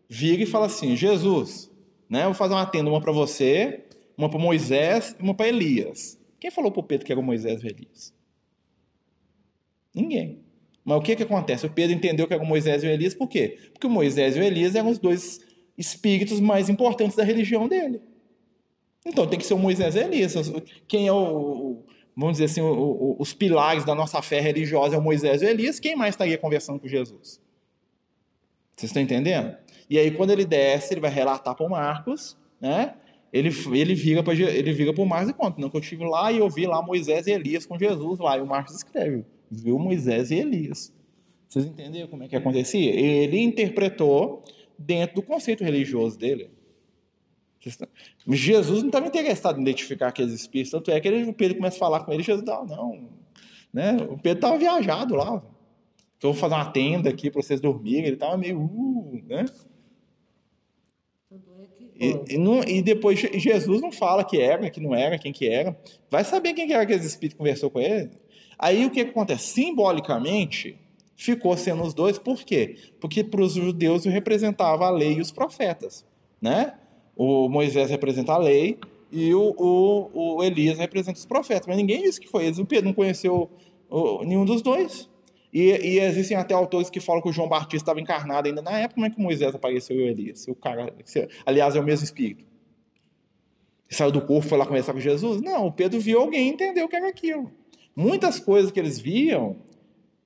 vira 0.09 0.43
e 0.43 0.45
fala 0.45 0.65
assim: 0.65 0.97
Jesus, 0.97 1.71
né? 2.09 2.23
Eu 2.23 2.25
vou 2.25 2.33
fazer 2.33 2.55
uma 2.55 2.65
tenda, 2.65 2.89
uma 2.89 2.99
para 2.99 3.13
você, 3.13 3.85
uma 4.17 4.29
para 4.29 4.37
Moisés 4.37 5.15
e 5.17 5.23
uma 5.23 5.33
para 5.33 5.47
Elias. 5.47 6.19
Quem 6.39 6.51
falou 6.51 6.71
para 6.71 6.79
o 6.79 6.83
Pedro 6.83 7.05
que 7.05 7.11
era 7.11 7.19
o 7.19 7.23
Moisés 7.23 7.63
e 7.63 7.67
Elias? 7.67 8.13
Ninguém. 9.93 10.45
Mas 10.83 10.97
o 10.97 11.01
que, 11.01 11.15
que 11.15 11.23
acontece? 11.23 11.65
O 11.65 11.69
Pedro 11.69 11.95
entendeu 11.95 12.27
que 12.27 12.33
era 12.33 12.43
o 12.43 12.45
Moisés 12.45 12.83
e 12.83 12.87
o 12.87 12.89
Elias 12.89 13.15
por 13.15 13.27
quê? 13.27 13.57
Porque 13.73 13.87
o 13.87 13.89
Moisés 13.89 14.35
e 14.35 14.39
o 14.39 14.43
Elias 14.43 14.75
eram 14.75 14.89
os 14.89 14.99
dois 14.99 15.39
espíritos 15.77 16.39
mais 16.39 16.69
importantes 16.69 17.15
da 17.15 17.23
religião 17.23 17.67
dele. 17.67 18.01
Então 19.05 19.25
tem 19.25 19.39
que 19.39 19.45
ser 19.45 19.55
o 19.55 19.59
Moisés 19.59 19.95
e 19.95 19.99
o 19.99 20.01
Elias. 20.03 20.35
Quem 20.87 21.07
é 21.07 21.11
o, 21.11 21.83
vamos 22.15 22.33
dizer 22.33 22.45
assim, 22.45 22.61
o, 22.61 22.71
o, 22.71 23.15
os 23.19 23.33
pilares 23.33 23.83
da 23.83 23.95
nossa 23.95 24.21
fé 24.21 24.39
religiosa 24.39 24.95
é 24.95 24.99
o 24.99 25.01
Moisés 25.01 25.41
e 25.41 25.45
o 25.45 25.49
Elias. 25.49 25.79
Quem 25.79 25.95
mais 25.95 26.13
estaria 26.13 26.37
conversando 26.37 26.79
com 26.79 26.87
Jesus? 26.87 27.41
Vocês 28.75 28.89
estão 28.89 29.01
entendendo? 29.01 29.55
E 29.89 29.97
aí 29.97 30.11
quando 30.11 30.31
ele 30.31 30.45
desce, 30.45 30.93
ele 30.93 31.01
vai 31.01 31.11
relatar 31.11 31.55
para 31.55 31.65
o 31.65 31.69
Marcos, 31.69 32.37
né? 32.59 32.95
Ele, 33.35 33.49
ele 33.73 33.95
vira 33.95 34.23
para 34.23 34.33
ele 34.33 34.71
vira 34.71 34.93
para 34.93 35.03
o 35.03 35.05
Marcos 35.05 35.29
e 35.29 35.33
conta, 35.33 35.59
não 35.59 35.69
que 35.69 35.75
eu 35.75 35.81
estive 35.81 36.05
lá 36.05 36.31
e 36.31 36.37
eu 36.37 36.49
vi 36.49 36.65
lá 36.65 36.81
Moisés 36.81 37.27
e 37.27 37.31
Elias 37.31 37.65
com 37.65 37.77
Jesus 37.77 38.17
lá, 38.17 38.37
e 38.37 38.41
o 38.41 38.47
Marcos 38.47 38.75
escreve, 38.75 39.25
viu 39.51 39.77
Moisés 39.77 40.31
e 40.31 40.35
Elias. 40.35 40.93
Vocês 41.49 41.65
entenderam 41.65 42.07
como 42.07 42.23
é 42.23 42.27
que 42.29 42.35
acontecia? 42.35 42.91
Ele 42.93 43.39
interpretou 43.39 44.43
dentro 44.79 45.17
do 45.17 45.21
conceito 45.21 45.63
religioso 45.63 46.17
dele. 46.17 46.49
Jesus 48.29 48.81
não 48.81 48.87
estava 48.87 49.07
interessado 49.07 49.59
em 49.59 49.63
identificar 49.63 50.07
aqueles 50.07 50.33
espíritos, 50.33 50.71
tanto 50.71 50.89
é 50.91 50.99
que 51.01 51.07
ele, 51.07 51.29
o 51.29 51.33
Pedro 51.33 51.57
começa 51.57 51.75
a 51.75 51.79
falar 51.79 52.05
com 52.05 52.13
ele, 52.13 52.23
Jesus 52.23 52.45
não, 52.45 52.65
não. 52.65 53.09
Né? 53.73 53.97
O 54.09 54.17
Pedro 54.17 54.37
estava 54.37 54.57
viajado 54.57 55.15
lá. 55.15 55.43
Então, 56.17 56.31
vou 56.31 56.33
fazer 56.33 56.53
uma 56.53 56.71
tenda 56.71 57.09
aqui 57.09 57.29
para 57.29 57.41
vocês 57.41 57.59
dormirem. 57.59 58.05
Ele 58.05 58.13
estava 58.13 58.37
meio, 58.37 58.59
uh, 58.61 59.21
né? 59.27 59.45
E, 61.99 62.35
e, 62.35 62.37
não, 62.37 62.61
e, 62.63 62.81
depois 62.81 63.19
Jesus 63.19 63.81
não 63.81 63.91
fala 63.91 64.23
que 64.23 64.39
era, 64.39 64.69
que 64.69 64.81
não 64.81 64.93
era, 64.93 65.17
quem 65.17 65.31
que 65.31 65.47
era. 65.47 65.77
Vai 66.09 66.23
saber 66.23 66.53
quem 66.53 66.67
que 66.67 66.73
era 66.73 66.83
aqueles 66.83 67.05
espíritos 67.05 67.35
que 67.35 67.37
conversou 67.37 67.69
com 67.69 67.79
ele. 67.79 68.11
Aí 68.59 68.85
o 68.85 68.89
que 68.89 69.01
acontece? 69.01 69.53
Simbolicamente, 69.53 70.77
ficou 71.15 71.55
sendo 71.55 71.83
os 71.83 71.93
dois. 71.93 72.19
Por 72.19 72.43
quê? 72.43 72.75
Porque 72.99 73.23
para 73.23 73.41
os 73.41 73.53
judeus 73.53 74.05
representava 74.05 74.85
a 74.85 74.89
lei 74.89 75.13
e 75.13 75.21
os 75.21 75.31
profetas. 75.31 76.05
Né? 76.41 76.73
O 77.15 77.47
Moisés 77.47 77.89
representa 77.89 78.33
a 78.33 78.37
lei 78.37 78.77
e 79.11 79.33
o, 79.33 79.55
o, 79.57 80.35
o 80.37 80.43
Elias 80.43 80.77
representa 80.77 81.17
os 81.17 81.25
profetas. 81.25 81.67
Mas 81.67 81.77
ninguém 81.77 82.01
disse 82.01 82.19
que 82.19 82.27
foi 82.27 82.45
eles. 82.45 82.59
O 82.59 82.65
Pedro 82.65 82.87
não 82.87 82.93
conheceu 82.93 83.49
o, 83.89 84.23
nenhum 84.23 84.45
dos 84.45 84.61
dois. 84.61 85.09
E, 85.55 85.69
e, 85.69 85.99
existem 86.01 86.35
até 86.35 86.53
autores 86.53 86.89
que 86.89 86.99
falam 86.99 87.21
que 87.21 87.29
o 87.29 87.31
João 87.31 87.47
Batista 87.47 87.77
estava 87.77 88.01
encarnado 88.01 88.49
ainda 88.49 88.61
na 88.61 88.77
época, 88.77 88.95
como 88.95 89.05
é 89.05 89.09
que 89.09 89.21
Moisés 89.21 89.55
apareceu 89.55 89.95
e 89.95 90.09
Elias? 90.09 90.45
O 90.49 90.53
cara, 90.53 90.93
aliás, 91.45 91.77
é 91.77 91.79
o 91.79 91.83
mesmo 91.83 92.03
espírito. 92.03 92.43
Saiu 93.89 94.11
do 94.11 94.19
corpo, 94.19 94.49
foi 94.49 94.57
lá 94.57 94.65
conversar 94.65 94.91
com 94.91 94.99
Jesus? 94.99 95.41
Não, 95.41 95.67
o 95.67 95.71
Pedro 95.71 95.97
viu 95.97 96.19
alguém 96.19 96.49
e 96.49 96.51
entendeu 96.51 96.85
o 96.85 96.89
que 96.89 96.97
era 96.97 97.07
aquilo. 97.07 97.53
Muitas 97.95 98.37
coisas 98.37 98.69
que 98.69 98.77
eles 98.77 98.99
viam, 98.99 99.55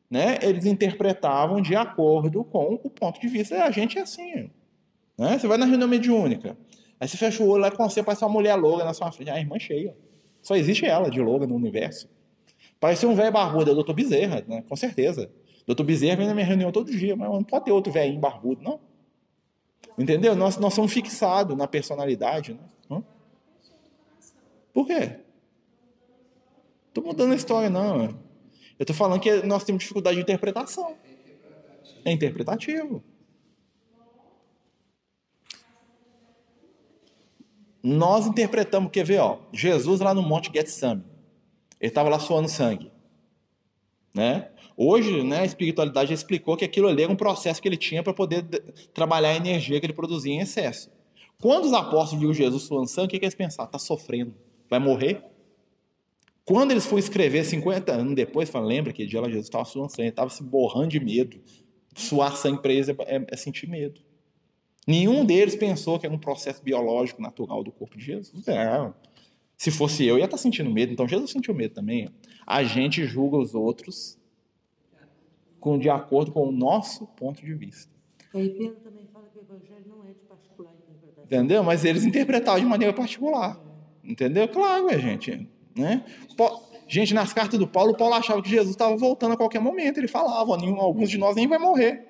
né, 0.10 0.40
eles 0.42 0.66
interpretavam 0.66 1.62
de 1.62 1.76
acordo 1.76 2.44
com 2.44 2.80
o 2.84 2.90
ponto 2.90 3.22
de 3.22 3.28
vista 3.28 3.56
da 3.56 3.70
gente 3.70 4.00
é 4.00 4.02
assim. 4.02 4.50
Né? 5.16 5.38
Você 5.38 5.48
vai 5.48 5.60
na 5.60 5.66
reunião 5.68 5.88
mediúnica, 5.88 6.58
aí 7.00 7.08
você 7.08 7.18
fecha 7.18 7.44
o 7.44 7.48
olho 7.48 7.62
lá 7.62 7.68
e 7.68 7.78
você 7.78 8.02
parece 8.02 8.24
uma 8.24 8.32
mulher 8.32 8.56
louca 8.56 8.84
na 8.84 8.96
sua 8.96 9.12
frente. 9.12 9.30
Ah, 9.30 9.36
a 9.36 9.40
irmã 9.40 9.60
cheia. 9.60 9.96
Só 10.42 10.56
existe 10.56 10.88
ela 10.88 11.08
de 11.12 11.22
louca 11.22 11.46
no 11.46 11.54
universo. 11.54 12.10
Parecia 12.80 13.10
um 13.10 13.16
velho 13.16 13.32
barbudo, 13.32 13.70
é 13.70 13.74
o 13.74 13.76
doutor 13.76 13.94
Bezerra, 13.94 14.44
né? 14.48 14.64
com 14.68 14.76
certeza. 14.76 15.30
Doutor 15.68 15.84
Bezerra 15.84 16.16
vem 16.16 16.28
na 16.28 16.34
minha 16.34 16.46
reunião 16.46 16.72
todo 16.72 16.90
dia, 16.90 17.16
mas 17.16 17.30
não 17.30 17.44
pode 17.44 17.66
ter 17.66 17.72
outro 17.72 17.92
velhinho 17.92 18.20
barbudo, 18.20 18.62
não. 18.62 18.80
Entendeu? 19.98 20.36
Nós, 20.36 20.58
nós 20.58 20.74
somos 20.74 20.94
fixados 20.94 21.58
na 21.58 21.68
personalidade. 21.68 22.54
Né? 22.54 22.60
Hã? 22.90 23.04
Por 24.74 24.88
quê? 24.88 25.20
Estou 26.88 27.04
mudando 27.04 27.34
a 27.34 27.36
história, 27.36 27.70
não. 27.70 28.04
Eu 28.04 28.84
estou 28.84 28.96
falando 28.96 29.20
que 29.20 29.46
nós 29.46 29.64
temos 29.66 29.82
dificuldade 29.82 30.16
de 30.16 30.22
interpretação. 30.22 30.96
É 32.06 32.12
interpretativo. 32.12 33.04
Nós 37.84 38.26
interpretamos, 38.26 38.92
quer 38.92 39.06
ver, 39.06 39.20
ó, 39.20 39.40
Jesus 39.54 40.00
lá 40.00 40.14
no 40.14 40.22
Monte 40.22 40.52
Getsemane. 40.54 41.09
Ele 41.80 41.90
estava 41.90 42.10
lá 42.10 42.20
suando 42.20 42.50
sangue. 42.50 42.92
Né? 44.14 44.50
Hoje, 44.76 45.24
né, 45.24 45.42
a 45.42 45.46
espiritualidade 45.46 46.14
explicou 46.14 46.58
que 46.58 46.66
aquilo 46.66 46.88
ali 46.88 47.04
era 47.04 47.12
um 47.12 47.16
processo 47.16 47.62
que 47.62 47.68
ele 47.68 47.78
tinha 47.78 48.02
para 48.02 48.14
poder 48.14 48.44
trabalhar 48.94 49.30
a 49.30 49.36
energia 49.36 49.80
que 49.80 49.86
ele 49.86 49.94
produzia 49.94 50.34
em 50.34 50.40
excesso. 50.40 50.90
Quando 51.42 51.66
os 51.66 51.74
apóstolos 51.74 52.20
viram 52.20 52.34
Jesus 52.34 52.64
suando 52.64 52.88
sangue, 52.88 53.08
o 53.08 53.10
que, 53.10 53.20
que 53.20 53.26
eles 53.26 53.36
pensaram? 53.36 53.68
Está 53.68 53.80
sofrendo, 53.80 54.34
vai 54.70 54.80
morrer? 54.80 55.24
Quando 56.44 56.72
eles 56.72 56.86
foram 56.86 57.00
escrever 57.00 57.46
50 57.46 57.92
anos 57.92 58.16
depois, 58.16 58.50
falaram, 58.50 58.70
lembra 58.70 58.92
que 58.92 59.06
dia 59.06 59.22
lá 59.22 59.28
Jesus 59.28 59.46
estava 59.46 59.66
suando 59.66 59.92
sangue, 59.92 60.10
estava 60.10 60.30
se 60.30 60.42
borrando 60.44 60.88
de 60.88 61.00
medo. 61.00 61.40
Suar 61.96 62.36
sangue 62.36 62.62
para 62.62 62.74
eles 62.74 62.90
é, 62.90 62.96
é, 63.06 63.26
é, 63.28 63.38
sentir 63.38 63.70
medo. 63.70 64.02
Nenhum 64.88 65.24
deles 65.24 65.56
pensou 65.56 66.00
que 66.00 66.08
era 66.08 66.16
um 66.16 66.18
processo 66.18 66.64
biológico 66.64 67.22
natural 67.22 67.64
do 67.64 67.72
corpo 67.72 67.98
de 67.98 68.04
Jesus. 68.04 68.46
Não. 68.48 68.96
Se 69.60 69.70
fosse 69.72 70.06
eu, 70.06 70.18
ia 70.18 70.24
estar 70.24 70.38
sentindo 70.38 70.70
medo. 70.72 70.94
Então 70.94 71.06
Jesus 71.06 71.32
sentiu 71.32 71.54
medo 71.54 71.74
também. 71.76 72.08
A 72.48 72.64
gente 72.64 73.06
julga 73.06 73.36
os 73.38 73.54
outros 73.54 74.18
com, 75.60 75.78
de 75.78 75.90
acordo 75.90 76.32
com 76.32 76.48
o 76.48 76.52
nosso 76.52 77.06
ponto 77.08 77.44
de 77.46 77.54
vista. 77.54 77.92
Aí 78.34 78.50
Pedro 78.52 78.78
também 78.78 79.06
fala 79.12 79.26
que 79.28 79.38
o 79.38 79.42
evangelho 79.42 79.84
não 79.86 80.06
é 80.06 80.14
de 80.14 80.20
particular 80.22 80.72
interpretação. 80.74 81.24
Entendeu? 81.26 81.62
Mas 81.62 81.84
eles 81.84 82.06
interpretavam 82.06 82.62
de 82.62 82.66
maneira 82.66 82.94
particular. 82.94 83.60
Entendeu? 84.02 84.48
Claro, 84.48 84.90
é, 84.90 84.98
gente. 84.98 85.46
Né? 85.78 86.06
Gente, 86.88 87.14
nas 87.14 87.34
cartas 87.34 87.60
do 87.60 87.68
Paulo, 87.68 87.98
Paulo 87.98 88.14
achava 88.14 88.42
que 88.42 88.50
Jesus 88.50 88.72
estava 88.72 88.96
voltando 88.96 89.34
a 89.34 89.38
qualquer 89.38 89.60
momento. 89.60 89.98
Ele 89.98 90.08
falava, 90.08 90.56
"Nenhum- 90.56 90.80
alguns 90.80 91.10
de 91.10 91.18
nós 91.18 91.36
nem 91.36 91.48
vai 91.48 91.60
morrer. 91.60 92.08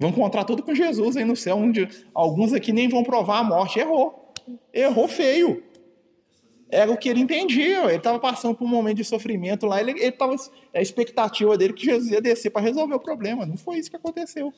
Vão 0.00 0.08
encontrar 0.08 0.44
tudo 0.44 0.62
com 0.62 0.74
Jesus 0.74 1.18
aí 1.18 1.24
no 1.24 1.36
céu. 1.36 1.70
Dia- 1.70 1.88
alguns 2.14 2.54
aqui 2.54 2.72
nem 2.72 2.88
vão 2.88 3.04
provar 3.04 3.40
a 3.40 3.44
morte. 3.44 3.78
Errou. 3.78 4.32
Errou 4.72 5.06
feio. 5.06 5.62
Era 6.74 6.90
o 6.90 6.96
que 6.96 7.08
ele 7.08 7.20
entendia. 7.20 7.84
Ele 7.84 7.96
estava 7.96 8.18
passando 8.18 8.56
por 8.56 8.64
um 8.64 8.68
momento 8.68 8.96
de 8.96 9.04
sofrimento 9.04 9.64
lá. 9.64 9.80
Ele 9.80 9.92
estava. 9.92 10.34
A 10.74 10.82
expectativa 10.82 11.56
dele 11.56 11.72
é 11.72 11.76
que 11.76 11.84
Jesus 11.84 12.10
ia 12.10 12.20
descer 12.20 12.50
para 12.50 12.62
resolver 12.62 12.96
o 12.96 13.00
problema. 13.00 13.46
Não 13.46 13.56
foi 13.56 13.78
isso 13.78 13.88
que 13.88 13.96
aconteceu. 13.96 14.52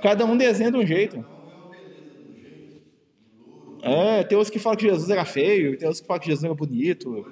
Cada 0.00 0.24
um 0.24 0.36
desenha 0.36 0.70
de 0.70 0.76
um 0.76 0.86
jeito. 0.86 1.26
É, 3.82 4.22
tem 4.22 4.38
uns 4.38 4.48
que 4.48 4.60
falam 4.60 4.76
que 4.76 4.86
Jesus 4.86 5.10
era 5.10 5.24
feio, 5.24 5.76
tem 5.76 5.88
uns 5.88 6.00
que 6.00 6.06
falam 6.06 6.20
que 6.20 6.28
Jesus 6.28 6.44
era 6.44 6.54
bonito. 6.54 7.26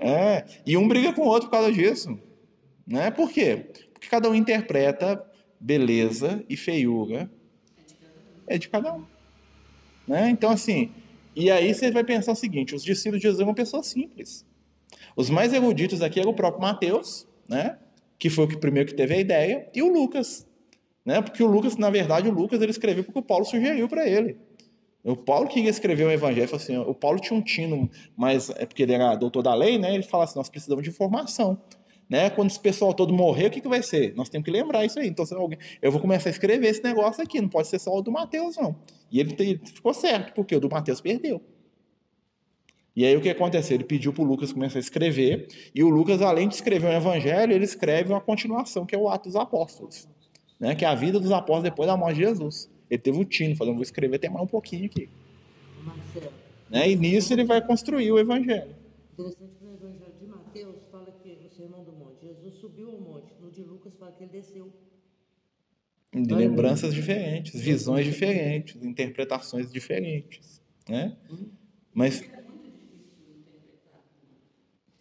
É, 0.00 0.44
e 0.66 0.76
um 0.76 0.88
briga 0.88 1.12
com 1.12 1.22
o 1.22 1.26
outro 1.26 1.48
por 1.48 1.58
causa 1.58 1.70
disso. 1.70 2.18
Né? 2.84 3.12
Por 3.12 3.30
quê? 3.30 3.70
Porque 3.92 4.08
cada 4.08 4.28
um 4.28 4.34
interpreta 4.34 5.24
beleza 5.60 6.44
e 6.48 6.56
feiura. 6.56 7.30
É 8.48 8.58
de 8.58 8.68
cada 8.68 8.94
um. 8.94 9.11
Né? 10.06 10.30
Então, 10.30 10.50
assim, 10.50 10.90
e 11.34 11.50
aí 11.50 11.74
você 11.74 11.90
vai 11.90 12.04
pensar 12.04 12.32
o 12.32 12.36
seguinte: 12.36 12.74
os 12.74 12.84
discípulos 12.84 13.20
de 13.20 13.28
Jesus 13.28 13.40
eram 13.40 13.54
pessoas 13.54 13.86
simples. 13.86 14.46
Os 15.16 15.30
mais 15.30 15.52
eruditos 15.52 16.02
aqui 16.02 16.20
eram 16.20 16.30
o 16.30 16.34
próprio 16.34 16.62
Mateus, 16.62 17.26
né? 17.48 17.78
que 18.18 18.30
foi 18.30 18.44
o 18.44 18.48
que 18.48 18.56
primeiro 18.56 18.88
que 18.88 18.94
teve 18.94 19.14
a 19.14 19.18
ideia, 19.18 19.68
e 19.74 19.82
o 19.82 19.92
Lucas. 19.92 20.46
Né? 21.04 21.20
Porque 21.20 21.42
o 21.42 21.46
Lucas, 21.46 21.76
na 21.76 21.90
verdade, 21.90 22.28
o 22.28 22.32
Lucas 22.32 22.62
ele 22.62 22.70
escreveu 22.70 23.02
porque 23.02 23.18
o 23.18 23.22
Paulo 23.22 23.44
sugeriu 23.44 23.88
para 23.88 24.08
ele. 24.08 24.36
O 25.02 25.16
Paulo 25.16 25.48
que 25.48 25.58
ia 25.58 25.68
escrever 25.68 26.04
o 26.04 26.10
evangelho, 26.12 26.54
assim, 26.54 26.78
o 26.78 26.94
Paulo 26.94 27.18
tinha 27.18 27.36
um 27.36 27.42
tino, 27.42 27.90
mas 28.16 28.50
é 28.50 28.64
porque 28.64 28.84
ele 28.84 28.92
era 28.92 29.16
doutor 29.16 29.42
da 29.42 29.52
lei, 29.52 29.76
né? 29.76 29.92
Ele 29.92 30.04
fala 30.04 30.22
assim, 30.22 30.38
nós 30.38 30.48
precisamos 30.48 30.84
de 30.84 30.90
informação. 30.90 31.60
Né? 32.12 32.28
Quando 32.28 32.50
esse 32.50 32.60
pessoal 32.60 32.92
todo 32.92 33.10
morrer, 33.10 33.46
o 33.46 33.50
que, 33.50 33.58
que 33.62 33.68
vai 33.68 33.82
ser? 33.82 34.14
Nós 34.14 34.28
temos 34.28 34.44
que 34.44 34.50
lembrar 34.50 34.84
isso 34.84 34.98
aí. 35.00 35.08
Então, 35.08 35.24
se 35.24 35.32
alguém... 35.32 35.58
eu 35.80 35.90
vou 35.90 35.98
começar 35.98 36.28
a 36.28 36.30
escrever 36.30 36.66
esse 36.66 36.84
negócio 36.84 37.22
aqui, 37.24 37.40
não 37.40 37.48
pode 37.48 37.68
ser 37.68 37.78
só 37.78 37.90
o 37.90 38.02
do 38.02 38.12
Mateus, 38.12 38.58
não. 38.58 38.76
E 39.10 39.18
ele, 39.18 39.32
te- 39.32 39.58
ficou 39.64 39.94
certo, 39.94 40.34
porque 40.34 40.54
o 40.54 40.60
do 40.60 40.68
Mateus 40.68 41.00
perdeu. 41.00 41.40
E 42.94 43.06
aí 43.06 43.16
o 43.16 43.20
que 43.22 43.30
aconteceu? 43.30 43.76
Ele 43.78 43.84
pediu 43.84 44.12
para 44.12 44.22
o 44.22 44.26
Lucas 44.26 44.52
começar 44.52 44.78
a 44.78 44.80
escrever, 44.80 45.48
e 45.74 45.82
o 45.82 45.88
Lucas, 45.88 46.20
além 46.20 46.48
de 46.48 46.54
escrever 46.54 46.88
um 46.88 46.92
evangelho, 46.92 47.50
ele 47.54 47.64
escreve 47.64 48.12
uma 48.12 48.20
continuação, 48.20 48.84
que 48.84 48.94
é 48.94 48.98
o 48.98 49.08
Atos 49.08 49.32
dos 49.32 49.40
Apóstolos, 49.40 50.06
né? 50.60 50.74
que 50.74 50.84
é 50.84 50.88
a 50.88 50.94
vida 50.94 51.18
dos 51.18 51.32
apóstolos 51.32 51.62
depois 51.64 51.86
da 51.86 51.96
morte 51.96 52.16
de 52.16 52.24
Jesus. 52.24 52.70
Ele 52.90 53.00
teve 53.00 53.18
o 53.18 53.24
tino, 53.24 53.56
falando, 53.56 53.76
vou 53.76 53.82
escrever 53.82 54.16
até 54.16 54.28
mais 54.28 54.44
um 54.44 54.46
pouquinho 54.46 54.84
aqui. 54.84 55.08
Marcelo, 55.82 56.30
Né? 56.68 56.90
E 56.90 56.94
nisso 56.96 57.32
ele 57.32 57.44
vai 57.44 57.66
construir 57.66 58.12
o 58.12 58.18
evangelho. 58.18 58.74
interessante 59.14 59.50
que 59.58 59.64
no 59.64 59.72
evangelho 59.72 60.12
de 60.20 60.26
Mateus 60.26 60.76
fala 60.90 61.06
que 61.22 61.38
no 61.42 61.48
Sermão 61.50 61.82
do 61.84 61.92
Monte, 61.92 62.26
Jesus 62.26 62.54
subiu 62.60 62.90
ao 62.90 63.00
monte. 63.00 63.32
No 63.40 63.50
de 63.50 63.62
Lucas 63.62 63.94
fala 63.98 64.11
que 64.28 64.36
ele 64.36 64.42
desceu. 64.42 64.72
De 66.14 66.34
lembranças 66.34 66.92
diferentes, 66.92 67.58
visões 67.58 68.04
diferentes, 68.04 68.82
interpretações 68.82 69.72
diferentes, 69.72 70.60
né? 70.86 71.16
Mas 71.94 72.22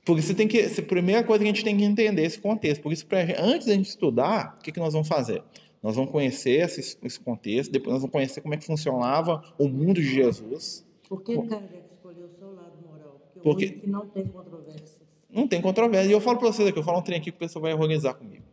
porque 0.06 0.22
você 0.22 0.34
tem 0.34 0.48
que, 0.48 0.60
a 0.60 0.82
primeira 0.84 1.24
coisa 1.24 1.44
que 1.44 1.50
a 1.50 1.54
gente 1.54 1.64
tem 1.64 1.78
que 1.78 1.84
entender 1.84 2.24
esse 2.24 2.40
contexto. 2.40 2.82
Por 2.82 2.92
isso, 2.92 3.06
pra, 3.06 3.20
antes 3.40 3.68
da 3.68 3.74
gente 3.74 3.88
estudar, 3.88 4.58
o 4.58 4.64
que, 4.64 4.72
que 4.72 4.80
nós 4.80 4.94
vamos 4.94 5.08
fazer? 5.08 5.44
Nós 5.84 5.96
vamos 5.96 6.12
conhecer 6.12 6.62
esse, 6.62 6.98
esse 7.04 7.20
contexto, 7.20 7.72
depois 7.72 7.94
nós 7.94 8.02
vamos 8.02 8.14
conhecer 8.14 8.42
como 8.42 8.54
é 8.54 8.58
que 8.58 8.66
funcionava 8.66 9.44
o 9.60 9.68
mundo 9.68 9.96
de 9.96 10.14
Jesus. 10.14 10.86
Por 11.10 11.22
que 11.22 11.36
Kardec 11.36 11.94
escolheu 11.94 12.26
o 12.26 12.30
seu 12.30 12.54
lado 12.54 12.78
moral? 12.88 13.22
Porque, 13.44 13.66
é 13.66 13.70
Porque- 13.70 13.88
não 13.88 14.08
tem 14.08 14.26
controvérsias. 14.28 15.02
Não 15.30 15.48
tem 15.48 15.62
controvérsia. 15.62 16.10
E 16.10 16.14
eu 16.14 16.22
falo 16.22 16.40
para 16.40 16.52
vocês 16.52 16.68
aqui, 16.68 16.80
eu 16.80 16.84
falo 16.84 17.00
um 17.00 17.02
trem 17.02 17.18
aqui 17.18 17.32
que 17.32 17.38
o 17.38 17.40
pessoal 17.40 17.64
vai 17.64 17.74
organizar 17.74 18.14
comigo. 18.14 18.44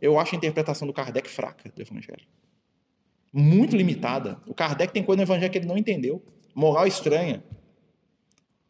Eu 0.00 0.18
acho 0.18 0.34
a 0.34 0.38
interpretação 0.38 0.86
do 0.86 0.92
Kardec 0.94 1.28
fraca 1.28 1.70
do 1.74 1.82
Evangelho. 1.82 2.26
Muito 3.32 3.76
limitada. 3.76 4.40
O 4.46 4.54
Kardec 4.54 4.92
tem 4.92 5.02
coisa 5.02 5.18
no 5.18 5.22
Evangelho 5.24 5.50
que 5.50 5.58
ele 5.58 5.66
não 5.66 5.76
entendeu. 5.76 6.22
Moral 6.54 6.86
estranha. 6.86 7.42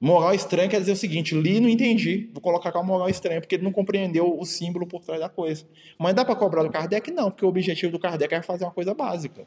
Moral 0.00 0.34
estranha 0.34 0.68
quer 0.68 0.80
dizer 0.80 0.92
o 0.92 0.96
seguinte: 0.96 1.34
li 1.34 1.58
não 1.60 1.68
entendi. 1.68 2.30
Vou 2.32 2.40
colocar 2.42 2.70
com 2.72 2.78
a 2.78 2.82
moral 2.82 3.08
estranha, 3.08 3.40
porque 3.40 3.54
ele 3.54 3.64
não 3.64 3.72
compreendeu 3.72 4.38
o 4.38 4.44
símbolo 4.44 4.86
por 4.86 5.02
trás 5.02 5.20
da 5.20 5.28
coisa. 5.28 5.64
Mas 5.98 6.14
dá 6.14 6.24
para 6.24 6.36
cobrar 6.36 6.62
do 6.62 6.70
Kardec? 6.70 7.10
Não, 7.10 7.30
porque 7.30 7.44
o 7.44 7.48
objetivo 7.48 7.92
do 7.92 7.98
Kardec 7.98 8.32
era 8.34 8.42
fazer 8.42 8.64
uma 8.64 8.72
coisa 8.72 8.92
básica. 8.92 9.46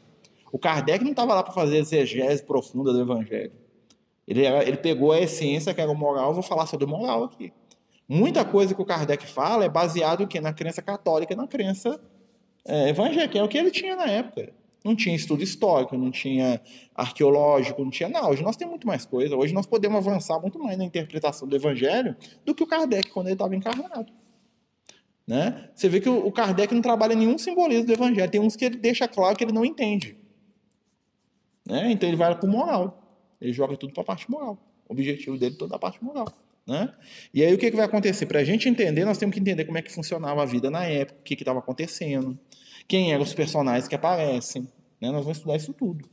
O 0.52 0.58
Kardec 0.58 1.04
não 1.04 1.12
estava 1.12 1.34
lá 1.34 1.42
para 1.42 1.52
fazer 1.52 1.76
exegese 1.78 2.42
profunda 2.42 2.92
do 2.92 3.00
Evangelho. 3.00 3.52
Ele, 4.26 4.44
era- 4.44 4.64
ele 4.66 4.76
pegou 4.76 5.12
a 5.12 5.20
essência, 5.20 5.72
que 5.72 5.80
era 5.80 5.90
o 5.90 5.94
moral, 5.94 6.34
vou 6.34 6.42
falar 6.42 6.66
sobre 6.66 6.86
moral 6.86 7.24
aqui. 7.24 7.52
Muita 8.12 8.44
coisa 8.44 8.74
que 8.74 8.82
o 8.82 8.84
Kardec 8.84 9.24
fala 9.24 9.64
é 9.64 9.68
baseado 9.68 10.22
o 10.22 10.26
quê? 10.26 10.40
na 10.40 10.52
crença 10.52 10.82
católica 10.82 11.36
na 11.36 11.46
crença 11.46 12.00
é, 12.64 12.88
evangélica, 12.88 13.38
é 13.38 13.42
o 13.44 13.46
que 13.46 13.56
ele 13.56 13.70
tinha 13.70 13.94
na 13.94 14.06
época. 14.06 14.52
Não 14.84 14.96
tinha 14.96 15.14
estudo 15.14 15.44
histórico, 15.44 15.96
não 15.96 16.10
tinha 16.10 16.60
arqueológico, 16.92 17.80
não 17.84 17.90
tinha 17.90 18.08
nada. 18.08 18.28
Hoje 18.28 18.42
nós 18.42 18.56
temos 18.56 18.72
muito 18.72 18.86
mais 18.88 19.06
coisa. 19.06 19.36
Hoje 19.36 19.54
nós 19.54 19.64
podemos 19.64 19.96
avançar 19.96 20.40
muito 20.40 20.58
mais 20.58 20.76
na 20.76 20.84
interpretação 20.84 21.46
do 21.46 21.54
evangelho 21.54 22.16
do 22.44 22.52
que 22.52 22.64
o 22.64 22.66
Kardec 22.66 23.10
quando 23.10 23.28
ele 23.28 23.34
estava 23.34 23.54
encarnado. 23.54 24.12
Né? 25.24 25.70
Você 25.72 25.88
vê 25.88 26.00
que 26.00 26.08
o 26.08 26.26
o 26.26 26.32
Kardec 26.32 26.74
não 26.74 26.82
trabalha 26.82 27.14
nenhum 27.14 27.38
simbolismo 27.38 27.86
do 27.86 27.92
evangelho. 27.92 28.28
Tem 28.28 28.40
uns 28.40 28.56
que 28.56 28.64
ele 28.64 28.76
deixa 28.76 29.06
claro 29.06 29.36
que 29.36 29.44
ele 29.44 29.52
não 29.52 29.64
entende. 29.64 30.16
Né? 31.64 31.92
Então 31.92 32.08
ele 32.08 32.16
vai 32.16 32.34
para 32.34 32.48
o 32.48 32.50
moral. 32.50 33.00
Ele 33.40 33.52
joga 33.52 33.76
tudo 33.76 33.92
para 33.92 34.02
a 34.02 34.06
parte 34.06 34.28
moral. 34.28 34.58
O 34.88 34.94
objetivo 34.94 35.38
dele 35.38 35.54
é 35.54 35.58
toda 35.58 35.76
a 35.76 35.78
parte 35.78 36.02
moral. 36.02 36.26
Né? 36.70 36.88
E 37.34 37.42
aí 37.42 37.52
o 37.52 37.58
que, 37.58 37.68
que 37.68 37.76
vai 37.76 37.84
acontecer? 37.84 38.26
Para 38.26 38.38
a 38.38 38.44
gente 38.44 38.68
entender, 38.68 39.04
nós 39.04 39.18
temos 39.18 39.34
que 39.34 39.40
entender 39.40 39.64
como 39.64 39.76
é 39.76 39.82
que 39.82 39.90
funcionava 39.90 40.40
a 40.40 40.44
vida 40.44 40.70
na 40.70 40.84
época, 40.84 41.18
o 41.18 41.22
que 41.24 41.34
estava 41.34 41.58
acontecendo, 41.58 42.38
quem 42.86 43.12
eram 43.12 43.24
os 43.24 43.34
personagens 43.34 43.88
que 43.88 43.94
aparecem. 43.96 44.68
Né? 45.00 45.10
Nós 45.10 45.24
vamos 45.24 45.38
estudar 45.38 45.56
isso 45.56 45.72
tudo. 45.72 46.08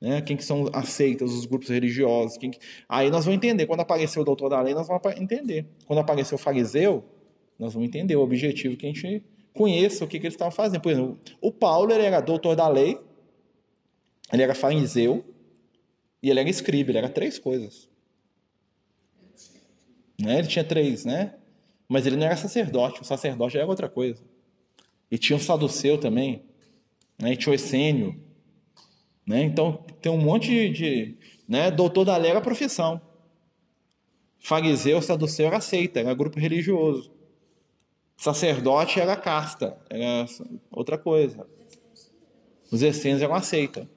Né? 0.00 0.22
Quem 0.22 0.38
que 0.38 0.44
são 0.44 0.70
as 0.72 0.88
seitas, 0.88 1.30
os 1.34 1.44
grupos 1.44 1.68
religiosos. 1.68 2.38
Que... 2.38 2.50
Aí 2.88 3.10
nós 3.10 3.26
vamos 3.26 3.36
entender. 3.36 3.66
Quando 3.66 3.80
apareceu 3.80 4.22
o 4.22 4.24
doutor 4.24 4.48
da 4.48 4.58
lei, 4.62 4.72
nós 4.72 4.88
vamos 4.88 5.02
entender. 5.20 5.66
Quando 5.84 5.98
apareceu 5.98 6.36
o 6.36 6.38
fariseu, 6.38 7.04
nós 7.58 7.74
vamos 7.74 7.88
entender 7.88 8.16
o 8.16 8.22
objetivo 8.22 8.74
que 8.74 8.86
a 8.86 8.88
gente 8.88 9.22
conheça 9.52 10.02
o 10.02 10.08
que, 10.08 10.18
que 10.18 10.24
eles 10.24 10.32
estavam 10.32 10.50
fazendo. 10.50 10.80
Por 10.80 10.92
exemplo, 10.92 11.18
o 11.42 11.52
Paulo 11.52 11.92
ele 11.92 12.04
era 12.04 12.22
doutor 12.22 12.56
da 12.56 12.66
lei, 12.68 12.98
ele 14.32 14.42
era 14.42 14.54
fariseu 14.54 15.22
e 16.22 16.30
ele 16.30 16.40
era 16.40 16.48
escriba. 16.48 16.90
Ele 16.90 16.98
era 16.98 17.10
três 17.10 17.38
coisas. 17.38 17.86
Né? 20.20 20.38
Ele 20.38 20.48
tinha 20.48 20.64
três, 20.64 21.04
né? 21.04 21.34
Mas 21.88 22.06
ele 22.06 22.16
não 22.16 22.26
era 22.26 22.36
sacerdote. 22.36 23.02
O 23.02 23.04
sacerdote 23.04 23.56
era 23.56 23.66
outra 23.66 23.88
coisa. 23.88 24.22
E 25.10 25.16
tinha 25.16 25.36
o 25.36 25.40
saduceu 25.40 25.98
também. 25.98 26.42
Né? 27.18 27.32
E 27.32 27.36
tinha 27.36 27.52
o 27.52 27.54
essênio. 27.54 28.20
Né? 29.26 29.42
Então, 29.42 29.84
tem 30.00 30.10
um 30.10 30.18
monte 30.18 30.48
de... 30.48 30.68
de 30.70 31.18
né? 31.48 31.70
Doutor 31.70 32.04
da 32.04 32.16
lei 32.16 32.30
era 32.30 32.40
profissão. 32.40 33.00
Fariseu, 34.38 35.02
saduceu 35.02 35.46
era 35.46 35.60
seita, 35.60 36.00
era 36.00 36.14
grupo 36.14 36.38
religioso. 36.38 37.12
Sacerdote 38.16 39.00
era 39.00 39.16
casta, 39.16 39.78
era 39.88 40.26
outra 40.70 40.98
coisa. 40.98 41.46
Os 42.70 42.82
essênios 42.82 43.22
eram 43.22 43.34
a 43.34 43.40
seita. 43.40 43.88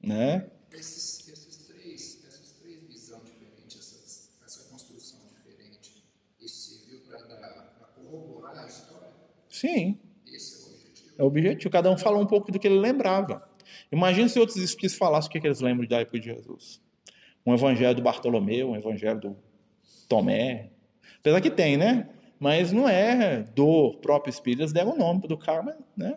Né? 0.00 0.46
Esses, 0.72 1.28
esses 1.28 1.66
três, 1.66 2.24
essas 2.26 2.52
três 2.60 2.80
visões 2.86 3.24
diferentes, 3.24 3.76
essas, 3.76 4.30
essa 4.44 4.64
construção 4.70 5.18
diferente, 5.34 6.04
isso 6.40 6.74
serviu 6.74 7.00
para 7.00 7.18
corroborar 7.94 8.58
a 8.58 8.66
história? 8.66 9.08
Sim, 9.60 9.98
Esse 10.26 11.12
é 11.18 11.22
o 11.22 11.26
objetivo. 11.26 11.68
é. 11.68 11.70
Cada 11.70 11.90
um 11.90 11.98
falou 11.98 12.22
um 12.22 12.26
pouco 12.26 12.50
do 12.50 12.58
que 12.58 12.66
ele 12.66 12.78
lembrava. 12.78 13.46
Imagina 13.92 14.26
se 14.26 14.38
outros 14.38 14.56
espíritos 14.56 14.96
falassem 14.96 15.28
o 15.28 15.32
que, 15.32 15.38
que 15.38 15.46
eles 15.46 15.60
lembram 15.60 15.86
da 15.86 16.00
época 16.00 16.18
de 16.18 16.26
Jesus. 16.26 16.80
Um 17.44 17.52
evangelho 17.52 17.94
do 17.94 18.00
Bartolomeu, 18.00 18.70
um 18.70 18.76
evangelho 18.76 19.20
do 19.20 19.36
Tomé. 20.08 20.70
Apesar 21.18 21.42
que 21.42 21.50
tem, 21.50 21.76
né? 21.76 22.08
Mas 22.38 22.72
não 22.72 22.88
é 22.88 23.42
do 23.54 23.98
próprio 24.00 24.30
espírito. 24.30 24.62
Eles 24.62 24.72
deram 24.72 24.94
o 24.94 24.98
nome 24.98 25.28
do 25.28 25.36
cara, 25.36 25.76
né? 25.94 26.16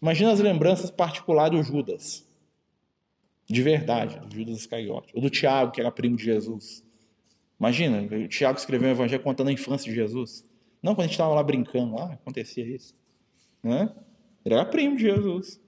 Imagina 0.00 0.30
as 0.30 0.38
lembranças 0.38 0.88
particulares 0.88 1.58
do 1.58 1.64
Judas. 1.64 2.24
De 3.44 3.60
verdade, 3.60 4.20
do 4.20 4.32
Judas 4.32 4.58
Iscariote. 4.58 5.10
Ou 5.16 5.20
do 5.20 5.30
Tiago, 5.30 5.72
que 5.72 5.80
era 5.80 5.90
primo 5.90 6.16
de 6.16 6.24
Jesus. 6.24 6.84
Imagina, 7.58 8.02
o 8.02 8.28
Tiago 8.28 8.56
escreveu 8.56 8.88
um 8.88 8.92
evangelho 8.92 9.22
contando 9.22 9.48
a 9.48 9.52
infância 9.52 9.90
de 9.90 9.96
Jesus. 9.96 10.46
Não, 10.82 10.94
quando 10.94 11.00
a 11.00 11.04
gente 11.04 11.12
estava 11.12 11.34
lá 11.34 11.42
brincando, 11.42 11.94
lá 11.94 12.12
acontecia 12.12 12.64
isso. 12.64 12.94
Né? 13.62 13.92
Ele 14.44 14.54
era 14.54 14.64
primo 14.64 14.96
de 14.96 15.02
Jesus. 15.02 15.60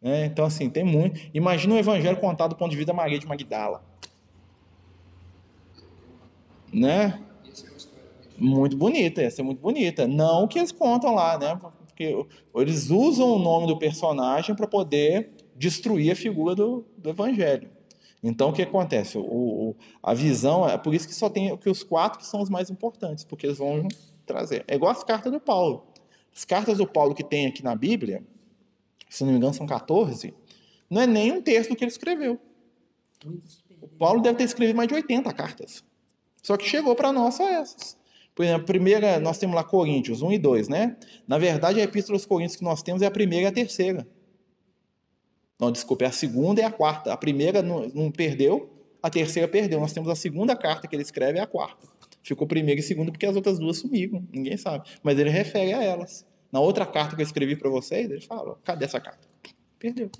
né? 0.00 0.26
Então, 0.26 0.44
assim, 0.44 0.68
tem 0.68 0.84
muito. 0.84 1.20
Imagina 1.32 1.74
o 1.74 1.78
evangelho 1.78 2.18
contado 2.18 2.50
do 2.50 2.56
ponto 2.56 2.70
de 2.70 2.76
vista 2.76 2.92
da 2.92 2.96
Maria 2.96 3.18
de 3.18 3.26
Magdala. 3.26 3.82
Né? 6.72 7.20
É 8.38 8.40
muito 8.40 8.76
bonita, 8.76 9.22
essa 9.22 9.40
é 9.40 9.44
muito 9.44 9.60
bonita. 9.60 10.06
Não 10.06 10.44
o 10.44 10.48
que 10.48 10.58
eles 10.58 10.72
contam 10.72 11.14
lá, 11.14 11.38
né? 11.38 11.60
Porque 11.86 12.26
eles 12.54 12.90
usam 12.90 13.28
o 13.28 13.38
nome 13.38 13.66
do 13.66 13.78
personagem 13.78 14.54
para 14.54 14.66
poder 14.66 15.32
destruir 15.56 16.12
a 16.12 16.16
figura 16.16 16.54
do, 16.54 16.86
do 16.96 17.10
evangelho. 17.10 17.70
Então, 18.22 18.50
o 18.50 18.52
que 18.52 18.62
acontece? 18.62 19.16
O, 19.16 19.22
o- 19.22 19.76
a 20.02 20.12
visão, 20.12 20.68
é 20.68 20.76
por 20.76 20.94
isso 20.94 21.08
que 21.08 21.14
só 21.14 21.28
tem 21.30 21.56
que 21.56 21.70
os 21.70 21.82
quatro 21.82 22.18
que 22.18 22.26
são 22.26 22.40
os 22.42 22.50
mais 22.50 22.68
importantes, 22.70 23.24
porque 23.24 23.46
eles 23.46 23.58
vão 23.58 23.88
trazer. 24.26 24.64
É 24.68 24.74
igual 24.74 24.92
as 24.92 25.02
cartas 25.02 25.32
do 25.32 25.40
Paulo. 25.40 25.86
As 26.34 26.44
cartas 26.44 26.78
do 26.78 26.86
Paulo 26.86 27.14
que 27.14 27.24
tem 27.24 27.46
aqui 27.46 27.64
na 27.64 27.74
Bíblia, 27.74 28.22
se 29.08 29.24
não 29.24 29.32
me 29.32 29.38
engano, 29.38 29.54
são 29.54 29.66
14, 29.66 30.34
não 30.88 31.00
é 31.02 31.06
nem 31.06 31.32
um 31.32 31.40
terço 31.42 31.70
do 31.70 31.76
que 31.76 31.82
ele 31.84 31.90
escreveu. 31.90 32.38
O 33.80 33.88
Paulo 33.88 34.20
deve 34.20 34.38
ter 34.38 34.44
escrito 34.44 34.76
mais 34.76 34.88
de 34.88 34.94
80 34.94 35.32
cartas. 35.32 35.82
Só 36.42 36.56
que 36.56 36.64
chegou 36.68 36.94
para 36.94 37.12
nós 37.12 37.34
só 37.34 37.48
essas. 37.48 37.96
Por 38.34 38.44
exemplo, 38.44 38.62
a 38.62 38.66
primeira, 38.66 39.18
nós 39.20 39.38
temos 39.38 39.54
lá 39.56 39.64
Coríntios 39.64 40.22
1 40.22 40.32
e 40.32 40.38
2, 40.38 40.68
né? 40.68 40.96
Na 41.26 41.36
verdade, 41.36 41.80
a 41.80 41.84
Epístola 41.84 42.16
aos 42.16 42.24
Coríntios 42.24 42.56
que 42.56 42.64
nós 42.64 42.82
temos 42.82 43.02
é 43.02 43.06
a 43.06 43.10
primeira 43.10 43.44
e 43.46 43.48
a 43.48 43.52
terceira. 43.52 44.06
Não, 45.60 45.70
desculpa, 45.70 46.04
é 46.04 46.08
a 46.08 46.12
segunda 46.12 46.62
e 46.62 46.64
a 46.64 46.70
quarta. 46.70 47.12
A 47.12 47.16
primeira 47.16 47.60
não, 47.60 47.86
não 47.88 48.10
perdeu, 48.10 48.70
a 49.02 49.10
terceira 49.10 49.46
perdeu. 49.46 49.78
Nós 49.78 49.92
temos 49.92 50.08
a 50.08 50.14
segunda 50.14 50.56
carta 50.56 50.88
que 50.88 50.96
ele 50.96 51.02
escreve 51.02 51.38
e 51.38 51.40
a 51.40 51.46
quarta. 51.46 51.86
Ficou 52.22 52.46
primeira 52.46 52.80
e 52.80 52.82
segunda 52.82 53.12
porque 53.12 53.26
as 53.26 53.36
outras 53.36 53.58
duas 53.58 53.78
sumiram, 53.78 54.26
ninguém 54.32 54.56
sabe. 54.56 54.88
Mas 55.02 55.18
ele 55.18 55.28
refere 55.28 55.72
a 55.74 55.82
elas. 55.82 56.26
Na 56.50 56.60
outra 56.60 56.86
carta 56.86 57.14
que 57.14 57.22
eu 57.22 57.26
escrevi 57.26 57.56
para 57.56 57.68
vocês, 57.68 58.10
ele 58.10 58.20
fala: 58.22 58.58
cadê 58.64 58.86
essa 58.86 59.00
carta? 59.00 59.28
Perdeu. 59.78 60.10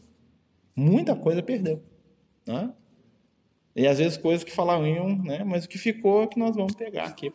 Muita 0.76 1.16
coisa 1.16 1.42
perdeu. 1.42 1.82
Né? 2.46 2.72
E 3.74 3.86
às 3.86 3.98
vezes 3.98 4.18
coisas 4.18 4.44
que 4.44 4.52
falariam, 4.52 5.16
né? 5.16 5.42
Mas 5.44 5.64
o 5.64 5.68
que 5.68 5.78
ficou 5.78 6.22
é 6.22 6.26
que 6.26 6.38
nós 6.38 6.54
vamos 6.54 6.74
pegar 6.74 7.04
aqui. 7.04 7.32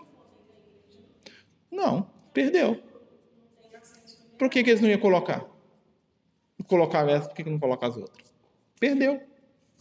Não, 1.72 2.10
perdeu. 2.34 2.82
Por 4.38 4.50
que, 4.50 4.64
que 4.64 4.70
eles 4.70 4.82
não 4.82 4.90
iam 4.90 5.00
colocar? 5.00 5.55
Colocar 6.68 7.08
essa, 7.10 7.28
por 7.28 7.36
que, 7.36 7.44
não 7.50 7.60
colocar 7.60 7.88
as 7.88 7.98
outras? 7.98 8.34
Perdeu. 8.80 9.22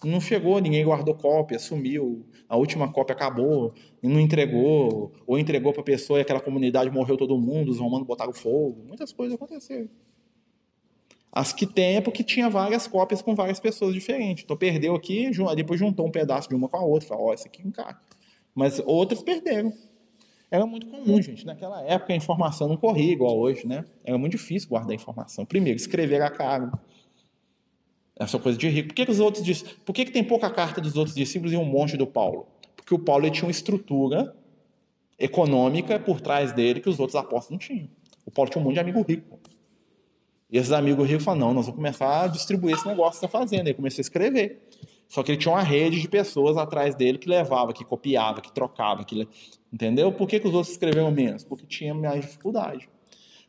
Não 0.03 0.21
chegou, 0.21 0.61
ninguém 0.61 0.85
guardou 0.85 1.15
cópia, 1.15 1.59
sumiu, 1.59 2.27
a 2.49 2.57
última 2.57 2.93
cópia 2.93 3.15
acabou, 3.15 3.73
não 4.03 4.21
entregou, 4.21 5.13
ou 5.27 5.39
entregou 5.39 5.73
para 5.73 5.81
a 5.81 5.85
pessoa 5.85 6.19
e 6.19 6.23
aquela 6.23 6.41
comunidade 6.41 6.91
morreu 6.91 7.17
todo 7.17 7.39
mundo, 7.39 7.71
os 7.71 7.79
romanos 7.79 8.07
botaram 8.07 8.33
fogo, 8.33 8.85
muitas 8.87 9.13
coisas 9.13 9.35
aconteceram. 9.35 9.89
As 11.33 11.53
que 11.53 11.67
tem 11.67 11.97
é 11.97 12.01
porque 12.01 12.23
tinha 12.23 12.49
várias 12.49 12.87
cópias 12.87 13.21
com 13.21 13.35
várias 13.35 13.59
pessoas 13.59 13.93
diferentes. 13.93 14.45
Então 14.45 14.57
perdeu 14.57 14.95
aqui, 14.95 15.29
depois 15.57 15.81
juntou 15.81 16.07
um 16.07 16.11
pedaço 16.11 16.49
de 16.49 16.55
uma 16.55 16.69
com 16.69 16.77
a 16.77 16.85
outra. 16.85 17.09
Falou, 17.09 17.27
ó, 17.27 17.35
essa 17.35 17.49
aqui 17.49 17.67
encaixa. 17.67 17.99
Mas 18.55 18.81
outras 18.87 19.21
perderam. 19.21 19.73
Era 20.55 20.67
muito 20.67 20.87
comum, 20.87 21.21
gente. 21.21 21.45
Naquela 21.45 21.83
época 21.83 22.13
a 22.13 22.17
informação 22.17 22.69
não 22.69 22.77
corria 22.77 23.13
igual 23.13 23.37
hoje, 23.37 23.67
né? 23.67 23.85
Era 24.05 24.17
muito 24.17 24.37
difícil 24.37 24.69
guardar 24.69 24.93
a 24.93 24.95
informação. 24.95 25.45
Primeiro, 25.45 25.77
escrever 25.77 26.15
era 26.15 26.31
caro. 26.31 26.71
Essa 28.15 28.39
coisa 28.39 28.57
de 28.57 28.69
rico. 28.69 28.91
Por 28.91 28.95
que, 28.95 29.05
que 29.05 29.11
os 29.11 29.19
outros 29.19 29.43
dis- 29.43 29.63
Por 29.85 29.93
que, 29.93 30.05
que 30.05 30.13
tem 30.13 30.23
pouca 30.23 30.49
carta 30.49 30.81
dos 30.81 30.97
outros 30.97 31.17
discípulos 31.17 31.53
e 31.53 31.57
um 31.57 31.65
monte 31.65 31.97
do 31.97 32.07
Paulo? 32.07 32.47
Porque 32.77 32.95
o 32.95 33.01
Paulo 33.01 33.25
ele 33.25 33.33
tinha 33.33 33.47
uma 33.47 33.51
estrutura 33.51 34.33
econômica 35.19 35.99
por 35.99 36.21
trás 36.21 36.53
dele 36.53 36.79
que 36.79 36.89
os 36.89 37.01
outros 37.01 37.17
apóstolos 37.17 37.51
não 37.51 37.59
tinham. 37.59 37.89
O 38.25 38.31
Paulo 38.31 38.49
tinha 38.49 38.63
um 38.63 38.65
monte 38.65 38.75
de 38.75 38.81
amigo 38.81 39.03
rico. 39.03 39.41
E 40.49 40.57
esses 40.57 40.71
amigos 40.71 41.09
ricos 41.09 41.25
falaram, 41.25 41.49
não, 41.49 41.55
nós 41.55 41.67
vamos 41.67 41.79
começar 41.79 42.23
a 42.23 42.27
distribuir 42.29 42.77
esse 42.77 42.87
negócio 42.87 43.19
que 43.19 43.27
está 43.27 43.39
fazendo. 43.41 43.67
Aí 43.67 43.75
começou 43.75 44.01
a 44.01 44.03
escrever. 44.03 44.69
Só 45.09 45.23
que 45.23 45.33
ele 45.33 45.39
tinha 45.39 45.53
uma 45.53 45.63
rede 45.63 46.01
de 46.01 46.09
pessoas 46.09 46.57
atrás 46.57 46.95
dele 46.95 47.19
que 47.19 47.29
levava, 47.29 47.73
que 47.73 47.85
copiava, 47.85 48.41
que 48.41 48.53
trocava, 48.53 49.05
que... 49.05 49.29
entendeu? 49.75 50.13
Por 50.13 50.29
que, 50.29 50.39
que 50.39 50.47
os 50.47 50.55
outros 50.55 50.73
escreveram 50.73 51.11
menos? 51.11 51.43
Porque 51.43 51.67
tinha 51.67 51.93
mais 51.93 52.21
dificuldade. 52.21 52.89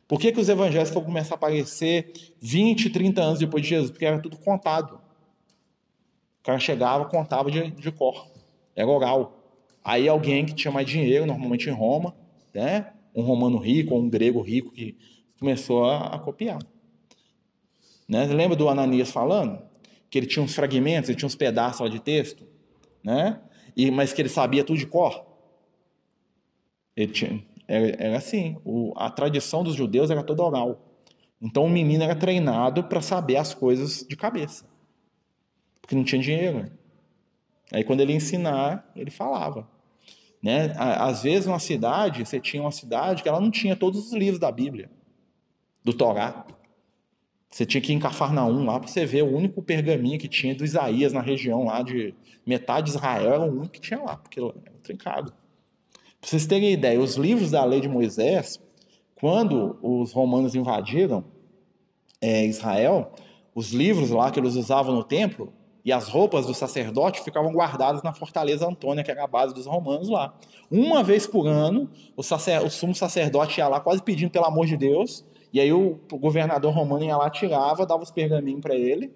Por 0.08 0.18
que, 0.18 0.32
que 0.32 0.40
os 0.40 0.48
evangelhos 0.48 0.90
foram 0.90 1.06
começar 1.06 1.34
a 1.34 1.36
aparecer 1.36 2.12
20, 2.40 2.90
30 2.90 3.22
anos 3.22 3.38
depois 3.38 3.62
de 3.62 3.68
Jesus? 3.68 3.92
Porque 3.92 4.04
era 4.04 4.18
tudo 4.18 4.36
contado. 4.36 5.00
O 6.40 6.42
cara 6.42 6.58
chegava, 6.58 7.04
contava 7.04 7.48
de, 7.48 7.70
de 7.70 7.92
cor. 7.92 8.28
Era 8.74 8.88
oral. 8.88 9.60
Aí 9.84 10.08
alguém 10.08 10.44
que 10.44 10.52
tinha 10.52 10.72
mais 10.72 10.86
dinheiro, 10.88 11.26
normalmente 11.26 11.70
em 11.70 11.72
Roma, 11.72 12.14
né? 12.52 12.92
um 13.14 13.22
romano 13.22 13.56
rico 13.56 13.94
ou 13.94 14.00
um 14.00 14.08
grego 14.08 14.40
rico 14.40 14.72
que 14.72 14.96
começou 15.38 15.84
a, 15.84 16.08
a 16.08 16.18
copiar. 16.18 16.58
Né? 18.08 18.26
Lembra 18.26 18.56
do 18.56 18.68
Ananias 18.68 19.12
falando? 19.12 19.60
Que 20.10 20.18
ele 20.18 20.26
tinha 20.26 20.42
uns 20.42 20.54
fragmentos, 20.54 21.08
ele 21.08 21.16
tinha 21.16 21.26
uns 21.26 21.36
pedaços 21.36 21.88
de 21.90 22.00
texto, 22.00 22.46
né? 23.02 23.40
E, 23.76 23.90
mas 23.90 24.12
que 24.12 24.22
ele 24.22 24.28
sabia 24.28 24.64
tudo 24.64 24.78
de 24.78 24.86
cor. 24.86 25.35
Tinha, 27.04 27.44
era, 27.68 28.16
assim, 28.16 28.56
a 28.96 29.10
tradição 29.10 29.62
dos 29.62 29.74
judeus 29.74 30.10
era 30.10 30.22
toda 30.22 30.42
oral. 30.42 30.80
Então 31.40 31.64
o 31.64 31.70
menino 31.70 32.02
era 32.02 32.14
treinado 32.14 32.84
para 32.84 33.02
saber 33.02 33.36
as 33.36 33.52
coisas 33.52 34.06
de 34.08 34.16
cabeça. 34.16 34.64
Porque 35.80 35.94
não 35.94 36.04
tinha 36.04 36.22
dinheiro. 36.22 36.70
Aí 37.72 37.84
quando 37.84 38.00
ele 38.00 38.12
ia 38.12 38.16
ensinar, 38.16 38.90
ele 38.94 39.10
falava. 39.10 39.68
Né? 40.42 40.72
Às 40.78 41.24
vezes 41.24 41.46
numa 41.46 41.58
cidade, 41.58 42.24
você 42.24 42.40
tinha 42.40 42.62
uma 42.62 42.72
cidade 42.72 43.22
que 43.22 43.28
ela 43.28 43.40
não 43.40 43.50
tinha 43.50 43.76
todos 43.76 44.06
os 44.06 44.12
livros 44.12 44.38
da 44.38 44.50
Bíblia, 44.50 44.90
do 45.84 45.92
Torá. 45.92 46.46
Você 47.50 47.66
tinha 47.66 47.80
que 47.80 47.92
ir 47.92 47.96
em 47.96 48.00
Cafarnaum 48.00 48.64
lá 48.64 48.78
para 48.78 48.88
você 48.88 49.04
ver 49.04 49.22
o 49.22 49.34
único 49.34 49.62
pergaminho 49.62 50.18
que 50.18 50.28
tinha 50.28 50.54
do 50.54 50.64
Isaías 50.64 51.12
na 51.12 51.20
região 51.20 51.64
lá 51.64 51.82
de 51.82 52.14
metade 52.44 52.90
de 52.90 52.96
Israel 52.96 53.32
era 53.32 53.40
o 53.40 53.58
único 53.58 53.70
que 53.70 53.80
tinha 53.80 54.00
lá, 54.00 54.16
porque 54.16 54.40
era 54.40 54.78
trincado. 54.82 55.32
Para 56.26 56.30
vocês 56.32 56.46
terem 56.46 56.72
ideia, 56.72 57.00
os 57.00 57.14
livros 57.14 57.52
da 57.52 57.64
lei 57.64 57.80
de 57.80 57.88
Moisés, 57.88 58.60
quando 59.14 59.78
os 59.80 60.12
romanos 60.12 60.56
invadiram 60.56 61.24
é, 62.20 62.44
Israel, 62.44 63.12
os 63.54 63.70
livros 63.72 64.10
lá 64.10 64.28
que 64.32 64.40
eles 64.40 64.56
usavam 64.56 64.92
no 64.92 65.04
templo 65.04 65.52
e 65.84 65.92
as 65.92 66.08
roupas 66.08 66.44
do 66.44 66.52
sacerdote 66.52 67.22
ficavam 67.22 67.52
guardadas 67.52 68.02
na 68.02 68.12
fortaleza 68.12 68.66
Antônia, 68.66 69.04
que 69.04 69.10
era 69.12 69.22
a 69.22 69.28
base 69.28 69.54
dos 69.54 69.66
romanos 69.66 70.08
lá. 70.08 70.36
Uma 70.68 71.00
vez 71.04 71.28
por 71.28 71.46
ano, 71.46 71.88
o, 72.16 72.24
sacer, 72.24 72.60
o 72.60 72.68
sumo 72.68 72.92
sacerdote 72.92 73.60
ia 73.60 73.68
lá 73.68 73.78
quase 73.78 74.02
pedindo 74.02 74.32
pelo 74.32 74.46
amor 74.46 74.66
de 74.66 74.76
Deus, 74.76 75.24
e 75.52 75.60
aí 75.60 75.72
o, 75.72 76.00
o 76.10 76.18
governador 76.18 76.74
romano 76.74 77.04
ia 77.04 77.16
lá, 77.16 77.30
tirava, 77.30 77.86
dava 77.86 78.02
os 78.02 78.10
pergaminhos 78.10 78.62
para 78.62 78.74
ele, 78.74 79.12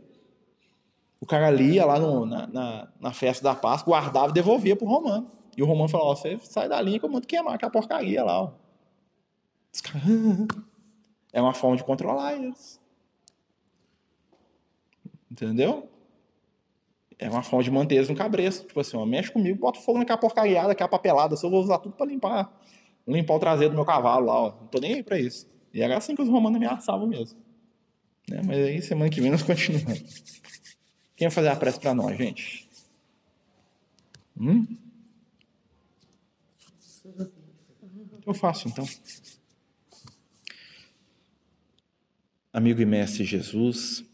o 1.20 1.26
cara 1.26 1.50
lia 1.50 1.84
lá 1.84 1.98
no- 1.98 2.24
na, 2.24 2.46
na, 2.46 2.88
na 3.00 3.12
festa 3.12 3.42
da 3.42 3.56
Páscoa, 3.56 3.98
guardava 3.98 4.30
e 4.30 4.32
devolvia 4.32 4.76
pro 4.76 4.86
romano. 4.86 5.39
E 5.61 5.62
o 5.62 5.66
romano 5.66 5.90
falou, 5.90 6.06
ó, 6.06 6.16
você 6.16 6.38
sai 6.38 6.70
da 6.70 6.80
linha 6.80 6.98
que 6.98 7.04
eu 7.04 7.11
mando 7.11 7.26
queimar 7.26 7.52
aquela 7.52 7.70
porcaria 7.70 8.24
lá. 8.24 8.44
Ó. 8.44 8.52
Os 9.70 9.80
caras... 9.82 10.02
É 11.32 11.40
uma 11.40 11.54
forma 11.54 11.76
de 11.76 11.84
controlar 11.84 12.34
eles. 12.34 12.80
Entendeu? 15.30 15.88
É 17.16 17.30
uma 17.30 17.42
forma 17.42 17.62
de 17.62 17.70
manter 17.70 17.96
eles 17.96 18.08
no 18.08 18.16
cabresto. 18.16 18.66
Tipo 18.66 18.80
assim, 18.80 18.96
ó, 18.96 19.04
mexe 19.06 19.30
comigo, 19.30 19.61
bota 19.61 19.78
fogo 19.78 19.98
naquela 19.98 20.18
porcariada, 20.18 20.68
naquela 20.68 20.88
papelada, 20.88 21.36
se 21.36 21.46
eu 21.46 21.50
vou 21.50 21.61
usar 21.61 21.78
tudo 21.78 21.94
pra 21.94 22.04
limpar. 22.04 22.52
Limpar 23.06 23.34
o 23.34 23.38
traseiro 23.38 23.72
do 23.72 23.76
meu 23.76 23.84
cavalo 23.84 24.26
lá, 24.26 24.40
ó. 24.40 24.50
Não 24.61 24.66
tô 24.66 24.80
nem 24.80 24.94
aí 24.94 25.02
pra 25.04 25.20
isso. 25.20 25.46
E 25.72 25.82
era 25.82 25.96
assim 25.96 26.16
que 26.16 26.22
os 26.22 26.28
romanos 26.28 26.56
ameaçavam 26.56 27.06
mesmo. 27.06 27.38
Né? 28.28 28.40
Mas 28.44 28.56
aí, 28.56 28.82
semana 28.82 29.11
que 29.11 29.20
vem, 29.20 29.30
nós 29.30 29.42
continuamos. 29.42 30.24
Quem 31.14 31.28
vai 31.28 31.30
fazer 31.30 31.48
a 31.48 31.56
prece 31.56 31.78
pra 31.78 31.94
nós, 31.94 32.16
gente? 32.16 32.68
Hum? 34.36 34.66
Eu 38.26 38.34
faço, 38.34 38.68
então. 38.68 38.86
Amigo 42.53 42.80
e 42.80 42.86
mestre 42.86 43.24
Jesus, 43.24 44.05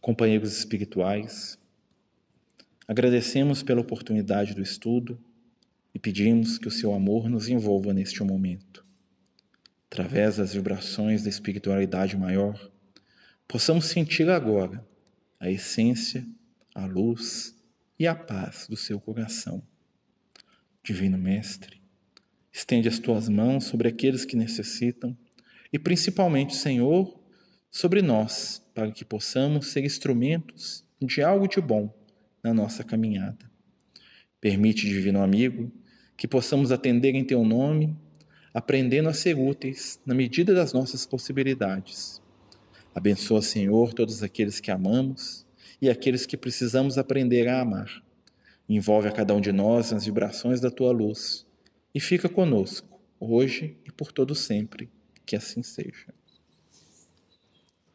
companheiros 0.00 0.56
espirituais, 0.56 1.58
agradecemos 2.86 3.62
pela 3.62 3.80
oportunidade 3.80 4.54
do 4.54 4.62
estudo 4.62 5.18
e 5.94 5.98
pedimos 5.98 6.58
que 6.58 6.68
o 6.68 6.70
seu 6.70 6.92
amor 6.92 7.28
nos 7.28 7.48
envolva 7.48 7.92
neste 7.92 8.22
momento. 8.22 8.84
Através 9.90 10.36
das 10.36 10.54
vibrações 10.54 11.22
da 11.22 11.28
espiritualidade 11.28 12.16
maior, 12.16 12.70
possamos 13.46 13.86
sentir 13.86 14.28
agora 14.30 14.86
a 15.38 15.50
essência, 15.50 16.26
a 16.74 16.86
luz 16.86 17.54
e 17.98 18.06
a 18.06 18.14
paz 18.14 18.66
do 18.68 18.76
seu 18.76 19.00
coração. 19.00 19.62
Divino 20.84 21.16
Mestre, 21.16 21.80
estende 22.52 22.88
as 22.88 22.98
tuas 22.98 23.28
mãos 23.28 23.64
sobre 23.64 23.86
aqueles 23.86 24.24
que 24.24 24.34
necessitam 24.34 25.16
e 25.72 25.78
principalmente, 25.78 26.56
Senhor, 26.56 27.22
sobre 27.70 28.02
nós, 28.02 28.60
para 28.74 28.90
que 28.90 29.04
possamos 29.04 29.68
ser 29.68 29.84
instrumentos 29.84 30.84
de 31.00 31.22
algo 31.22 31.46
de 31.46 31.60
bom 31.60 31.94
na 32.42 32.52
nossa 32.52 32.82
caminhada. 32.82 33.48
Permite, 34.40 34.88
Divino 34.88 35.22
Amigo, 35.22 35.70
que 36.16 36.26
possamos 36.26 36.72
atender 36.72 37.14
em 37.14 37.24
Teu 37.24 37.44
nome, 37.44 37.96
aprendendo 38.52 39.08
a 39.08 39.14
ser 39.14 39.36
úteis 39.36 40.00
na 40.04 40.14
medida 40.16 40.52
das 40.52 40.72
nossas 40.72 41.06
possibilidades. 41.06 42.20
Abençoa, 42.92 43.40
Senhor, 43.40 43.94
todos 43.94 44.20
aqueles 44.20 44.58
que 44.58 44.72
amamos 44.72 45.46
e 45.80 45.88
aqueles 45.88 46.26
que 46.26 46.36
precisamos 46.36 46.98
aprender 46.98 47.46
a 47.46 47.60
amar. 47.60 48.02
Envolve 48.68 49.08
a 49.08 49.12
cada 49.12 49.34
um 49.34 49.40
de 49.40 49.52
nós 49.52 49.92
nas 49.92 50.04
vibrações 50.04 50.60
da 50.60 50.70
tua 50.70 50.92
luz 50.92 51.46
e 51.94 52.00
fica 52.00 52.28
conosco, 52.28 53.00
hoje 53.20 53.76
e 53.84 53.92
por 53.92 54.12
todo 54.12 54.34
sempre. 54.34 54.90
Que 55.24 55.36
assim 55.36 55.62
seja. 55.62 56.12